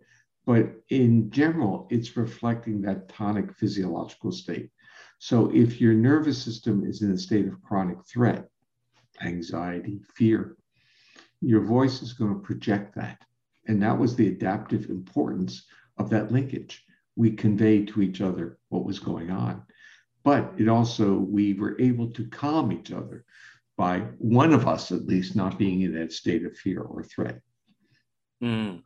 But 0.46 0.68
in 0.90 1.30
general, 1.30 1.88
it's 1.90 2.16
reflecting 2.16 2.82
that 2.82 3.10
tonic 3.10 3.54
physiological 3.54 4.32
state. 4.32 4.70
So 5.20 5.52
if 5.54 5.82
your 5.82 5.94
nervous 5.94 6.42
system 6.42 6.86
is 6.86 7.02
in 7.02 7.12
a 7.12 7.18
state 7.18 7.48
of 7.48 7.62
chronic 7.62 7.98
threat, 8.06 8.48
anxiety, 9.22 10.00
fear, 10.16 10.56
your 11.42 11.62
voice 11.62 12.02
is 12.02 12.14
going 12.14 12.34
to 12.34 12.40
project 12.40 12.96
that. 12.96 13.22
And 13.68 13.82
that 13.84 13.98
was 13.98 14.16
the 14.16 14.28
adaptive 14.28 14.90
importance 14.90 15.66
of 15.98 16.10
that 16.12 16.32
linkage. 16.32 16.86
We 17.16 17.32
conveyed 17.32 17.90
to 17.90 18.02
each 18.02 18.22
other 18.22 18.58
what 18.70 18.86
was 18.86 19.00
going 19.00 19.32
on. 19.32 19.64
But 20.24 20.54
it 20.58 20.68
also, 20.68 21.14
we 21.14 21.54
were 21.54 21.80
able 21.80 22.12
to 22.12 22.28
calm 22.28 22.72
each 22.72 22.92
other 22.92 23.26
by 23.78 24.00
one 24.18 24.54
of 24.54 24.68
us 24.68 24.92
at 24.92 25.06
least 25.06 25.36
not 25.36 25.58
being 25.58 25.82
in 25.82 25.94
that 25.94 26.12
state 26.12 26.46
of 26.46 26.58
fear 26.58 26.82
or 26.82 27.04
threat. 27.04 27.42
Mm. 28.44 28.84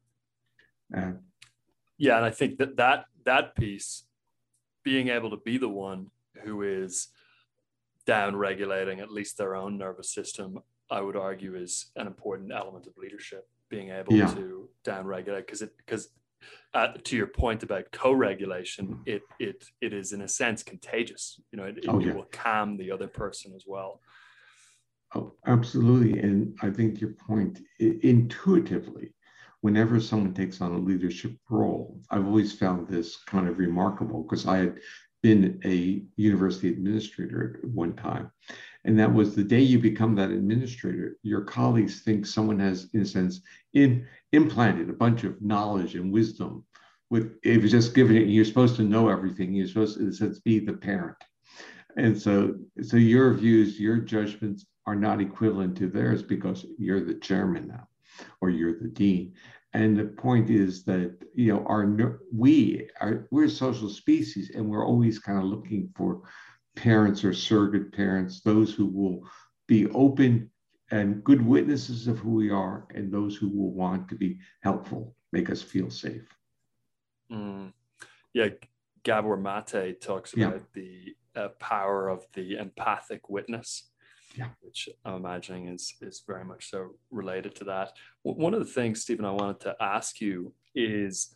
Uh, 0.95 1.13
yeah, 1.97 2.17
and 2.17 2.25
I 2.25 2.31
think 2.31 2.57
that 2.57 2.77
that 2.77 3.05
that 3.25 3.55
piece, 3.55 4.05
being 4.83 5.09
able 5.09 5.29
to 5.29 5.37
be 5.37 5.57
the 5.57 5.69
one 5.69 6.07
who 6.43 6.63
is 6.63 7.09
down 8.05 8.35
regulating 8.35 8.99
at 8.99 9.11
least 9.11 9.37
their 9.37 9.55
own 9.55 9.77
nervous 9.77 10.11
system, 10.11 10.59
I 10.89 11.01
would 11.01 11.15
argue 11.15 11.55
is 11.55 11.91
an 11.95 12.07
important 12.07 12.51
element 12.51 12.87
of 12.87 12.97
leadership. 12.97 13.47
Being 13.69 13.89
able 13.89 14.13
yeah. 14.13 14.33
to 14.33 14.69
down 14.83 15.05
regulate 15.05 15.45
because 15.45 15.61
it 15.61 15.77
because 15.77 16.09
uh, 16.73 16.93
to 17.03 17.15
your 17.15 17.27
point 17.27 17.63
about 17.63 17.91
co-regulation, 17.91 18.99
it 19.05 19.21
it 19.39 19.63
it 19.79 19.93
is 19.93 20.11
in 20.11 20.21
a 20.21 20.27
sense 20.27 20.63
contagious. 20.63 21.39
You 21.51 21.57
know, 21.57 21.65
it, 21.65 21.77
it, 21.77 21.85
oh, 21.87 21.99
yeah. 21.99 22.09
it 22.09 22.15
will 22.15 22.27
calm 22.31 22.77
the 22.77 22.91
other 22.91 23.07
person 23.07 23.53
as 23.55 23.63
well. 23.67 24.01
Oh, 25.15 25.33
absolutely, 25.45 26.19
and 26.19 26.57
I 26.61 26.69
think 26.69 26.99
your 26.99 27.11
point 27.11 27.59
intuitively 27.79 29.13
whenever 29.61 29.99
someone 29.99 30.33
takes 30.33 30.59
on 30.59 30.73
a 30.73 30.77
leadership 30.77 31.37
role, 31.49 31.99
I've 32.09 32.25
always 32.25 32.53
found 32.53 32.87
this 32.87 33.23
kind 33.25 33.47
of 33.47 33.59
remarkable 33.59 34.23
because 34.23 34.45
I 34.47 34.57
had 34.57 34.79
been 35.21 35.61
a 35.63 36.03
university 36.15 36.69
administrator 36.69 37.61
at 37.63 37.69
one 37.69 37.95
time. 37.95 38.31
And 38.85 38.99
that 38.99 39.13
was 39.13 39.35
the 39.35 39.43
day 39.43 39.59
you 39.59 39.77
become 39.77 40.15
that 40.15 40.31
administrator, 40.31 41.17
your 41.21 41.41
colleagues 41.41 42.01
think 42.01 42.25
someone 42.25 42.59
has, 42.59 42.89
in 42.95 43.01
a 43.01 43.05
sense, 43.05 43.41
in, 43.73 44.07
implanted 44.31 44.89
a 44.89 44.93
bunch 44.93 45.23
of 45.23 45.39
knowledge 45.41 45.93
and 45.93 46.11
wisdom. 46.11 46.65
With 47.11 47.37
it 47.43 47.61
was 47.61 47.69
just 47.69 47.93
given 47.93 48.15
it, 48.15 48.29
you're 48.29 48.45
supposed 48.45 48.77
to 48.77 48.83
know 48.83 49.09
everything. 49.09 49.53
You're 49.53 49.67
supposed 49.67 49.97
to, 49.97 50.03
in 50.03 50.09
a 50.09 50.13
sense, 50.13 50.39
be 50.39 50.59
the 50.59 50.73
parent. 50.73 51.17
And 51.97 52.19
so, 52.19 52.55
so 52.81 52.97
your 52.97 53.33
views, 53.33 53.79
your 53.79 53.97
judgments 53.97 54.65
are 54.87 54.95
not 54.95 55.21
equivalent 55.21 55.77
to 55.77 55.87
theirs 55.87 56.23
because 56.23 56.65
you're 56.79 57.05
the 57.05 57.15
chairman 57.15 57.67
now 57.67 57.87
or 58.41 58.49
you're 58.49 58.79
the 58.79 58.87
dean. 58.87 59.33
And 59.73 59.97
the 59.97 60.05
point 60.05 60.49
is 60.49 60.83
that 60.85 61.17
you 61.33 61.53
know 61.53 61.65
our 61.65 62.19
we 62.33 62.89
are 62.99 63.27
we're 63.31 63.45
a 63.45 63.49
social 63.49 63.89
species, 63.89 64.51
and 64.53 64.67
we're 64.67 64.85
always 64.85 65.19
kind 65.19 65.37
of 65.37 65.45
looking 65.45 65.89
for 65.95 66.21
parents 66.75 67.23
or 67.23 67.33
surrogate 67.33 67.93
parents, 67.93 68.41
those 68.41 68.73
who 68.73 68.85
will 68.85 69.21
be 69.67 69.89
open 69.91 70.49
and 70.91 71.23
good 71.23 71.45
witnesses 71.45 72.07
of 72.07 72.19
who 72.19 72.31
we 72.31 72.49
are, 72.49 72.85
and 72.93 73.11
those 73.11 73.35
who 73.37 73.47
will 73.47 73.71
want 73.71 74.09
to 74.09 74.15
be 74.15 74.37
helpful, 74.61 75.15
make 75.31 75.49
us 75.49 75.61
feel 75.61 75.89
safe. 75.89 76.27
Mm. 77.31 77.71
Yeah, 78.33 78.49
Gabor 79.03 79.37
Mate 79.37 80.01
talks 80.01 80.33
about 80.33 80.55
yeah. 80.55 80.59
the 80.73 81.15
uh, 81.35 81.47
power 81.59 82.09
of 82.09 82.25
the 82.33 82.57
empathic 82.57 83.29
witness 83.29 83.90
yeah. 84.35 84.49
which 84.61 84.89
I'm 85.05 85.15
imagining 85.15 85.67
is 85.67 85.93
is 86.01 86.23
very 86.25 86.45
much 86.45 86.69
so 86.69 86.95
related 87.09 87.55
to 87.55 87.63
that. 87.65 87.93
One 88.23 88.53
of 88.53 88.59
the 88.59 88.65
things, 88.65 89.01
Stephen, 89.01 89.25
I 89.25 89.31
wanted 89.31 89.59
to 89.61 89.75
ask 89.79 90.21
you 90.21 90.53
is 90.75 91.33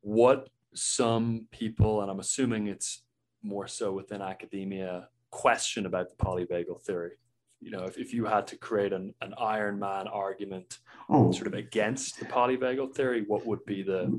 what 0.00 0.48
some 0.74 1.46
people, 1.50 2.02
and 2.02 2.10
I'm 2.10 2.20
assuming 2.20 2.66
it's 2.66 3.02
more 3.42 3.66
so 3.68 3.92
within 3.92 4.22
academia, 4.22 5.08
question 5.30 5.86
about 5.86 6.08
the 6.10 6.16
polyvagal 6.24 6.82
theory. 6.82 7.12
You 7.60 7.70
know, 7.70 7.84
if, 7.84 7.96
if 7.96 8.12
you 8.12 8.24
had 8.24 8.46
to 8.48 8.56
create 8.56 8.92
an, 8.92 9.14
an 9.20 9.34
Iron 9.38 9.78
Man 9.78 10.08
argument 10.08 10.80
oh. 11.08 11.30
sort 11.30 11.46
of 11.46 11.54
against 11.54 12.18
the 12.18 12.24
polyvagal 12.26 12.94
theory, 12.94 13.24
what 13.26 13.46
would 13.46 13.64
be 13.64 13.82
the. 13.82 14.18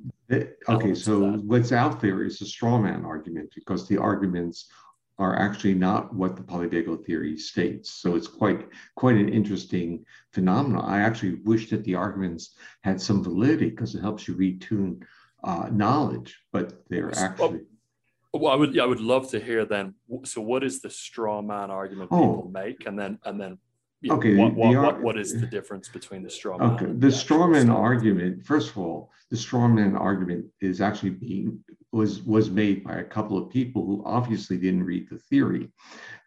okay, 0.70 0.96
so 0.96 1.34
what's 1.34 1.74
out 1.74 2.00
there 2.00 2.24
is 2.24 2.42
a 2.42 2.46
straw 2.46 2.78
man 2.78 3.04
argument 3.04 3.50
because 3.54 3.88
the 3.88 3.98
arguments 3.98 4.68
are 5.20 5.38
actually 5.38 5.74
not 5.74 6.14
what 6.14 6.36
the 6.36 6.42
polyvagal 6.42 7.06
theory 7.06 7.38
states. 7.38 7.92
So 7.92 8.16
it's 8.16 8.28
quite 8.28 8.68
quite 8.96 9.16
an 9.16 9.30
interesting 9.30 10.06
phenomenon. 10.32 10.84
I 10.86 11.02
actually 11.02 11.36
wish 11.44 11.70
that 11.70 11.84
the 11.84 11.96
arguments 11.96 12.56
had 12.82 13.00
some 13.00 13.24
validity 13.24 13.70
because 13.70 13.96
it 13.96 14.02
helps 14.02 14.28
you 14.28 14.36
retune 14.36 15.04
uh, 15.44 15.70
knowledge, 15.72 16.40
but 16.52 16.84
they're 16.90 17.16
actually. 17.18 17.62
Well, 18.34 18.52
I 18.52 18.56
would 18.56 18.80
I 18.80 18.86
would 18.86 19.02
love 19.02 19.30
to 19.32 19.40
hear 19.40 19.66
then. 19.66 19.94
So, 20.24 20.42
what 20.42 20.64
is 20.64 20.82
the 20.82 20.90
straw 20.90 21.42
man 21.42 21.70
argument 21.70 22.10
oh. 22.12 22.18
people 22.18 22.52
make, 22.52 22.88
and 22.88 22.98
then 22.98 23.20
and 23.26 23.40
then 23.40 23.60
yeah, 24.02 24.14
okay. 24.14 24.36
What, 24.36 24.54
what, 24.56 24.76
what, 24.76 25.02
what 25.02 25.20
is 25.20 25.40
the 25.40 25.48
difference 25.48 25.88
between 25.88 26.24
the 26.24 26.30
straw 26.30 26.58
man? 26.58 26.72
Okay. 26.72 26.86
The, 26.88 26.94
the 26.94 27.12
straw 27.12 27.48
man 27.48 27.70
argument, 27.70 28.46
first 28.46 28.72
of 28.72 28.78
all, 28.78 29.12
the 29.30 29.38
straw 29.38 29.68
man 29.68 29.96
argument 29.96 30.46
is 30.60 30.82
actually 30.82 31.12
being 31.12 31.64
was 31.94 32.24
was 32.24 32.50
made 32.50 32.84
by 32.84 32.96
a 32.96 33.04
couple 33.04 33.38
of 33.38 33.50
people 33.50 33.86
who 33.86 34.04
obviously 34.06 34.58
didn't 34.58 34.84
read 34.84 35.08
the 35.10 35.20
theory, 35.20 35.72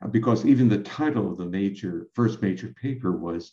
uh, 0.03 0.09
because 0.09 0.47
even 0.47 0.69
the 0.69 0.83
title 0.83 1.31
of 1.31 1.37
the 1.37 1.45
major 1.45 2.07
first 2.15 2.41
major 2.41 2.69
paper 2.81 3.13
was 3.13 3.53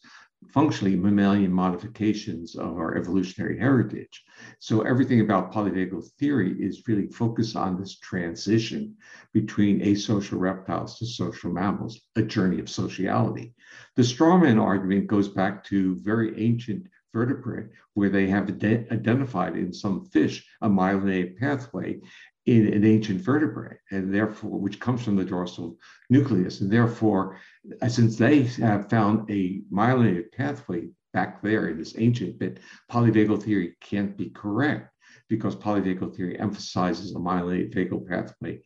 functionally 0.49 0.95
mammalian 0.95 1.51
modifications 1.51 2.55
of 2.55 2.78
our 2.78 2.95
evolutionary 2.95 3.57
heritage. 3.57 4.24
So 4.59 4.82
everything 4.82 5.22
about 5.22 5.53
polyvagal 5.53 6.11
theory 6.20 6.51
is 6.61 6.88
really 6.88 7.07
focused 7.07 7.55
on 7.55 7.80
this 7.80 7.97
transition 7.99 8.95
between 9.34 9.82
asocial 9.82 10.39
reptiles 10.39 10.99
to 10.99 11.05
social 11.05 11.51
mammals, 11.51 11.99
a 12.16 12.22
journey 12.22 12.59
of 12.59 12.70
sociality. 12.70 13.53
The 13.95 14.03
strawman 14.03 14.61
argument 14.61 15.07
goes 15.07 15.30
back 15.30 15.64
to 15.66 15.95
very 15.95 16.39
ancient 16.39 16.88
vertebrate 17.14 17.68
where 17.93 18.09
they 18.09 18.28
have 18.28 18.49
identified 18.49 19.55
in 19.55 19.72
some 19.72 20.05
fish 20.05 20.45
a 20.61 20.70
myelinated 20.70 21.38
pathway 21.38 21.99
in 22.45 22.74
an 22.74 22.84
ancient 22.84 23.22
vertebrate, 23.22 23.78
and 23.91 24.14
therefore, 24.14 24.59
which 24.59 24.80
comes 24.80 25.03
from 25.03 25.16
the 25.16 25.24
dorsal 25.24 25.78
nucleus. 26.09 26.59
And 26.59 26.70
therefore, 26.70 27.39
uh, 27.82 27.88
since 27.88 28.18
they 28.18 28.43
have 28.43 28.89
found 28.89 29.30
a 29.32 29.61
myelinated 29.72 30.32
pathway 30.34 30.89
back 31.14 31.41
there 31.41 31.70
in 31.70 31.78
this 31.78 31.95
ancient 31.97 32.39
bit, 32.39 32.59
polyvagal 32.91 33.43
theory 33.43 33.78
can't 33.80 34.18
be 34.18 34.30
correct 34.30 34.89
because 35.30 35.55
polyvagal 35.55 36.16
theory 36.16 36.38
emphasizes 36.38 37.16
a 37.16 37.20
myelinated 37.20 37.74
vagal 37.74 38.07
pathway 38.07 38.59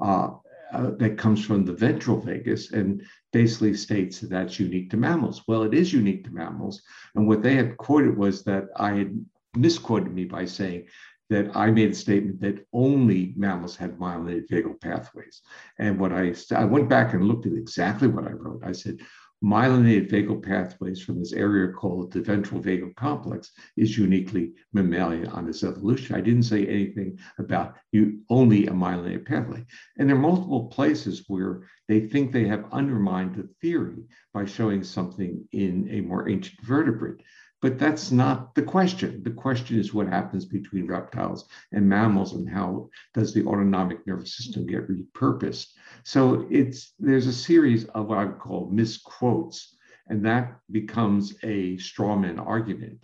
uh, 0.00 0.30
uh, 0.74 0.90
that 0.98 1.16
comes 1.16 1.44
from 1.44 1.64
the 1.64 1.72
ventral 1.72 2.20
vagus 2.20 2.72
and 2.72 3.02
basically 3.32 3.74
states 3.74 4.20
that 4.20 4.30
that's 4.30 4.58
unique 4.58 4.90
to 4.90 4.96
mammals. 4.96 5.42
Well, 5.46 5.62
it 5.62 5.74
is 5.74 5.92
unique 5.92 6.24
to 6.24 6.34
mammals. 6.34 6.82
And 7.14 7.28
what 7.28 7.42
they 7.42 7.54
had 7.54 7.76
quoted 7.76 8.16
was 8.16 8.42
that 8.44 8.64
I 8.76 8.92
had 8.92 9.24
misquoted 9.56 10.12
me 10.12 10.24
by 10.24 10.44
saying 10.44 10.86
that 11.30 11.56
I 11.56 11.70
made 11.70 11.92
a 11.92 11.94
statement 11.94 12.40
that 12.40 12.66
only 12.72 13.32
mammals 13.36 13.76
had 13.76 13.98
myelinated 13.98 14.48
vagal 14.48 14.80
pathways. 14.80 15.40
And 15.78 15.98
what 15.98 16.12
I, 16.12 16.34
I 16.54 16.64
went 16.64 16.88
back 16.88 17.14
and 17.14 17.24
looked 17.24 17.46
at 17.46 17.52
exactly 17.54 18.08
what 18.08 18.26
I 18.26 18.32
wrote. 18.32 18.62
I 18.64 18.72
said, 18.72 18.98
myelinated 19.44 20.10
vagal 20.10 20.42
pathways 20.42 21.02
from 21.02 21.18
this 21.18 21.34
area 21.34 21.70
called 21.70 22.10
the 22.10 22.22
ventral 22.22 22.62
vagal 22.62 22.94
complex 22.96 23.52
is 23.76 23.98
uniquely 23.98 24.52
mammalian 24.72 25.26
on 25.28 25.46
its 25.46 25.62
evolution. 25.62 26.16
I 26.16 26.22
didn't 26.22 26.44
say 26.44 26.66
anything 26.66 27.18
about 27.38 27.74
you 27.92 28.20
only 28.30 28.66
a 28.66 28.70
myelinated 28.70 29.26
pathway. 29.26 29.66
And 29.98 30.08
there 30.08 30.16
are 30.16 30.20
multiple 30.20 30.68
places 30.68 31.24
where 31.28 31.68
they 31.88 32.00
think 32.00 32.32
they 32.32 32.46
have 32.46 32.72
undermined 32.72 33.34
the 33.34 33.48
theory 33.60 34.04
by 34.32 34.46
showing 34.46 34.82
something 34.82 35.46
in 35.52 35.88
a 35.90 36.00
more 36.00 36.26
ancient 36.26 36.60
vertebrate. 36.62 37.20
But 37.64 37.78
that's 37.78 38.10
not 38.10 38.54
the 38.54 38.62
question. 38.62 39.22
The 39.22 39.30
question 39.30 39.78
is 39.78 39.94
what 39.94 40.06
happens 40.06 40.44
between 40.44 40.86
reptiles 40.86 41.48
and 41.72 41.88
mammals 41.88 42.34
and 42.34 42.46
how 42.46 42.90
does 43.14 43.32
the 43.32 43.42
autonomic 43.46 44.06
nervous 44.06 44.36
system 44.36 44.66
get 44.66 44.86
repurposed. 44.86 45.68
So 46.02 46.46
it's 46.50 46.92
there's 46.98 47.26
a 47.26 47.32
series 47.32 47.86
of 47.86 48.08
what 48.08 48.18
I 48.18 48.26
would 48.26 48.38
call 48.38 48.68
misquotes, 48.70 49.78
and 50.08 50.22
that 50.26 50.58
becomes 50.72 51.32
a 51.42 51.78
strawman 51.78 52.38
argument. 52.38 52.98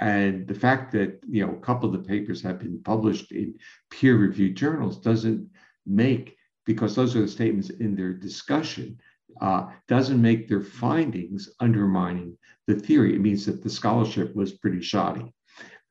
And 0.00 0.48
the 0.48 0.54
fact 0.54 0.90
that 0.90 1.20
you 1.28 1.46
know 1.46 1.52
a 1.52 1.60
couple 1.60 1.88
of 1.88 1.92
the 1.92 2.08
papers 2.08 2.42
have 2.42 2.58
been 2.58 2.82
published 2.82 3.30
in 3.30 3.54
peer-reviewed 3.92 4.56
journals 4.56 4.98
doesn't 4.98 5.48
make 5.86 6.36
because 6.66 6.96
those 6.96 7.14
are 7.14 7.20
the 7.20 7.28
statements 7.28 7.70
in 7.70 7.94
their 7.94 8.12
discussion 8.12 8.98
uh, 9.40 9.68
doesn't 9.88 10.20
make 10.20 10.48
their 10.48 10.62
findings 10.62 11.48
undermining 11.60 12.36
the 12.66 12.74
theory. 12.74 13.14
It 13.14 13.20
means 13.20 13.46
that 13.46 13.62
the 13.62 13.70
scholarship 13.70 14.34
was 14.34 14.52
pretty 14.52 14.82
shoddy. 14.82 15.32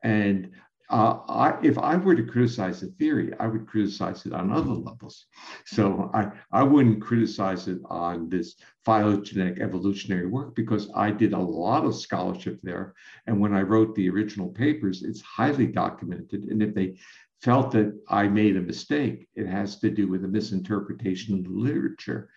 And 0.04 0.52
uh, 0.90 1.20
I, 1.28 1.60
if 1.62 1.78
I 1.78 1.98
were 1.98 2.16
to 2.16 2.24
criticize 2.24 2.82
the 2.82 2.88
theory, 2.88 3.32
I 3.40 3.46
would 3.46 3.68
criticize 3.68 4.26
it 4.26 4.34
on 4.34 4.52
other 4.52 4.72
levels. 4.72 5.28
So 5.66 6.10
I, 6.16 6.32
I 6.52 6.64
wouldn't 6.64 7.02
criticize 7.02 7.68
it 7.68 7.80
on 7.86 8.28
this 8.28 8.56
phylogenetic 8.86 9.60
evolutionary 9.60 10.26
work 10.26 10.56
because 10.56 10.90
I 10.96 11.12
did 11.12 11.34
a 11.34 11.40
lot 11.40 11.86
of 11.86 11.96
scholarship 11.96 12.60
there. 12.64 12.96
And 13.28 13.40
when 13.40 13.54
I 13.54 13.62
wrote 13.62 13.94
the 13.94 14.10
original 14.10 14.50
papers, 14.50 15.04
it's 15.04 15.22
highly 15.22 15.68
documented. 15.68 16.46
And 16.46 16.64
if 16.64 16.74
they 16.74 16.98
felt 17.42 17.72
that 17.72 17.94
I 18.10 18.28
made 18.28 18.58
a 18.58 18.62
mistake, 18.62 19.28
it 19.36 19.46
has 19.46 19.80
to 19.80 19.92
do 19.92 20.08
with 20.08 20.26
a 20.26 20.28
misinterpretation 20.28 21.36
of 21.36 21.44
the 21.44 21.52
literature 21.52 22.30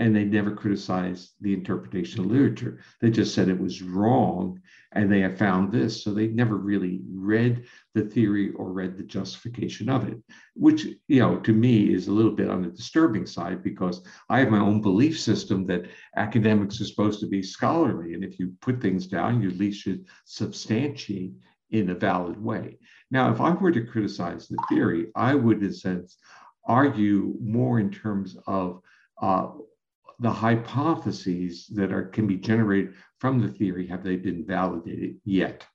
and 0.00 0.16
they 0.16 0.24
never 0.24 0.50
criticized 0.50 1.34
the 1.42 1.52
interpretation 1.52 2.20
of 2.20 2.26
literature. 2.26 2.78
They 3.02 3.10
just 3.10 3.34
said 3.34 3.48
it 3.48 3.60
was 3.60 3.82
wrong 3.82 4.58
and 4.92 5.12
they 5.12 5.20
have 5.20 5.36
found 5.36 5.70
this. 5.70 6.02
So 6.02 6.14
they 6.14 6.28
never 6.28 6.56
really 6.56 7.02
read 7.12 7.64
the 7.94 8.06
theory 8.06 8.50
or 8.52 8.72
read 8.72 8.96
the 8.96 9.02
justification 9.02 9.90
of 9.90 10.08
it, 10.08 10.16
which, 10.54 10.86
you 11.06 11.20
know, 11.20 11.38
to 11.40 11.52
me 11.52 11.92
is 11.92 12.08
a 12.08 12.12
little 12.12 12.32
bit 12.32 12.48
on 12.48 12.62
the 12.62 12.70
disturbing 12.70 13.26
side 13.26 13.62
because 13.62 14.02
I 14.30 14.38
have 14.38 14.48
my 14.48 14.58
own 14.58 14.80
belief 14.80 15.20
system 15.20 15.66
that 15.66 15.84
academics 16.16 16.80
are 16.80 16.86
supposed 16.86 17.20
to 17.20 17.28
be 17.28 17.42
scholarly. 17.42 18.14
And 18.14 18.24
if 18.24 18.38
you 18.38 18.54
put 18.62 18.80
things 18.80 19.06
down, 19.06 19.42
you 19.42 19.50
at 19.50 19.58
least 19.58 19.82
should 19.82 20.06
substantiate 20.24 21.34
in 21.72 21.90
a 21.90 21.94
valid 21.94 22.42
way. 22.42 22.78
Now, 23.10 23.30
if 23.30 23.40
I 23.42 23.50
were 23.50 23.70
to 23.70 23.84
criticize 23.84 24.48
the 24.48 24.56
theory, 24.70 25.08
I 25.14 25.34
would, 25.34 25.62
in 25.62 25.68
a 25.68 25.72
sense, 25.74 26.16
argue 26.64 27.34
more 27.38 27.80
in 27.80 27.90
terms 27.90 28.38
of 28.46 28.80
uh, 29.20 29.48
the 30.20 30.30
hypotheses 30.30 31.66
that 31.68 31.92
are 31.92 32.04
can 32.04 32.26
be 32.26 32.36
generated 32.36 32.94
from 33.18 33.40
the 33.40 33.48
theory 33.48 33.86
have 33.86 34.04
they 34.04 34.16
been 34.16 34.44
validated 34.46 35.16
yet? 35.24 35.66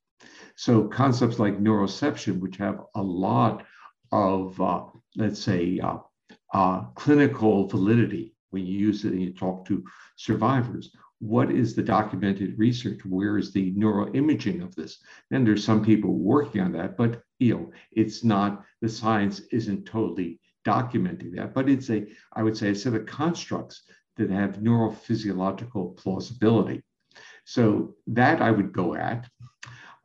So 0.56 0.88
concepts 0.88 1.40
like 1.40 1.60
neuroception 1.60 2.40
which 2.40 2.58
have 2.58 2.82
a 2.96 3.02
lot 3.02 3.66
of 4.12 4.60
uh, 4.62 4.86
let's 5.16 5.42
say 5.42 5.80
uh, 5.80 5.98
uh, 6.54 6.82
clinical 6.96 7.68
validity 7.68 8.34
when 8.52 8.66
you 8.66 8.78
use 8.80 9.04
it 9.04 9.12
and 9.12 9.22
you 9.22 9.34
talk 9.34 9.66
to 9.68 9.84
survivors 10.16 10.92
what 11.20 11.50
is 11.50 11.74
the 11.74 11.82
documented 11.82 12.60
research? 12.60 13.00
Where 13.06 13.38
is 13.38 13.52
the 13.52 13.74
neuroimaging 13.74 14.62
of 14.62 14.76
this? 14.76 15.00
And 15.32 15.48
there's 15.48 15.64
some 15.64 15.84
people 15.84 16.14
working 16.14 16.62
on 16.62 16.72
that 16.74 16.98
but 16.98 17.22
you 17.40 17.54
know 17.54 17.72
it's 17.92 18.24
not 18.24 18.64
the 18.82 18.90
science 18.90 19.42
isn't 19.52 19.86
totally 19.86 20.40
documenting 20.66 21.36
that 21.36 21.54
but 21.54 21.70
it's 21.70 21.90
a 21.90 22.06
i 22.34 22.42
would 22.42 22.58
say 22.58 22.70
a 22.70 22.76
set 22.76 22.94
of 22.94 23.06
constructs 23.06 23.84
that 24.18 24.30
have 24.30 24.58
neurophysiological 24.58 25.98
plausibility. 25.98 26.84
So 27.46 27.96
that 28.08 28.42
I 28.42 28.52
would 28.52 28.72
go 28.74 28.96
at. 28.96 29.28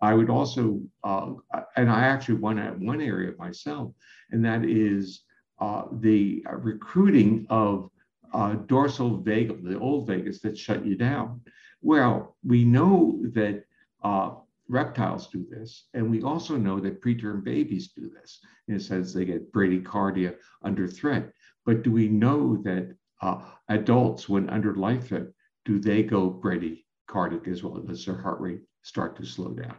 I 0.02 0.14
would 0.14 0.30
also, 0.30 0.80
uh, 1.04 1.32
and 1.76 1.90
I 1.90 2.04
actually 2.04 2.36
went 2.36 2.58
at 2.58 2.78
one 2.78 3.00
area 3.00 3.32
myself, 3.38 3.92
and 4.30 4.44
that 4.44 4.64
is 4.64 5.22
uh, 5.58 5.84
the 5.92 6.44
recruiting 6.50 7.46
of 7.50 7.90
uh, 8.32 8.54
dorsal 8.66 9.22
vagal, 9.22 9.62
the 9.62 9.78
old 9.78 10.06
vagus 10.06 10.40
that 10.40 10.56
shut 10.56 10.86
you 10.86 10.96
down. 10.96 11.42
Well, 11.82 12.36
we 12.44 12.64
know 12.64 13.20
that 13.34 13.64
uh, 14.02 14.30
reptiles 14.68 15.28
do 15.28 15.44
this, 15.50 15.88
and 15.94 16.10
we 16.10 16.22
also 16.22 16.56
know 16.56 16.80
that 16.80 17.02
preterm 17.02 17.44
babies 17.44 17.88
do 17.88 18.08
this 18.08 18.40
in 18.68 18.76
a 18.76 18.80
sense 18.80 19.12
they 19.12 19.24
get 19.24 19.52
bradycardia 19.52 20.36
under 20.62 20.86
threat. 20.86 21.32
But 21.66 21.82
do 21.82 21.90
we 21.90 22.08
know 22.08 22.56
that 22.62 22.94
uh, 23.20 23.40
adults, 23.68 24.28
when 24.28 24.48
under 24.50 24.74
life 24.74 25.08
threat, 25.08 25.26
do 25.64 25.78
they 25.78 26.02
go 26.02 26.30
bradycardic 26.30 27.48
as 27.48 27.62
well? 27.62 27.76
Does 27.80 28.04
their 28.04 28.16
heart 28.16 28.40
rate 28.40 28.62
start 28.82 29.16
to 29.16 29.24
slow 29.26 29.50
down? 29.50 29.76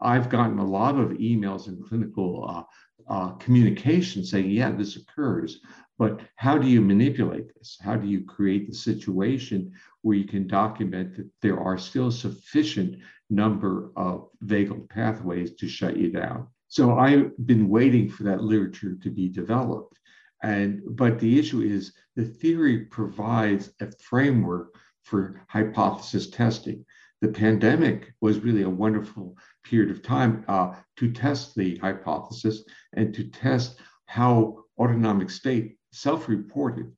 I've 0.00 0.28
gotten 0.28 0.58
a 0.58 0.66
lot 0.66 0.98
of 0.98 1.10
emails 1.10 1.66
and 1.66 1.84
clinical 1.84 2.46
uh, 2.48 3.12
uh, 3.12 3.30
communication 3.32 4.24
saying, 4.24 4.50
yeah, 4.50 4.70
this 4.70 4.96
occurs, 4.96 5.60
but 5.98 6.20
how 6.36 6.58
do 6.58 6.66
you 6.66 6.80
manipulate 6.80 7.54
this? 7.54 7.78
How 7.80 7.96
do 7.96 8.06
you 8.06 8.24
create 8.24 8.66
the 8.68 8.74
situation 8.74 9.72
where 10.02 10.16
you 10.16 10.24
can 10.24 10.46
document 10.46 11.16
that 11.16 11.28
there 11.40 11.60
are 11.60 11.78
still 11.78 12.10
sufficient 12.10 12.98
number 13.30 13.90
of 13.96 14.28
vagal 14.44 14.88
pathways 14.88 15.54
to 15.56 15.68
shut 15.68 15.96
you 15.96 16.10
down? 16.10 16.48
So 16.68 16.98
I've 16.98 17.30
been 17.46 17.68
waiting 17.68 18.08
for 18.08 18.24
that 18.24 18.42
literature 18.42 18.96
to 19.00 19.10
be 19.10 19.28
developed. 19.28 19.98
And 20.44 20.82
but 20.84 21.18
the 21.18 21.38
issue 21.38 21.62
is 21.62 21.94
the 22.16 22.26
theory 22.26 22.80
provides 22.84 23.70
a 23.80 23.90
framework 23.92 24.74
for 25.02 25.40
hypothesis 25.48 26.28
testing. 26.28 26.84
The 27.22 27.28
pandemic 27.28 28.12
was 28.20 28.40
really 28.40 28.62
a 28.62 28.68
wonderful 28.68 29.38
period 29.64 29.90
of 29.90 30.02
time 30.02 30.44
uh, 30.46 30.74
to 30.96 31.10
test 31.12 31.54
the 31.54 31.76
hypothesis 31.76 32.62
and 32.92 33.14
to 33.14 33.24
test 33.24 33.80
how 34.04 34.64
autonomic 34.78 35.30
state, 35.30 35.78
self-reported, 35.92 36.92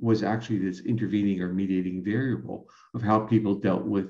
was 0.00 0.22
actually 0.22 0.60
this 0.60 0.80
intervening 0.80 1.42
or 1.42 1.52
mediating 1.52 2.02
variable 2.02 2.66
of 2.94 3.02
how 3.02 3.20
people 3.20 3.56
dealt 3.56 3.84
with 3.84 4.06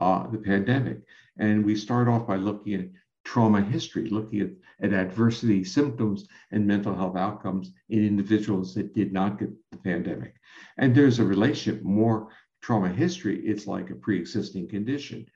uh, 0.00 0.26
the 0.28 0.38
pandemic. 0.38 1.02
And 1.38 1.66
we 1.66 1.76
start 1.76 2.08
off 2.08 2.26
by 2.26 2.36
looking 2.36 2.74
at 2.80 2.88
trauma 3.24 3.62
history, 3.62 4.08
looking 4.08 4.40
at, 4.40 4.50
at 4.80 4.92
adversity 4.92 5.64
symptoms 5.64 6.26
and 6.50 6.66
mental 6.66 6.94
health 6.94 7.16
outcomes 7.16 7.72
in 7.88 8.06
individuals 8.06 8.74
that 8.74 8.94
did 8.94 9.12
not 9.12 9.38
get 9.38 9.50
the 9.70 9.78
pandemic. 9.78 10.34
And 10.78 10.94
there's 10.94 11.18
a 11.18 11.24
relationship, 11.24 11.82
more 11.82 12.28
trauma 12.62 12.88
history, 12.88 13.40
it's 13.46 13.66
like 13.66 13.90
a 13.90 13.94
pre 13.94 14.18
existing 14.18 14.68
condition. 14.68 15.26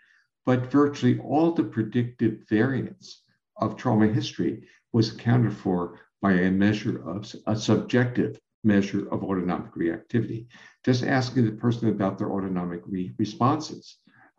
But 0.45 0.70
virtually 0.70 1.18
all 1.18 1.53
the 1.53 1.64
predictive 1.64 2.47
variance 2.49 3.22
of 3.59 3.76
trauma 3.76 4.07
history 4.07 4.66
was 4.93 5.12
accounted 5.12 5.53
for 5.53 6.01
by 6.22 6.32
a 6.32 6.51
measure 6.51 7.09
of 7.09 7.32
a 7.47 7.57
subjective 7.57 8.39
measure 8.64 9.09
of 9.11 9.22
autonomic 9.22 9.72
reactivity. 9.74 10.47
Just 10.84 11.05
asking 11.05 11.47
the 11.47 11.53
person 11.53 11.89
about 11.89 12.18
their 12.18 12.32
autonomic 12.32 12.82
re- 12.87 13.12
responses 13.18 13.99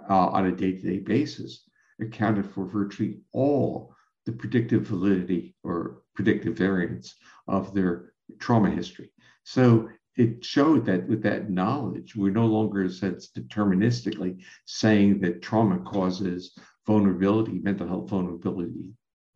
uh, 0.10 0.28
on 0.28 0.48
a 0.48 0.52
day 0.52 0.74
to 0.74 0.82
day 0.82 1.00
basis 1.00 1.67
accounted 2.00 2.50
for 2.50 2.66
virtually 2.66 3.22
all 3.32 3.94
the 4.26 4.32
predictive 4.32 4.84
validity 4.84 5.56
or 5.64 6.04
predictive 6.16 6.56
variance 6.56 7.16
of 7.48 7.74
their 7.74 8.14
trauma 8.40 8.70
history. 8.70 9.12
So 9.44 9.90
it 10.18 10.44
showed 10.44 10.86
that 10.86 11.08
with 11.08 11.22
that 11.24 11.50
knowledge, 11.50 12.16
we're 12.16 12.32
no 12.32 12.48
longer, 12.48 12.82
in 12.82 12.88
a 12.88 12.92
sense, 12.92 13.30
deterministically 13.38 14.44
saying 14.66 15.22
that 15.22 15.42
trauma 15.42 15.80
causes 15.80 16.58
vulnerability, 16.86 17.60
mental 17.60 17.88
health 17.88 18.10
vulnerability 18.10 18.92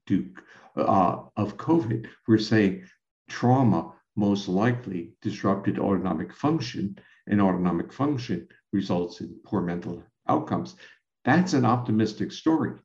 to 0.07 0.33
uh, 0.75 1.23
of 1.35 1.57
COVID. 1.57 2.07
We're 2.27 2.39
saying 2.39 2.83
trauma 3.29 3.93
most 4.15 4.47
likely 4.47 5.13
disrupted 5.21 5.79
autonomic 5.79 6.33
function, 6.33 6.97
and 7.27 7.41
autonomic 7.41 7.93
function 7.93 8.47
results 8.73 9.21
in 9.21 9.39
poor 9.45 9.61
mental 9.61 10.03
outcomes. 10.27 10.75
That's 11.23 11.53
an 11.53 11.65
optimistic 11.65 12.31
story. 12.31 12.79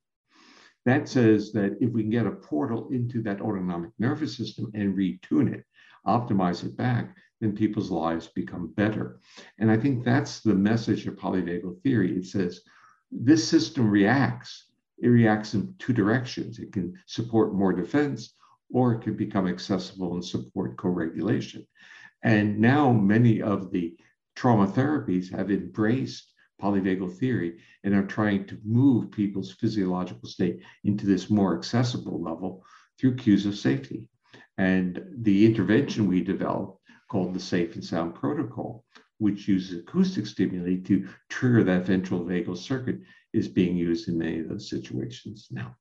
That 0.84 1.08
says 1.08 1.52
that 1.52 1.78
if 1.80 1.90
we 1.90 2.02
can 2.02 2.10
get 2.10 2.26
a 2.26 2.30
portal 2.30 2.88
into 2.90 3.22
that 3.22 3.40
autonomic 3.40 3.90
nervous 3.98 4.36
system 4.36 4.70
and 4.74 4.96
retune 4.96 5.52
it, 5.52 5.64
optimize 6.06 6.64
it 6.64 6.76
back, 6.76 7.16
then 7.40 7.56
people's 7.56 7.90
lives 7.90 8.28
become 8.28 8.72
better. 8.76 9.20
And 9.58 9.70
I 9.70 9.76
think 9.76 10.04
that's 10.04 10.40
the 10.40 10.54
message 10.54 11.06
of 11.06 11.16
polyvagal 11.16 11.82
theory. 11.82 12.16
It 12.16 12.26
says 12.26 12.60
this 13.10 13.46
system 13.46 13.90
reacts. 13.90 14.70
It 14.98 15.08
reacts 15.08 15.54
in 15.54 15.74
two 15.78 15.92
directions. 15.92 16.58
It 16.58 16.72
can 16.72 16.94
support 17.06 17.54
more 17.54 17.72
defense, 17.72 18.34
or 18.70 18.94
it 18.94 19.02
can 19.02 19.16
become 19.16 19.46
accessible 19.46 20.14
and 20.14 20.24
support 20.24 20.76
co 20.76 20.88
regulation. 20.88 21.66
And 22.22 22.58
now 22.58 22.92
many 22.92 23.42
of 23.42 23.70
the 23.70 23.96
trauma 24.34 24.66
therapies 24.66 25.30
have 25.30 25.50
embraced 25.50 26.32
polyvagal 26.60 27.16
theory 27.18 27.58
and 27.84 27.94
are 27.94 28.06
trying 28.06 28.46
to 28.46 28.58
move 28.64 29.10
people's 29.10 29.52
physiological 29.52 30.28
state 30.28 30.60
into 30.84 31.06
this 31.06 31.30
more 31.30 31.56
accessible 31.56 32.22
level 32.22 32.64
through 32.98 33.16
cues 33.16 33.46
of 33.46 33.56
safety. 33.56 34.08
And 34.58 35.02
the 35.18 35.44
intervention 35.44 36.06
we 36.06 36.22
developed, 36.22 36.80
called 37.08 37.34
the 37.34 37.40
Safe 37.40 37.74
and 37.74 37.84
Sound 37.84 38.14
Protocol, 38.14 38.84
which 39.18 39.46
uses 39.46 39.78
acoustic 39.78 40.26
stimuli 40.26 40.76
to 40.84 41.08
trigger 41.28 41.62
that 41.64 41.86
ventral 41.86 42.24
vagal 42.24 42.56
circuit, 42.56 42.98
is 43.32 43.48
being 43.48 43.76
used 43.76 44.08
in 44.08 44.18
many 44.18 44.40
of 44.40 44.48
those 44.48 44.68
situations 44.68 45.48
now. 45.50 45.76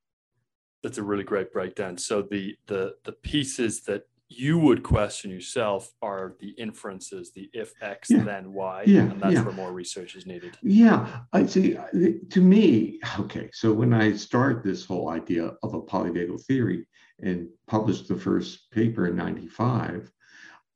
That's 0.84 1.00
a 1.00 1.04
really 1.04 1.24
great 1.24 1.52
breakdown. 1.52 1.98
So 1.98 2.22
the 2.22 2.56
the 2.68 2.96
the 3.06 3.14
pieces 3.14 3.82
that 3.84 4.04
you 4.30 4.58
would 4.58 4.82
question 4.82 5.30
yourself 5.30 5.92
are 6.02 6.36
the 6.40 6.50
inferences, 6.50 7.32
the 7.32 7.50
if 7.54 7.74
X, 7.82 8.10
yeah. 8.10 8.24
then 8.24 8.54
Y, 8.54 8.84
yeah. 8.88 9.02
and 9.02 9.22
that's 9.22 9.36
yeah. 9.36 9.44
where 9.44 9.54
more 9.54 9.72
research 9.72 10.16
is 10.16 10.26
needed. 10.26 10.58
Yeah, 10.64 11.22
I 11.32 11.46
see. 11.46 11.78
To 12.32 12.42
me, 12.42 13.00
okay, 13.20 13.50
so 13.54 13.72
when 13.72 13.94
I 13.94 14.14
start 14.14 14.64
this 14.64 14.86
whole 14.86 15.10
idea 15.10 15.52
of 15.62 15.74
a 15.74 15.82
polyvagal 15.82 16.44
theory 16.46 16.88
and 17.22 17.48
published 17.68 18.08
the 18.08 18.16
first 18.16 18.72
paper 18.72 19.08
in 19.08 19.16
95, 19.16 20.12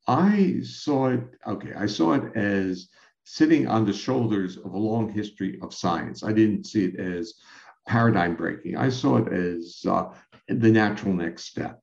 I 0.07 0.61
saw 0.63 1.09
it, 1.09 1.23
okay, 1.47 1.73
I 1.75 1.87
saw 1.87 2.13
it 2.13 2.35
as 2.35 2.89
sitting 3.23 3.67
on 3.67 3.85
the 3.85 3.93
shoulders 3.93 4.57
of 4.57 4.73
a 4.73 4.77
long 4.77 5.11
history 5.11 5.59
of 5.61 5.73
science. 5.73 6.23
I 6.23 6.33
didn't 6.33 6.65
see 6.65 6.85
it 6.85 6.99
as 6.99 7.33
paradigm 7.87 8.35
breaking. 8.35 8.77
I 8.77 8.89
saw 8.89 9.17
it 9.17 9.33
as 9.33 9.81
uh, 9.87 10.05
the 10.47 10.71
natural 10.71 11.13
next 11.13 11.45
step 11.45 11.81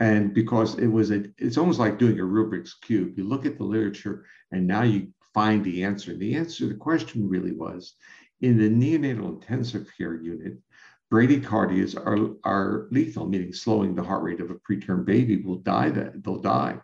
and 0.00 0.32
because 0.32 0.78
it 0.78 0.86
was 0.86 1.10
a 1.10 1.24
it's 1.38 1.58
almost 1.58 1.78
like 1.78 1.98
doing 1.98 2.18
a 2.18 2.24
rubik's 2.24 2.74
cube. 2.74 3.16
You 3.16 3.24
look 3.24 3.46
at 3.46 3.58
the 3.58 3.64
literature 3.64 4.24
and 4.50 4.66
now 4.66 4.82
you 4.82 5.08
find 5.34 5.62
the 5.62 5.84
answer. 5.84 6.16
The 6.16 6.34
answer 6.34 6.60
to 6.60 6.68
the 6.68 6.74
question 6.74 7.28
really 7.28 7.52
was 7.52 7.94
in 8.40 8.58
the 8.58 8.68
neonatal 8.68 9.28
intensive 9.28 9.86
care 9.96 10.16
unit 10.16 10.56
bradycardias 11.12 11.96
are, 11.96 12.36
are 12.44 12.86
lethal 12.90 13.26
meaning 13.26 13.52
slowing 13.52 13.94
the 13.94 14.02
heart 14.02 14.22
rate 14.22 14.40
of 14.40 14.50
a 14.50 14.54
preterm 14.54 15.04
baby 15.04 15.36
will 15.42 15.56
die 15.56 15.90
that 15.90 16.22
they'll 16.22 16.38
die. 16.38 16.78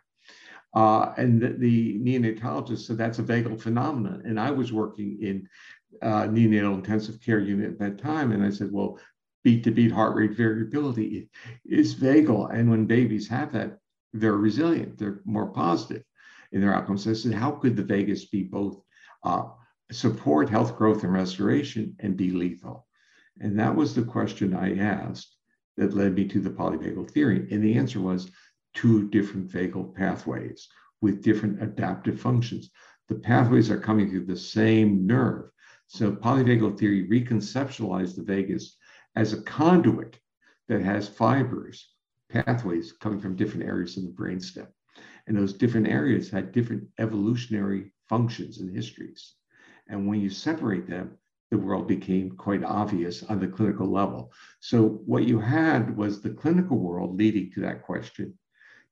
Uh, 0.75 1.13
and 1.17 1.41
the, 1.41 1.51
the, 1.51 1.99
neonatologist 2.01 2.81
said 2.81 2.99
that's 2.99 3.21
a 3.21 3.23
vagal 3.23 3.59
phenomenon. 3.61 4.21
And 4.27 4.39
i 4.39 4.51
was 4.51 4.73
working 4.73 5.17
in 5.23 5.49
uh, 6.03 6.25
neonatal 6.25 6.75
intensive 6.75 7.21
care 7.23 7.39
unit 7.39 7.71
at 7.71 7.79
that 7.79 7.99
time. 7.99 8.33
And 8.33 8.45
i 8.45 8.51
said 8.51 8.71
well 8.71 8.99
beat 9.47 9.63
to 9.63 9.71
beat 9.71 9.93
heart 9.93 10.17
rate 10.17 10.33
variability 10.33 11.29
is 11.65 11.95
vagal. 11.95 12.53
And 12.53 12.69
when 12.69 12.85
babies 12.85 13.29
have 13.29 13.53
that, 13.53 13.79
they're 14.13 14.33
resilient, 14.33 14.99
they're 14.99 15.21
more 15.25 15.47
positive 15.53 16.03
in 16.51 16.61
their 16.61 16.75
outcomes. 16.75 17.07
I 17.07 17.13
said, 17.13 17.33
how 17.33 17.53
could 17.53 17.77
the 17.77 17.85
vagus 17.85 18.25
be 18.25 18.43
both 18.43 18.83
uh, 19.23 19.45
support 19.93 20.51
health 20.51 20.77
growth 20.77 21.05
and 21.05 21.13
restoration 21.13 21.95
and 22.01 22.17
be 22.17 22.33
lethal? 22.33 22.89
And 23.39 23.57
that 23.61 23.77
was 23.77 23.95
the 23.95 24.03
question 24.03 24.53
I 24.53 24.79
asked 24.79 25.37
that 25.77 25.95
led 25.95 26.17
me 26.17 26.25
to 26.27 26.41
the 26.41 26.51
polyvagal 26.51 27.13
theory. 27.13 27.47
And 27.53 27.63
the 27.63 27.79
answer 27.79 28.01
was 28.01 28.33
two 28.75 29.09
different 29.11 29.49
vagal 29.49 29.95
pathways 29.95 30.67
with 31.03 31.23
different 31.23 31.63
adaptive 31.63 32.21
functions. 32.21 32.69
The 33.09 33.15
pathways 33.15 33.71
are 33.71 33.79
coming 33.79 34.11
through 34.11 34.27
the 34.27 34.37
same 34.37 35.07
nerve. 35.07 35.51
So 35.87 36.11
polyvagal 36.11 36.81
theory 36.81 37.07
reconceptualized 37.07 38.17
the 38.17 38.25
vagus 38.25 38.77
as 39.17 39.33
a 39.33 39.43
conduit 39.43 40.19
that 40.69 40.83
has 40.83 41.09
fibers, 41.09 41.89
pathways 42.29 42.93
coming 42.93 43.19
from 43.19 43.35
different 43.35 43.67
areas 43.67 43.97
of 43.97 44.05
the 44.05 44.11
brainstem. 44.11 44.67
And 45.27 45.37
those 45.37 45.55
different 45.55 45.89
areas 45.89 46.31
had 46.31 46.53
different 46.53 46.87
evolutionary 46.99 47.93
functions 48.09 48.61
and 48.61 48.75
histories. 48.75 49.35
And 49.89 50.07
when 50.07 50.21
you 50.21 50.31
separate 50.31 50.87
them, 50.87 51.17
the 51.51 51.59
world 51.59 51.89
became 51.89 52.33
quite 52.33 52.65
obvious 52.65 53.23
on 53.23 53.41
the 53.41 53.49
clinical 53.49 53.91
level. 53.91 54.33
So, 54.61 55.01
what 55.07 55.25
you 55.25 55.39
had 55.39 55.97
was 55.97 56.21
the 56.21 56.31
clinical 56.31 56.79
world 56.79 57.17
leading 57.17 57.53
to 57.53 57.61
that 57.61 57.83
question. 57.83 58.37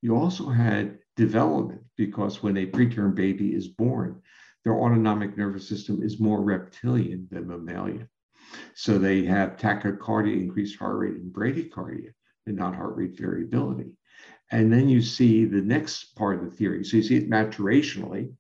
You 0.03 0.17
also 0.17 0.49
had 0.49 0.99
development 1.17 1.83
because 1.97 2.43
when 2.43 2.57
a 2.57 2.67
preterm 2.67 3.15
baby 3.15 3.55
is 3.55 3.69
born, 3.69 4.23
their 4.63 4.75
autonomic 4.75 5.37
nervous 5.37 5.69
system 5.69 6.03
is 6.03 6.21
more 6.21 6.43
reptilian 6.43 7.27
than 7.31 7.49
mammalian. 7.49 8.09
So 8.75 8.99
they 8.99 9.25
have 9.25 9.57
tachycardia, 9.57 10.41
increased 10.41 10.79
heart 10.79 10.99
rate, 10.99 11.15
and 11.15 11.33
bradycardia, 11.33 12.13
and 12.47 12.57
not 12.57 12.75
heart 12.75 12.97
rate 12.97 13.19
variability. 13.19 13.93
And 14.51 14.73
then 14.73 14.89
you 14.89 15.03
see 15.03 15.45
the 15.45 15.63
next 15.63 16.15
part 16.17 16.39
of 16.39 16.45
the 16.45 16.57
theory. 16.57 16.85
So 16.85 16.99
you 16.99 17.03
see 17.03 17.17
it 17.17 17.31
maturationally, 17.31 18.33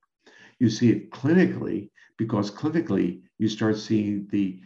you 0.58 0.70
see 0.70 0.90
it 0.90 1.10
clinically, 1.10 1.90
because 2.16 2.50
clinically 2.50 3.22
you 3.38 3.48
start 3.48 3.76
seeing 3.76 4.28
the 4.30 4.60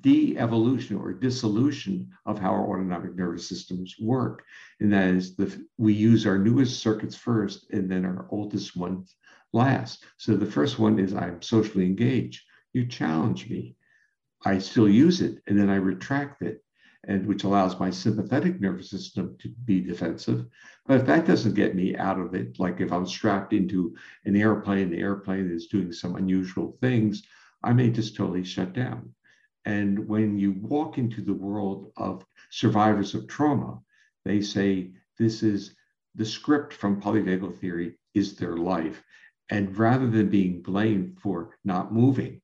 de-evolution 0.00 0.96
or 0.96 1.12
dissolution 1.12 2.08
of 2.24 2.38
how 2.38 2.50
our 2.50 2.66
autonomic 2.66 3.14
nervous 3.14 3.48
systems 3.48 3.96
work. 4.00 4.42
And 4.80 4.92
that 4.92 5.08
is 5.08 5.36
the 5.36 5.66
we 5.76 5.92
use 5.92 6.26
our 6.26 6.38
newest 6.38 6.80
circuits 6.80 7.16
first 7.16 7.70
and 7.70 7.90
then 7.90 8.04
our 8.04 8.26
oldest 8.30 8.76
ones 8.76 9.14
last. 9.52 10.04
So 10.16 10.36
the 10.36 10.46
first 10.46 10.78
one 10.78 10.98
is 10.98 11.14
I'm 11.14 11.42
socially 11.42 11.84
engaged. 11.84 12.42
You 12.72 12.86
challenge 12.86 13.48
me. 13.50 13.76
I 14.44 14.58
still 14.58 14.88
use 14.88 15.20
it 15.20 15.42
and 15.46 15.58
then 15.58 15.70
I 15.70 15.76
retract 15.76 16.42
it, 16.42 16.62
and 17.06 17.26
which 17.26 17.44
allows 17.44 17.80
my 17.80 17.90
sympathetic 17.90 18.60
nervous 18.60 18.90
system 18.90 19.36
to 19.40 19.48
be 19.64 19.80
defensive. 19.80 20.46
But 20.86 21.00
if 21.00 21.06
that 21.06 21.26
doesn't 21.26 21.54
get 21.54 21.74
me 21.74 21.96
out 21.96 22.18
of 22.18 22.34
it, 22.34 22.58
like 22.58 22.80
if 22.80 22.92
I'm 22.92 23.06
strapped 23.06 23.52
into 23.52 23.94
an 24.24 24.36
airplane, 24.36 24.90
the 24.90 25.00
airplane 25.00 25.50
is 25.50 25.66
doing 25.66 25.92
some 25.92 26.16
unusual 26.16 26.76
things, 26.80 27.22
I 27.62 27.72
may 27.72 27.90
just 27.90 28.16
totally 28.16 28.44
shut 28.44 28.72
down. 28.74 29.14
And 29.64 30.06
when 30.06 30.38
you 30.38 30.52
walk 30.52 30.98
into 30.98 31.22
the 31.22 31.32
world 31.32 31.92
of 31.96 32.24
survivors 32.50 33.14
of 33.14 33.26
trauma, 33.26 33.80
they 34.24 34.42
say 34.42 34.92
this 35.18 35.42
is 35.42 35.74
the 36.14 36.26
script 36.26 36.74
from 36.74 37.00
polyvagal 37.00 37.58
theory 37.58 37.98
is 38.12 38.36
their 38.36 38.56
life. 38.56 39.02
And 39.50 39.76
rather 39.76 40.08
than 40.08 40.28
being 40.28 40.60
blamed 40.62 41.18
for 41.20 41.56
not 41.64 41.92
moving, 41.92 42.40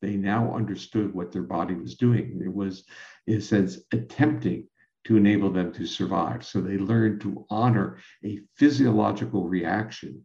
they 0.00 0.16
now 0.16 0.54
understood 0.54 1.14
what 1.14 1.32
their 1.32 1.42
body 1.42 1.74
was 1.74 1.94
doing. 1.96 2.40
It 2.44 2.52
was, 2.52 2.84
in 3.26 3.38
a 3.38 3.40
sense, 3.40 3.78
attempting 3.92 4.66
to 5.04 5.16
enable 5.16 5.50
them 5.50 5.72
to 5.72 5.86
survive. 5.86 6.44
So 6.44 6.60
they 6.60 6.76
learned 6.76 7.20
to 7.22 7.46
honor 7.50 7.98
a 8.24 8.40
physiological 8.56 9.48
reaction 9.48 10.24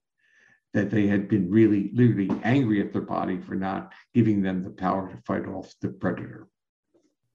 that 0.74 0.92
they 0.92 1.08
had 1.08 1.30
been 1.30 1.50
really, 1.50 1.92
literally 1.94 2.30
angry 2.44 2.82
at 2.82 2.92
their 2.92 3.02
body 3.02 3.40
for 3.40 3.56
not 3.56 3.94
giving 4.14 4.42
them 4.42 4.64
the 4.64 4.70
power 4.70 5.10
to 5.10 5.18
fight 5.26 5.48
off 5.48 5.74
the 5.82 5.88
predator. 5.88 6.48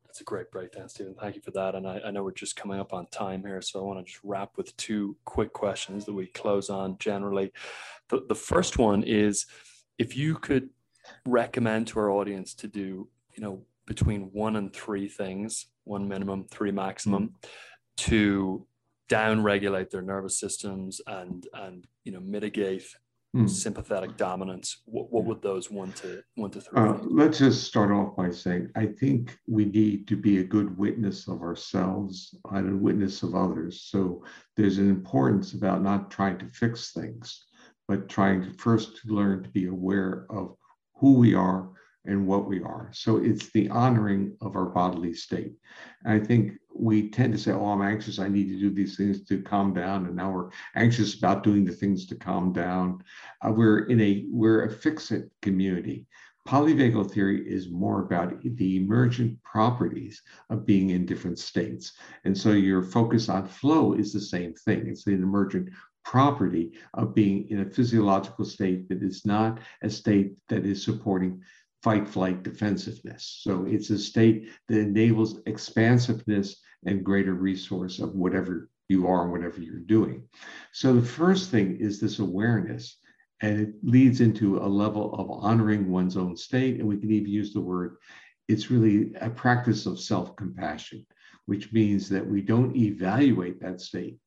That's 0.05 0.20
a 0.20 0.24
great 0.24 0.51
breakdown, 0.51 0.88
Stephen. 0.88 1.14
Thank 1.18 1.36
you 1.36 1.41
for 1.41 1.53
that. 1.53 1.74
And 1.74 1.86
I, 1.86 2.01
I 2.05 2.11
know 2.11 2.22
we're 2.22 2.32
just 2.32 2.57
coming 2.57 2.80
up 2.80 2.93
on 2.93 3.07
time 3.07 3.43
here, 3.43 3.62
so 3.62 3.80
I 3.80 3.84
want 3.84 4.05
to 4.05 4.12
just 4.12 4.22
wrap 4.24 4.57
with 4.57 4.76
two 4.76 5.16
quick 5.24 5.53
questions 5.53 6.05
that 6.05 6.12
we 6.12 6.26
close 6.26 6.68
on 6.68 6.99
generally. 6.99 7.53
The, 8.09 8.24
the 8.28 8.34
first 8.34 8.76
one 8.76 9.05
is 9.05 9.47
if 9.99 10.16
you 10.16 10.34
could 10.34 10.68
recommend 11.27 11.87
to 11.89 11.99
our 11.99 12.11
audience 12.11 12.55
to 12.55 12.69
do, 12.69 13.09
you 13.35 13.43
know, 13.43 13.63
between 13.87 14.31
one 14.33 14.57
and 14.57 14.73
three 14.73 15.09
things, 15.09 15.67
one 15.85 16.07
minimum, 16.07 16.47
three 16.51 16.71
maximum, 16.71 17.35
to 17.97 18.67
down 19.09 19.43
regulate 19.43 19.91
their 19.91 20.03
nervous 20.03 20.39
systems 20.39 21.01
and 21.07 21.49
and 21.55 21.87
you 22.05 22.13
know 22.13 22.21
mitigate 22.21 22.85
mm. 23.37 23.51
sympathetic 23.51 24.17
dominance. 24.17 24.83
What, 24.85 25.13
what 25.13 25.25
would 25.25 25.43
those 25.43 25.71
one 25.71 25.93
to 25.95 26.23
one 26.37 26.53
to 26.53 26.61
three 26.61 26.81
uh, 26.81 26.95
let's 27.03 27.39
just 27.39 27.65
start 27.65 27.91
off 27.91 28.17
by 28.17 28.31
saying 28.31 28.71
i 28.77 28.87
think 28.87 29.37
we 29.49 29.65
need 29.65 30.07
to 30.09 30.17
be 30.17 30.39
a 30.39 30.45
good 30.45 30.79
witness 30.79 31.27
of 31.27 31.43
ourselves 31.43 32.35
and 32.53 32.73
a 32.73 32.77
witness 32.77 33.23
of 33.25 33.35
others. 33.35 33.83
So 33.83 34.25
there's 34.57 34.79
an 34.79 34.89
importance 34.89 35.55
about 35.55 35.83
not 35.83 36.11
trying 36.11 36.39
to 36.39 36.47
fix 36.53 36.93
things 36.93 37.47
but 37.91 38.09
trying 38.09 38.41
to 38.41 38.57
first 38.57 39.05
learn 39.05 39.43
to 39.43 39.49
be 39.51 39.67
aware 39.67 40.25
of 40.31 40.55
who 41.01 41.15
we 41.15 41.35
are 41.35 41.69
and 42.07 42.27
what 42.27 42.47
we 42.47 42.63
are. 42.63 42.91
So 42.93 43.17
it's 43.19 43.51
the 43.51 43.69
honoring 43.69 44.37
of 44.41 44.57
our 44.57 44.67
bodily 44.67 45.15
state. 45.15 45.53
And 46.05 46.23
I 46.23 46.25
think 46.25 46.53
we 46.75 47.11
tend 47.11 47.33
to 47.33 47.39
say, 47.39 47.53
oh, 47.53 47.67
I'm 47.67 47.83
anxious. 47.83 48.19
I 48.19 48.29
need 48.29 48.49
to 48.49 48.59
do 48.59 48.71
these 48.71 48.97
things 48.97 49.25
to 49.27 49.43
calm 49.43 49.75
down. 49.75 50.07
And 50.07 50.17
now 50.17 50.31
we're 50.31 50.51
anxious 50.77 51.15
about 51.15 51.43
doing 51.43 51.65
the 51.65 51.73
things 51.73 52.07
to 52.07 52.15
calm 52.15 52.53
down. 52.53 53.03
Uh, 53.45 53.53
we're 53.53 53.81
in 53.87 54.01
a, 54.01 54.25
we're 54.31 54.65
a 54.65 54.71
fix-it 54.71 55.31
community. 55.43 56.07
Polyvagal 56.49 57.13
theory 57.13 57.47
is 57.47 57.71
more 57.71 58.01
about 58.01 58.41
the 58.43 58.77
emergent 58.77 59.41
properties 59.43 60.23
of 60.49 60.65
being 60.65 60.91
in 60.91 61.05
different 61.05 61.39
states. 61.39 61.93
And 62.25 62.37
so 62.37 62.53
your 62.53 62.83
focus 62.83 63.29
on 63.29 63.47
flow 63.47 63.93
is 63.93 64.13
the 64.13 64.21
same 64.21 64.55
thing. 64.55 64.87
It's 64.87 65.05
the 65.05 65.13
emergent 65.13 65.69
property 66.05 66.73
of 66.95 67.15
being 67.15 67.49
in 67.51 67.61
a 67.61 67.71
physiological 67.71 68.45
state 68.45 68.89
that 68.89 69.03
is 69.03 69.25
not 69.25 69.59
a 69.83 69.91
state 69.91 70.33
that 70.49 70.65
is 70.65 70.85
supporting 70.85 71.43
fight 71.83 72.07
flight 72.07 72.43
defensiveness. 72.43 73.41
So 73.43 73.65
it's 73.67 73.91
a 73.91 73.99
state 73.99 74.51
that 74.69 74.79
enables 74.79 75.41
expansiveness 75.47 76.57
and 76.85 77.05
greater 77.05 77.35
resource 77.35 77.99
of 77.99 78.15
whatever 78.15 78.69
you 78.89 79.07
are 79.07 79.23
and 79.23 79.33
whatever 79.33 79.61
you're 79.61 79.79
doing. 79.79 80.25
So 80.73 80.93
the 80.93 81.07
first 81.07 81.51
thing 81.51 81.77
is 81.79 82.01
this 82.01 82.19
awareness, 82.19 82.97
and 83.41 83.61
it 83.61 83.75
leads 83.83 84.21
into 84.21 84.59
a 84.59 84.67
level 84.67 85.15
of 85.15 85.31
honoring 85.31 85.91
one's 85.91 86.17
own 86.17 86.37
state. 86.37 86.79
And 86.79 86.89
we 86.89 86.99
can 86.99 87.11
even 87.11 87.31
use 87.31 87.53
the 87.53 87.61
word, 87.61 87.97
it's 88.49 88.71
really 88.71 89.15
a 89.21 89.31
practice 89.31 89.87
of 89.87 90.01
self 90.01 90.37
compassion, 90.37 91.07
which 91.47 91.73
means 91.73 92.09
that 92.09 92.27
we 92.27 92.43
don't 92.43 92.77
evaluate 92.77 93.61
that 93.61 93.81
state. 93.81 94.19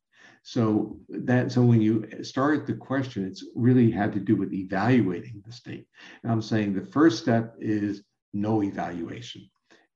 So 0.44 1.00
that 1.08 1.54
so 1.54 1.62
when 1.64 1.82
you 1.82 2.06
start 2.22 2.68
the 2.68 2.74
question, 2.74 3.26
it's 3.26 3.46
really 3.56 3.89
had 3.89 4.12
to 4.14 4.20
do 4.20 4.36
with 4.36 4.54
evaluating 4.54 5.41
the 5.46 5.54
state. 5.54 5.88
And 6.22 6.32
I'm 6.32 6.41
saying 6.41 6.74
the 6.74 6.86
first 6.86 7.20
step 7.22 7.56
is 7.60 8.04
no 8.34 8.62
evaluation. 8.62 9.50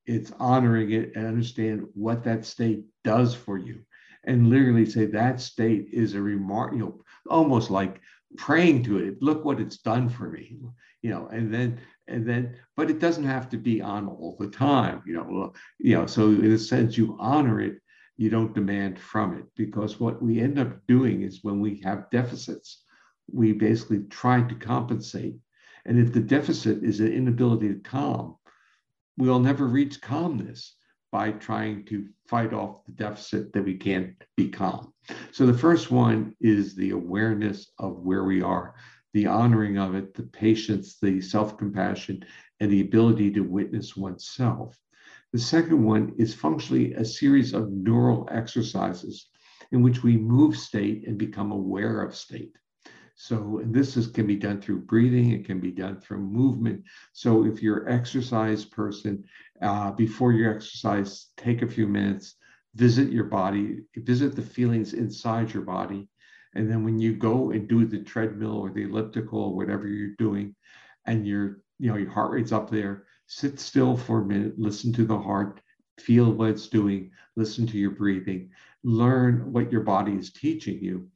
It's 0.06 0.32
honoring 0.40 0.92
it 0.92 1.14
and 1.14 1.26
understand 1.26 1.86
what 1.92 2.24
that 2.24 2.46
state 2.46 2.84
does 3.04 3.34
for 3.34 3.58
you. 3.58 3.82
And 4.24 4.48
literally 4.48 4.86
say 4.86 5.04
that 5.06 5.40
state 5.42 5.88
is 5.92 6.14
a 6.14 6.20
remark, 6.20 6.72
you 6.72 6.78
know, 6.78 7.04
almost 7.28 7.70
like 7.70 8.00
praying 8.38 8.84
to 8.84 8.98
it. 8.98 9.22
Look 9.22 9.44
what 9.44 9.60
it's 9.60 9.78
done 9.78 10.08
for 10.08 10.30
me, 10.30 10.56
you 11.02 11.10
know, 11.10 11.28
and 11.28 11.52
then 11.52 11.78
and 12.06 12.26
then, 12.26 12.56
but 12.74 12.90
it 12.90 13.00
doesn't 13.00 13.24
have 13.24 13.50
to 13.50 13.58
be 13.58 13.82
on 13.82 14.08
all 14.08 14.34
the 14.40 14.48
time, 14.48 15.02
you 15.06 15.12
know. 15.12 15.52
You 15.78 15.96
know, 15.96 16.06
so 16.06 16.28
in 16.28 16.52
a 16.52 16.58
sense, 16.58 16.96
you 16.96 17.18
honor 17.20 17.60
it 17.60 17.82
you 18.18 18.28
don't 18.28 18.54
demand 18.54 18.98
from 18.98 19.38
it 19.38 19.44
because 19.56 20.00
what 20.00 20.20
we 20.20 20.40
end 20.40 20.58
up 20.58 20.84
doing 20.88 21.22
is 21.22 21.44
when 21.44 21.60
we 21.60 21.80
have 21.84 22.10
deficits, 22.10 22.82
we 23.32 23.52
basically 23.52 24.00
try 24.10 24.42
to 24.42 24.54
compensate. 24.56 25.36
And 25.86 25.98
if 25.98 26.12
the 26.12 26.20
deficit 26.20 26.82
is 26.82 26.98
an 26.98 27.12
inability 27.12 27.68
to 27.68 27.80
calm, 27.80 28.36
we'll 29.16 29.38
never 29.38 29.66
reach 29.66 30.00
calmness 30.00 30.74
by 31.12 31.30
trying 31.30 31.84
to 31.86 32.08
fight 32.26 32.52
off 32.52 32.84
the 32.84 32.92
deficit 32.92 33.52
that 33.52 33.64
we 33.64 33.76
can't 33.76 34.12
be 34.36 34.48
calm. 34.48 34.92
So 35.30 35.46
the 35.46 35.56
first 35.56 35.90
one 35.90 36.34
is 36.40 36.74
the 36.74 36.90
awareness 36.90 37.70
of 37.78 38.00
where 38.00 38.24
we 38.24 38.42
are, 38.42 38.74
the 39.14 39.26
honoring 39.26 39.78
of 39.78 39.94
it, 39.94 40.12
the 40.14 40.24
patience, 40.24 40.98
the 41.00 41.20
self 41.20 41.56
compassion, 41.56 42.24
and 42.58 42.70
the 42.70 42.80
ability 42.80 43.30
to 43.32 43.40
witness 43.40 43.96
oneself. 43.96 44.76
The 45.32 45.38
second 45.38 45.84
one 45.84 46.14
is 46.16 46.34
functionally 46.34 46.94
a 46.94 47.04
series 47.04 47.52
of 47.52 47.70
neural 47.70 48.28
exercises 48.30 49.28
in 49.72 49.82
which 49.82 50.02
we 50.02 50.16
move 50.16 50.56
state 50.56 51.06
and 51.06 51.18
become 51.18 51.52
aware 51.52 52.02
of 52.02 52.16
state. 52.16 52.56
So 53.14 53.60
this 53.64 53.96
is, 53.96 54.06
can 54.06 54.26
be 54.26 54.36
done 54.36 54.60
through 54.60 54.82
breathing. 54.82 55.32
It 55.32 55.44
can 55.44 55.58
be 55.60 55.72
done 55.72 56.00
through 56.00 56.20
movement. 56.20 56.84
So 57.12 57.44
if 57.44 57.62
you're 57.62 57.84
an 57.84 57.98
exercise 57.98 58.64
person, 58.64 59.24
uh, 59.60 59.90
before 59.90 60.32
your 60.32 60.54
exercise, 60.54 61.26
take 61.36 61.62
a 61.62 61.68
few 61.68 61.88
minutes, 61.88 62.36
visit 62.76 63.10
your 63.10 63.24
body, 63.24 63.80
visit 63.96 64.36
the 64.36 64.42
feelings 64.42 64.94
inside 64.94 65.52
your 65.52 65.64
body. 65.64 66.08
And 66.54 66.70
then 66.70 66.84
when 66.84 66.98
you 66.98 67.12
go 67.14 67.50
and 67.50 67.68
do 67.68 67.84
the 67.84 68.02
treadmill 68.04 68.56
or 68.56 68.70
the 68.70 68.84
elliptical 68.84 69.40
or 69.40 69.54
whatever 69.56 69.88
you're 69.88 70.14
doing, 70.16 70.54
and 71.04 71.26
your, 71.26 71.58
you 71.78 71.90
know, 71.90 71.96
your 71.96 72.10
heart 72.10 72.30
rate's 72.30 72.52
up 72.52 72.70
there, 72.70 73.04
sit 73.28 73.60
still 73.60 73.96
for 73.96 74.22
a 74.22 74.24
minute, 74.24 74.58
listen 74.58 74.92
to 74.94 75.04
the 75.04 75.18
heart, 75.18 75.60
feel 76.00 76.32
what 76.32 76.48
it's 76.50 76.68
doing, 76.68 77.10
listen 77.36 77.66
to 77.66 77.78
your 77.78 77.90
breathing, 77.90 78.50
learn 78.82 79.52
what 79.52 79.70
your 79.70 79.82
body 79.82 80.12
is 80.12 80.32
teaching 80.32 80.82
you. 80.82 81.08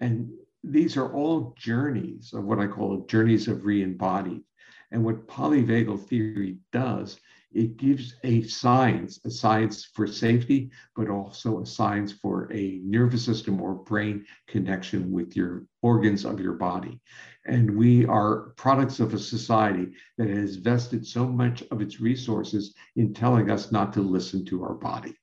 And 0.00 0.30
these 0.64 0.96
are 0.96 1.12
all 1.12 1.54
journeys 1.58 2.32
of 2.32 2.44
what 2.44 2.58
I 2.58 2.66
call 2.66 3.06
journeys 3.06 3.48
of 3.48 3.64
re 3.64 3.82
embodied. 3.82 4.42
And 4.90 5.04
what 5.04 5.28
polyvagal 5.28 6.06
theory 6.06 6.56
does 6.72 7.20
it 7.52 7.76
gives 7.78 8.14
a 8.24 8.42
science, 8.42 9.20
a 9.24 9.30
science 9.30 9.84
for 9.94 10.06
safety, 10.06 10.70
but 10.94 11.08
also 11.08 11.60
a 11.60 11.66
science 11.66 12.12
for 12.12 12.52
a 12.52 12.80
nervous 12.84 13.24
system 13.24 13.60
or 13.60 13.74
brain 13.74 14.26
connection 14.46 15.10
with 15.10 15.34
your 15.34 15.64
organs 15.80 16.24
of 16.24 16.40
your 16.40 16.54
body. 16.54 17.00
And 17.46 17.76
we 17.76 18.04
are 18.04 18.50
products 18.56 19.00
of 19.00 19.14
a 19.14 19.18
society 19.18 19.88
that 20.18 20.28
has 20.28 20.56
vested 20.56 21.06
so 21.06 21.26
much 21.26 21.62
of 21.70 21.80
its 21.80 22.00
resources 22.00 22.74
in 22.96 23.14
telling 23.14 23.50
us 23.50 23.72
not 23.72 23.92
to 23.94 24.02
listen 24.02 24.44
to 24.46 24.62
our 24.62 24.74
body. 24.74 25.16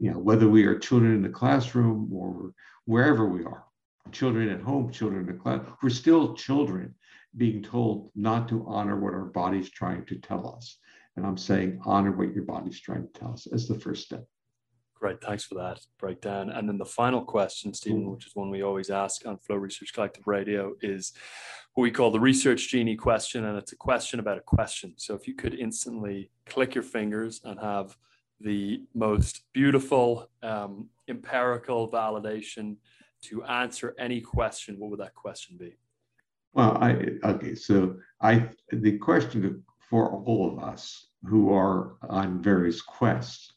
You 0.00 0.12
know, 0.12 0.18
whether 0.18 0.48
we 0.48 0.64
are 0.64 0.78
children 0.78 1.14
in 1.14 1.22
the 1.22 1.28
classroom 1.28 2.10
or 2.12 2.52
wherever 2.84 3.28
we 3.28 3.44
are, 3.44 3.64
children 4.10 4.48
at 4.48 4.60
home, 4.60 4.90
children 4.90 5.20
in 5.20 5.26
the 5.26 5.40
class, 5.40 5.64
we're 5.82 5.90
still 5.90 6.34
children 6.34 6.94
being 7.36 7.62
told 7.62 8.10
not 8.16 8.48
to 8.48 8.64
honor 8.66 8.98
what 8.98 9.14
our 9.14 9.26
body's 9.26 9.70
trying 9.70 10.04
to 10.06 10.16
tell 10.16 10.54
us. 10.56 10.78
And 11.18 11.26
I'm 11.26 11.36
saying 11.36 11.80
honor 11.84 12.12
what 12.12 12.32
your 12.32 12.44
body's 12.44 12.80
trying 12.80 13.02
to 13.02 13.12
tell 13.18 13.32
us 13.32 13.48
as 13.52 13.66
the 13.66 13.74
first 13.74 14.04
step. 14.04 14.24
Great, 14.94 15.20
thanks 15.20 15.44
for 15.44 15.56
that 15.56 15.80
breakdown. 15.98 16.48
And 16.48 16.68
then 16.68 16.78
the 16.78 16.84
final 16.84 17.22
question, 17.22 17.74
Stephen, 17.74 18.04
mm. 18.04 18.12
which 18.12 18.28
is 18.28 18.36
one 18.36 18.50
we 18.50 18.62
always 18.62 18.88
ask 18.88 19.26
on 19.26 19.36
Flow 19.38 19.56
Research 19.56 19.92
Collective 19.92 20.28
Radio, 20.28 20.74
is 20.80 21.12
what 21.74 21.82
we 21.82 21.90
call 21.90 22.12
the 22.12 22.20
Research 22.20 22.68
Genie 22.68 22.94
question. 22.94 23.46
And 23.46 23.58
it's 23.58 23.72
a 23.72 23.76
question 23.76 24.20
about 24.20 24.38
a 24.38 24.42
question. 24.42 24.94
So 24.96 25.16
if 25.16 25.26
you 25.26 25.34
could 25.34 25.54
instantly 25.54 26.30
click 26.46 26.76
your 26.76 26.84
fingers 26.84 27.40
and 27.42 27.58
have 27.58 27.96
the 28.40 28.84
most 28.94 29.42
beautiful 29.52 30.30
um, 30.44 30.88
empirical 31.08 31.90
validation 31.90 32.76
to 33.22 33.42
answer 33.42 33.96
any 33.98 34.20
question, 34.20 34.78
what 34.78 34.90
would 34.90 35.00
that 35.00 35.16
question 35.16 35.56
be? 35.58 35.74
Well, 36.52 36.78
I 36.80 37.18
okay. 37.24 37.56
So 37.56 37.96
I 38.20 38.48
the 38.70 38.98
question 38.98 39.64
for 39.90 40.12
all 40.24 40.52
of 40.52 40.62
us 40.62 41.07
who 41.24 41.52
are 41.52 41.96
on 42.08 42.42
various 42.42 42.80
quests 42.80 43.52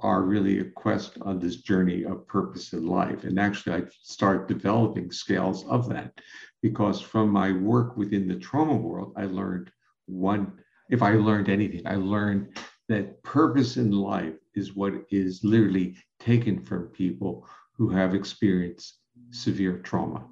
are 0.00 0.22
really 0.22 0.60
a 0.60 0.64
quest 0.64 1.18
on 1.22 1.38
this 1.38 1.56
journey 1.56 2.04
of 2.04 2.26
purpose 2.26 2.72
in 2.72 2.86
life. 2.86 3.24
And 3.24 3.38
actually, 3.38 3.82
I 3.82 3.82
start 4.02 4.48
developing 4.48 5.10
scales 5.10 5.66
of 5.66 5.88
that 5.88 6.20
because 6.62 7.00
from 7.00 7.30
my 7.30 7.52
work 7.52 7.96
within 7.96 8.28
the 8.28 8.36
trauma 8.36 8.76
world, 8.76 9.12
I 9.16 9.24
learned 9.24 9.70
one, 10.06 10.52
if 10.90 11.02
I 11.02 11.14
learned 11.14 11.48
anything, 11.48 11.86
I 11.86 11.96
learned 11.96 12.56
that 12.88 13.22
purpose 13.22 13.76
in 13.76 13.90
life 13.90 14.34
is 14.54 14.74
what 14.74 14.94
is 15.10 15.44
literally 15.44 15.96
taken 16.18 16.64
from 16.64 16.86
people 16.88 17.46
who 17.76 17.90
have 17.90 18.14
experienced 18.14 18.98
severe 19.30 19.78
trauma. 19.78 20.26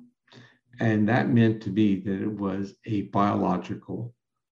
And 0.81 1.09
that 1.09 1.31
meant 1.31 1.63
to 1.63 1.71
me 1.71 2.01
that 2.01 2.23
it 2.23 2.33
was 2.33 2.75
a 2.87 3.03
biological 3.03 4.15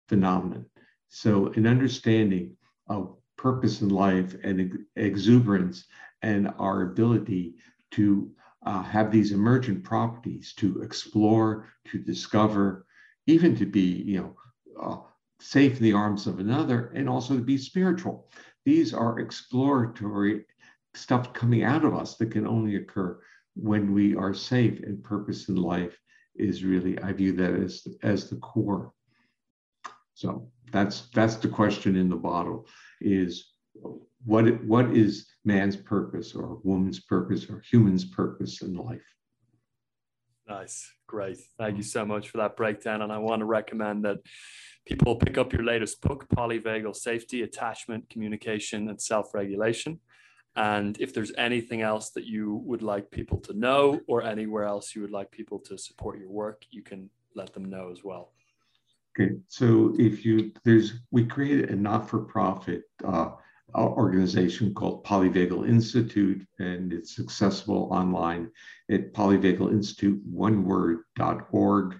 phenomenon. 0.08 0.66
So, 1.10 1.48
an 1.54 1.66
understanding 1.66 2.56
of 2.88 3.18
purpose 3.38 3.82
in 3.82 3.90
life 3.90 4.36
and 4.44 4.86
exuberance 4.96 5.86
and 6.22 6.52
our 6.60 6.84
ability 6.84 7.56
to 7.92 8.32
uh, 8.66 8.84
have 8.84 9.12
these 9.12 9.32
emergent 9.32 9.84
properties 9.84 10.54
to 10.58 10.82
explore, 10.82 11.68
to 11.86 11.98
discover, 11.98 12.86
even 13.26 13.56
to 13.56 13.66
be, 13.66 13.82
you 13.82 14.20
know, 14.20 14.36
uh, 14.82 14.98
safe 15.40 15.78
in 15.78 15.84
the 15.84 15.94
arms 15.94 16.28
of 16.28 16.40
another, 16.40 16.92
and 16.96 17.10
also 17.10 17.36
to 17.36 17.42
be 17.42 17.58
spiritual. 17.58 18.30
These 18.66 18.94
are 18.94 19.20
exploratory 19.20 20.46
stuff 20.94 21.34
coming 21.34 21.64
out 21.64 21.86
of 21.86 21.96
us 21.96 22.18
that 22.18 22.32
can 22.32 22.46
only 22.46 22.76
occur 22.76 23.20
when 23.56 23.94
we 23.94 24.16
are 24.16 24.34
safe 24.34 24.82
and 24.84 25.04
purpose 25.04 25.50
in 25.50 25.56
life 25.56 25.98
is 26.36 26.64
really, 26.64 27.00
I 27.00 27.14
view 27.14 27.34
that 27.34 27.54
as, 27.54 27.88
as 28.04 28.30
the 28.30 28.38
core. 28.38 28.94
So 30.20 30.50
that's 30.74 31.04
that's 31.14 31.38
the 31.38 31.48
question 31.48 31.96
in 31.96 32.10
the 32.10 32.18
bottle 32.18 32.68
is 33.00 33.54
what 34.26 34.62
what 34.66 34.88
is 34.92 35.28
man's 35.46 35.78
purpose 35.78 36.36
or 36.36 36.60
woman's 36.66 37.00
purpose 37.00 37.50
or 37.50 37.62
human's 37.62 38.04
purpose 38.04 38.62
in 38.62 38.74
life? 38.74 39.08
Nice. 40.46 40.92
Great. 41.08 41.38
Thank 41.58 41.78
you 41.78 41.84
mm-hmm. 41.84 42.00
so 42.00 42.06
much 42.06 42.28
for 42.28 42.40
that 42.40 42.58
breakdown. 42.58 43.02
And 43.02 43.14
i 43.14 43.18
want 43.18 43.40
to 43.40 43.46
recommend 43.46 44.04
that 44.04 44.18
people 44.86 45.16
pick 45.16 45.38
up 45.38 45.54
your 45.54 45.64
latest 45.64 46.02
book 46.02 46.28
polyvagal 46.28 46.98
safety 46.98 47.44
attachment 47.44 48.10
communication 48.10 48.90
and 48.90 49.02
self-regulation. 49.02 50.02
And 50.58 51.00
if 51.00 51.14
there's 51.14 51.32
anything 51.38 51.82
else 51.82 52.10
that 52.10 52.26
you 52.26 52.56
would 52.66 52.82
like 52.82 53.10
people 53.10 53.40
to 53.48 53.54
know 53.54 54.02
or 54.06 54.22
anywhere 54.22 54.66
else 54.66 54.94
you 54.94 55.02
would 55.02 55.12
like 55.12 55.32
people 55.32 55.60
to 55.60 55.78
support 55.78 56.20
your 56.20 56.30
work 56.30 56.64
you 56.72 56.82
can 56.82 57.10
let 57.36 57.54
them 57.54 57.64
know 57.64 57.90
as 57.92 58.04
well 58.04 58.34
Okay, 59.20 59.36
so 59.48 59.96
if 60.00 60.24
you 60.24 60.54
there's 60.64 60.94
we 61.12 61.26
created 61.26 61.72
a 61.72 61.76
not-for-profit 61.76 62.84
uh, 63.04 63.32
organization 63.76 64.74
called 64.74 65.04
Polyvagal 65.04 65.68
Institute, 65.68 66.48
and 66.60 66.94
it's 66.94 67.20
accessible 67.20 67.90
online 67.92 68.50
at 68.90 69.14
polyvagalinstitute.org. 69.14 72.00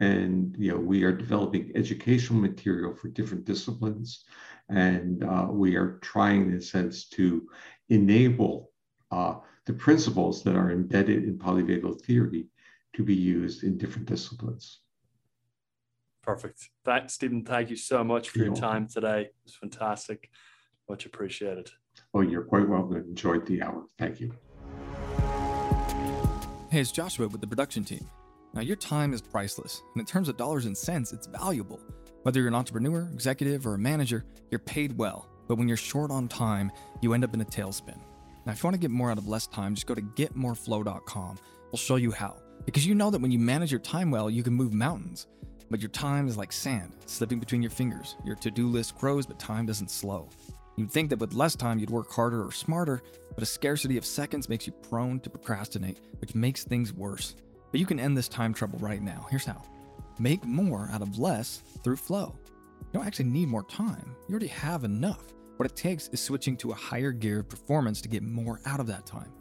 And 0.00 0.56
you 0.58 0.72
know 0.72 0.78
we 0.78 1.04
are 1.04 1.12
developing 1.12 1.72
educational 1.74 2.38
material 2.38 2.94
for 2.94 3.08
different 3.08 3.46
disciplines, 3.46 4.26
and 4.68 5.24
uh, 5.24 5.46
we 5.48 5.74
are 5.76 5.98
trying, 6.02 6.50
in 6.50 6.58
a 6.58 6.60
sense, 6.60 7.08
to 7.10 7.48
enable 7.88 8.72
uh, 9.10 9.36
the 9.64 9.72
principles 9.72 10.44
that 10.44 10.54
are 10.54 10.70
embedded 10.70 11.24
in 11.24 11.38
polyvagal 11.38 12.02
theory 12.02 12.48
to 12.92 13.02
be 13.02 13.14
used 13.14 13.64
in 13.64 13.78
different 13.78 14.06
disciplines. 14.06 14.80
Perfect. 16.28 16.68
That, 16.84 17.10
Stephen, 17.10 17.42
thank 17.42 17.70
you 17.70 17.76
so 17.76 18.04
much 18.04 18.28
for 18.28 18.40
you're 18.40 18.48
your 18.48 18.54
time 18.54 18.86
today. 18.86 19.22
It 19.22 19.34
was 19.44 19.54
fantastic. 19.54 20.28
Much 20.86 21.06
appreciated. 21.06 21.70
Oh, 22.12 22.20
you're 22.20 22.42
quite 22.42 22.68
welcome. 22.68 22.96
Enjoyed 22.96 23.46
the 23.46 23.62
hour. 23.62 23.86
Thank 23.98 24.20
you. 24.20 24.34
Hey, 26.70 26.80
it's 26.80 26.92
Joshua 26.92 27.28
with 27.28 27.40
the 27.40 27.46
production 27.46 27.82
team. 27.82 28.06
Now, 28.52 28.60
your 28.60 28.76
time 28.76 29.14
is 29.14 29.22
priceless, 29.22 29.80
and 29.94 30.02
in 30.02 30.04
terms 30.04 30.28
of 30.28 30.36
dollars 30.36 30.66
and 30.66 30.76
cents, 30.76 31.14
it's 31.14 31.26
valuable. 31.26 31.80
Whether 32.24 32.40
you're 32.40 32.48
an 32.48 32.54
entrepreneur, 32.54 33.08
executive, 33.10 33.66
or 33.66 33.76
a 33.76 33.78
manager, 33.78 34.26
you're 34.50 34.58
paid 34.58 34.98
well. 34.98 35.30
But 35.48 35.56
when 35.56 35.66
you're 35.66 35.78
short 35.78 36.10
on 36.10 36.28
time, 36.28 36.70
you 37.00 37.14
end 37.14 37.24
up 37.24 37.32
in 37.32 37.40
a 37.40 37.46
tailspin. 37.46 37.98
Now, 38.44 38.52
if 38.52 38.62
you 38.62 38.66
want 38.66 38.74
to 38.74 38.80
get 38.80 38.90
more 38.90 39.10
out 39.10 39.16
of 39.16 39.28
less 39.28 39.46
time, 39.46 39.74
just 39.74 39.86
go 39.86 39.94
to 39.94 40.02
getmoreflow.com. 40.02 41.38
We'll 41.72 41.78
show 41.78 41.96
you 41.96 42.10
how. 42.10 42.36
Because 42.66 42.86
you 42.86 42.94
know 42.94 43.10
that 43.10 43.22
when 43.22 43.30
you 43.30 43.38
manage 43.38 43.72
your 43.72 43.80
time 43.80 44.10
well, 44.10 44.28
you 44.28 44.42
can 44.42 44.52
move 44.52 44.74
mountains. 44.74 45.26
But 45.70 45.80
your 45.80 45.90
time 45.90 46.28
is 46.28 46.36
like 46.36 46.52
sand, 46.52 46.92
slipping 47.06 47.40
between 47.40 47.62
your 47.62 47.70
fingers. 47.70 48.16
Your 48.24 48.36
to 48.36 48.50
do 48.50 48.68
list 48.68 48.96
grows, 48.96 49.26
but 49.26 49.38
time 49.38 49.66
doesn't 49.66 49.90
slow. 49.90 50.30
You'd 50.76 50.90
think 50.90 51.10
that 51.10 51.18
with 51.18 51.34
less 51.34 51.56
time 51.56 51.78
you'd 51.78 51.90
work 51.90 52.10
harder 52.12 52.44
or 52.44 52.52
smarter, 52.52 53.02
but 53.34 53.42
a 53.42 53.46
scarcity 53.46 53.98
of 53.98 54.04
seconds 54.04 54.48
makes 54.48 54.66
you 54.66 54.72
prone 54.72 55.20
to 55.20 55.30
procrastinate, 55.30 56.00
which 56.20 56.34
makes 56.34 56.64
things 56.64 56.92
worse. 56.92 57.34
But 57.70 57.80
you 57.80 57.86
can 57.86 57.98
end 57.98 58.16
this 58.16 58.28
time 58.28 58.54
trouble 58.54 58.78
right 58.78 59.02
now. 59.02 59.26
Here's 59.30 59.44
how 59.44 59.62
make 60.20 60.44
more 60.44 60.88
out 60.92 61.02
of 61.02 61.18
less 61.18 61.62
through 61.84 61.96
flow. 61.96 62.38
You 62.80 62.86
don't 62.92 63.06
actually 63.06 63.26
need 63.26 63.48
more 63.48 63.64
time, 63.64 64.14
you 64.28 64.32
already 64.32 64.46
have 64.48 64.84
enough. 64.84 65.24
What 65.56 65.68
it 65.68 65.76
takes 65.76 66.08
is 66.08 66.20
switching 66.20 66.56
to 66.58 66.70
a 66.70 66.74
higher 66.74 67.10
gear 67.10 67.40
of 67.40 67.48
performance 67.48 68.00
to 68.02 68.08
get 68.08 68.22
more 68.22 68.60
out 68.64 68.78
of 68.78 68.86
that 68.86 69.04
time. 69.04 69.32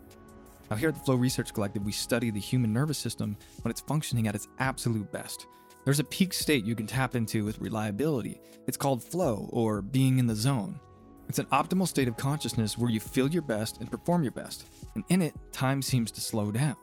Now, 0.69 0.75
here 0.75 0.89
at 0.89 0.95
the 0.95 1.01
Flow 1.01 1.15
Research 1.15 1.53
Collective, 1.53 1.85
we 1.85 1.91
study 1.91 2.31
the 2.31 2.39
human 2.39 2.73
nervous 2.73 2.97
system 2.97 3.37
when 3.61 3.69
it's 3.69 3.81
functioning 3.81 4.27
at 4.27 4.33
its 4.33 4.47
absolute 4.57 5.11
best. 5.11 5.45
There's 5.87 6.01
a 6.01 6.03
peak 6.03 6.33
state 6.33 6.65
you 6.65 6.75
can 6.75 6.85
tap 6.85 7.15
into 7.15 7.45
with 7.45 7.61
reliability. 7.61 8.41
It's 8.67 8.75
called 8.75 9.01
flow, 9.01 9.47
or 9.53 9.81
being 9.81 10.19
in 10.19 10.27
the 10.27 10.35
zone. 10.35 10.81
It's 11.29 11.39
an 11.39 11.45
optimal 11.45 11.87
state 11.87 12.09
of 12.09 12.17
consciousness 12.17 12.77
where 12.77 12.91
you 12.91 12.99
feel 12.99 13.29
your 13.29 13.41
best 13.41 13.79
and 13.79 13.89
perform 13.89 14.21
your 14.21 14.33
best, 14.33 14.67
and 14.95 15.05
in 15.07 15.21
it, 15.21 15.33
time 15.53 15.81
seems 15.81 16.11
to 16.11 16.19
slow 16.19 16.51
down. 16.51 16.75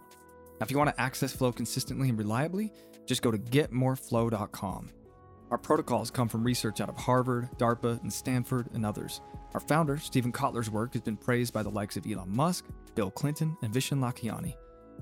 Now, 0.59 0.65
if 0.65 0.71
you 0.71 0.79
want 0.79 0.89
to 0.89 0.99
access 0.99 1.35
flow 1.35 1.53
consistently 1.53 2.09
and 2.09 2.19
reliably, 2.19 2.73
just 3.05 3.21
go 3.21 3.31
to 3.31 3.37
getmoreflow.com. 3.37 4.89
Our 5.51 5.59
protocols 5.59 6.11
come 6.11 6.31
from 6.31 6.43
research 6.43 6.81
out 6.81 6.89
of 6.89 6.97
Harvard, 6.97 7.51
DARPA, 7.59 8.01
and 8.01 8.11
Stanford, 8.11 8.71
and 8.73 8.87
others. 8.87 9.21
Our 9.53 9.61
founder, 9.61 9.99
Steven 9.99 10.33
Kotler's 10.33 10.71
work 10.71 10.95
has 10.95 11.03
been 11.03 11.19
praised 11.19 11.53
by 11.53 11.63
the 11.63 11.69
likes 11.69 11.99
of 11.99 12.07
Elon 12.11 12.35
Musk, 12.35 12.65
Bill 12.95 13.11
Clinton, 13.11 13.55
and 13.61 13.71
Vishen 13.71 13.99
Lakhiani. 13.99 14.55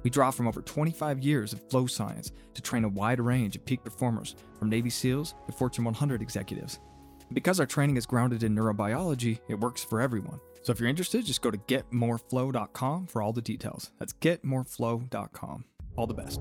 We 0.03 0.11
draw 0.11 0.31
from 0.31 0.49
over 0.49 0.63
25 0.63 1.21
years 1.21 1.53
of 1.53 1.69
flow 1.69 1.87
science 1.87 2.33
to 2.55 2.63
train 2.63 2.85
a 2.85 2.89
wide 2.89 3.21
range 3.21 3.57
of 3.57 3.65
peak 3.65 3.85
performers, 3.85 4.35
from 4.59 4.69
Navy 4.69 4.91
SEALs 4.91 5.35
to 5.47 5.53
Fortune 5.53 5.85
100 5.85 6.23
executives. 6.23 6.81
And 7.21 7.35
because 7.35 7.61
our 7.61 7.67
training 7.67 7.97
is 7.97 8.07
grounded 8.07 8.43
in 8.43 8.55
neurobiology, 8.55 9.41
it 9.49 9.59
works 9.59 9.83
for 9.85 10.01
everyone. 10.01 10.41
So 10.63 10.73
if 10.73 10.79
you're 10.79 10.89
interested, 10.89 11.25
just 11.25 11.43
go 11.43 11.51
to 11.51 11.59
getmoreflow.com 11.59 13.07
for 13.07 13.23
all 13.23 13.33
the 13.33 13.43
details. 13.43 13.91
That's 13.99 14.13
getmoreflow.com. 14.13 15.65
All 15.97 16.07
the 16.07 16.15
best. 16.15 16.41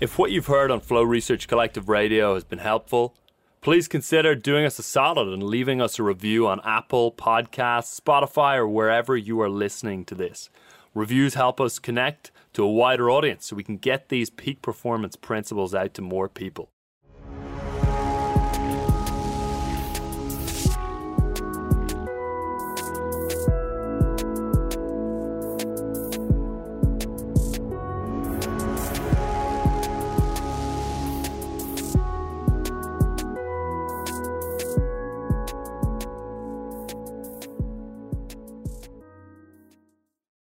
If 0.00 0.16
what 0.16 0.30
you've 0.30 0.46
heard 0.46 0.70
on 0.70 0.80
Flow 0.80 1.02
Research 1.02 1.48
Collective 1.48 1.88
Radio 1.88 2.34
has 2.34 2.44
been 2.44 2.60
helpful, 2.60 3.16
please 3.60 3.88
consider 3.88 4.34
doing 4.34 4.64
us 4.64 4.78
a 4.78 4.82
solid 4.82 5.28
and 5.28 5.42
leaving 5.42 5.80
us 5.80 5.98
a 5.98 6.02
review 6.02 6.46
on 6.46 6.60
Apple 6.64 7.12
Podcasts, 7.12 7.98
Spotify, 8.00 8.56
or 8.56 8.68
wherever 8.68 9.16
you 9.16 9.40
are 9.40 9.48
listening 9.48 10.04
to 10.06 10.14
this. 10.14 10.50
Reviews 10.94 11.34
help 11.34 11.60
us 11.60 11.78
connect 11.78 12.30
to 12.52 12.64
a 12.64 12.72
wider 12.72 13.10
audience 13.10 13.46
so 13.46 13.56
we 13.56 13.64
can 13.64 13.76
get 13.76 14.08
these 14.08 14.30
peak 14.30 14.62
performance 14.62 15.16
principles 15.16 15.74
out 15.74 15.94
to 15.94 16.02
more 16.02 16.28
people. 16.28 16.70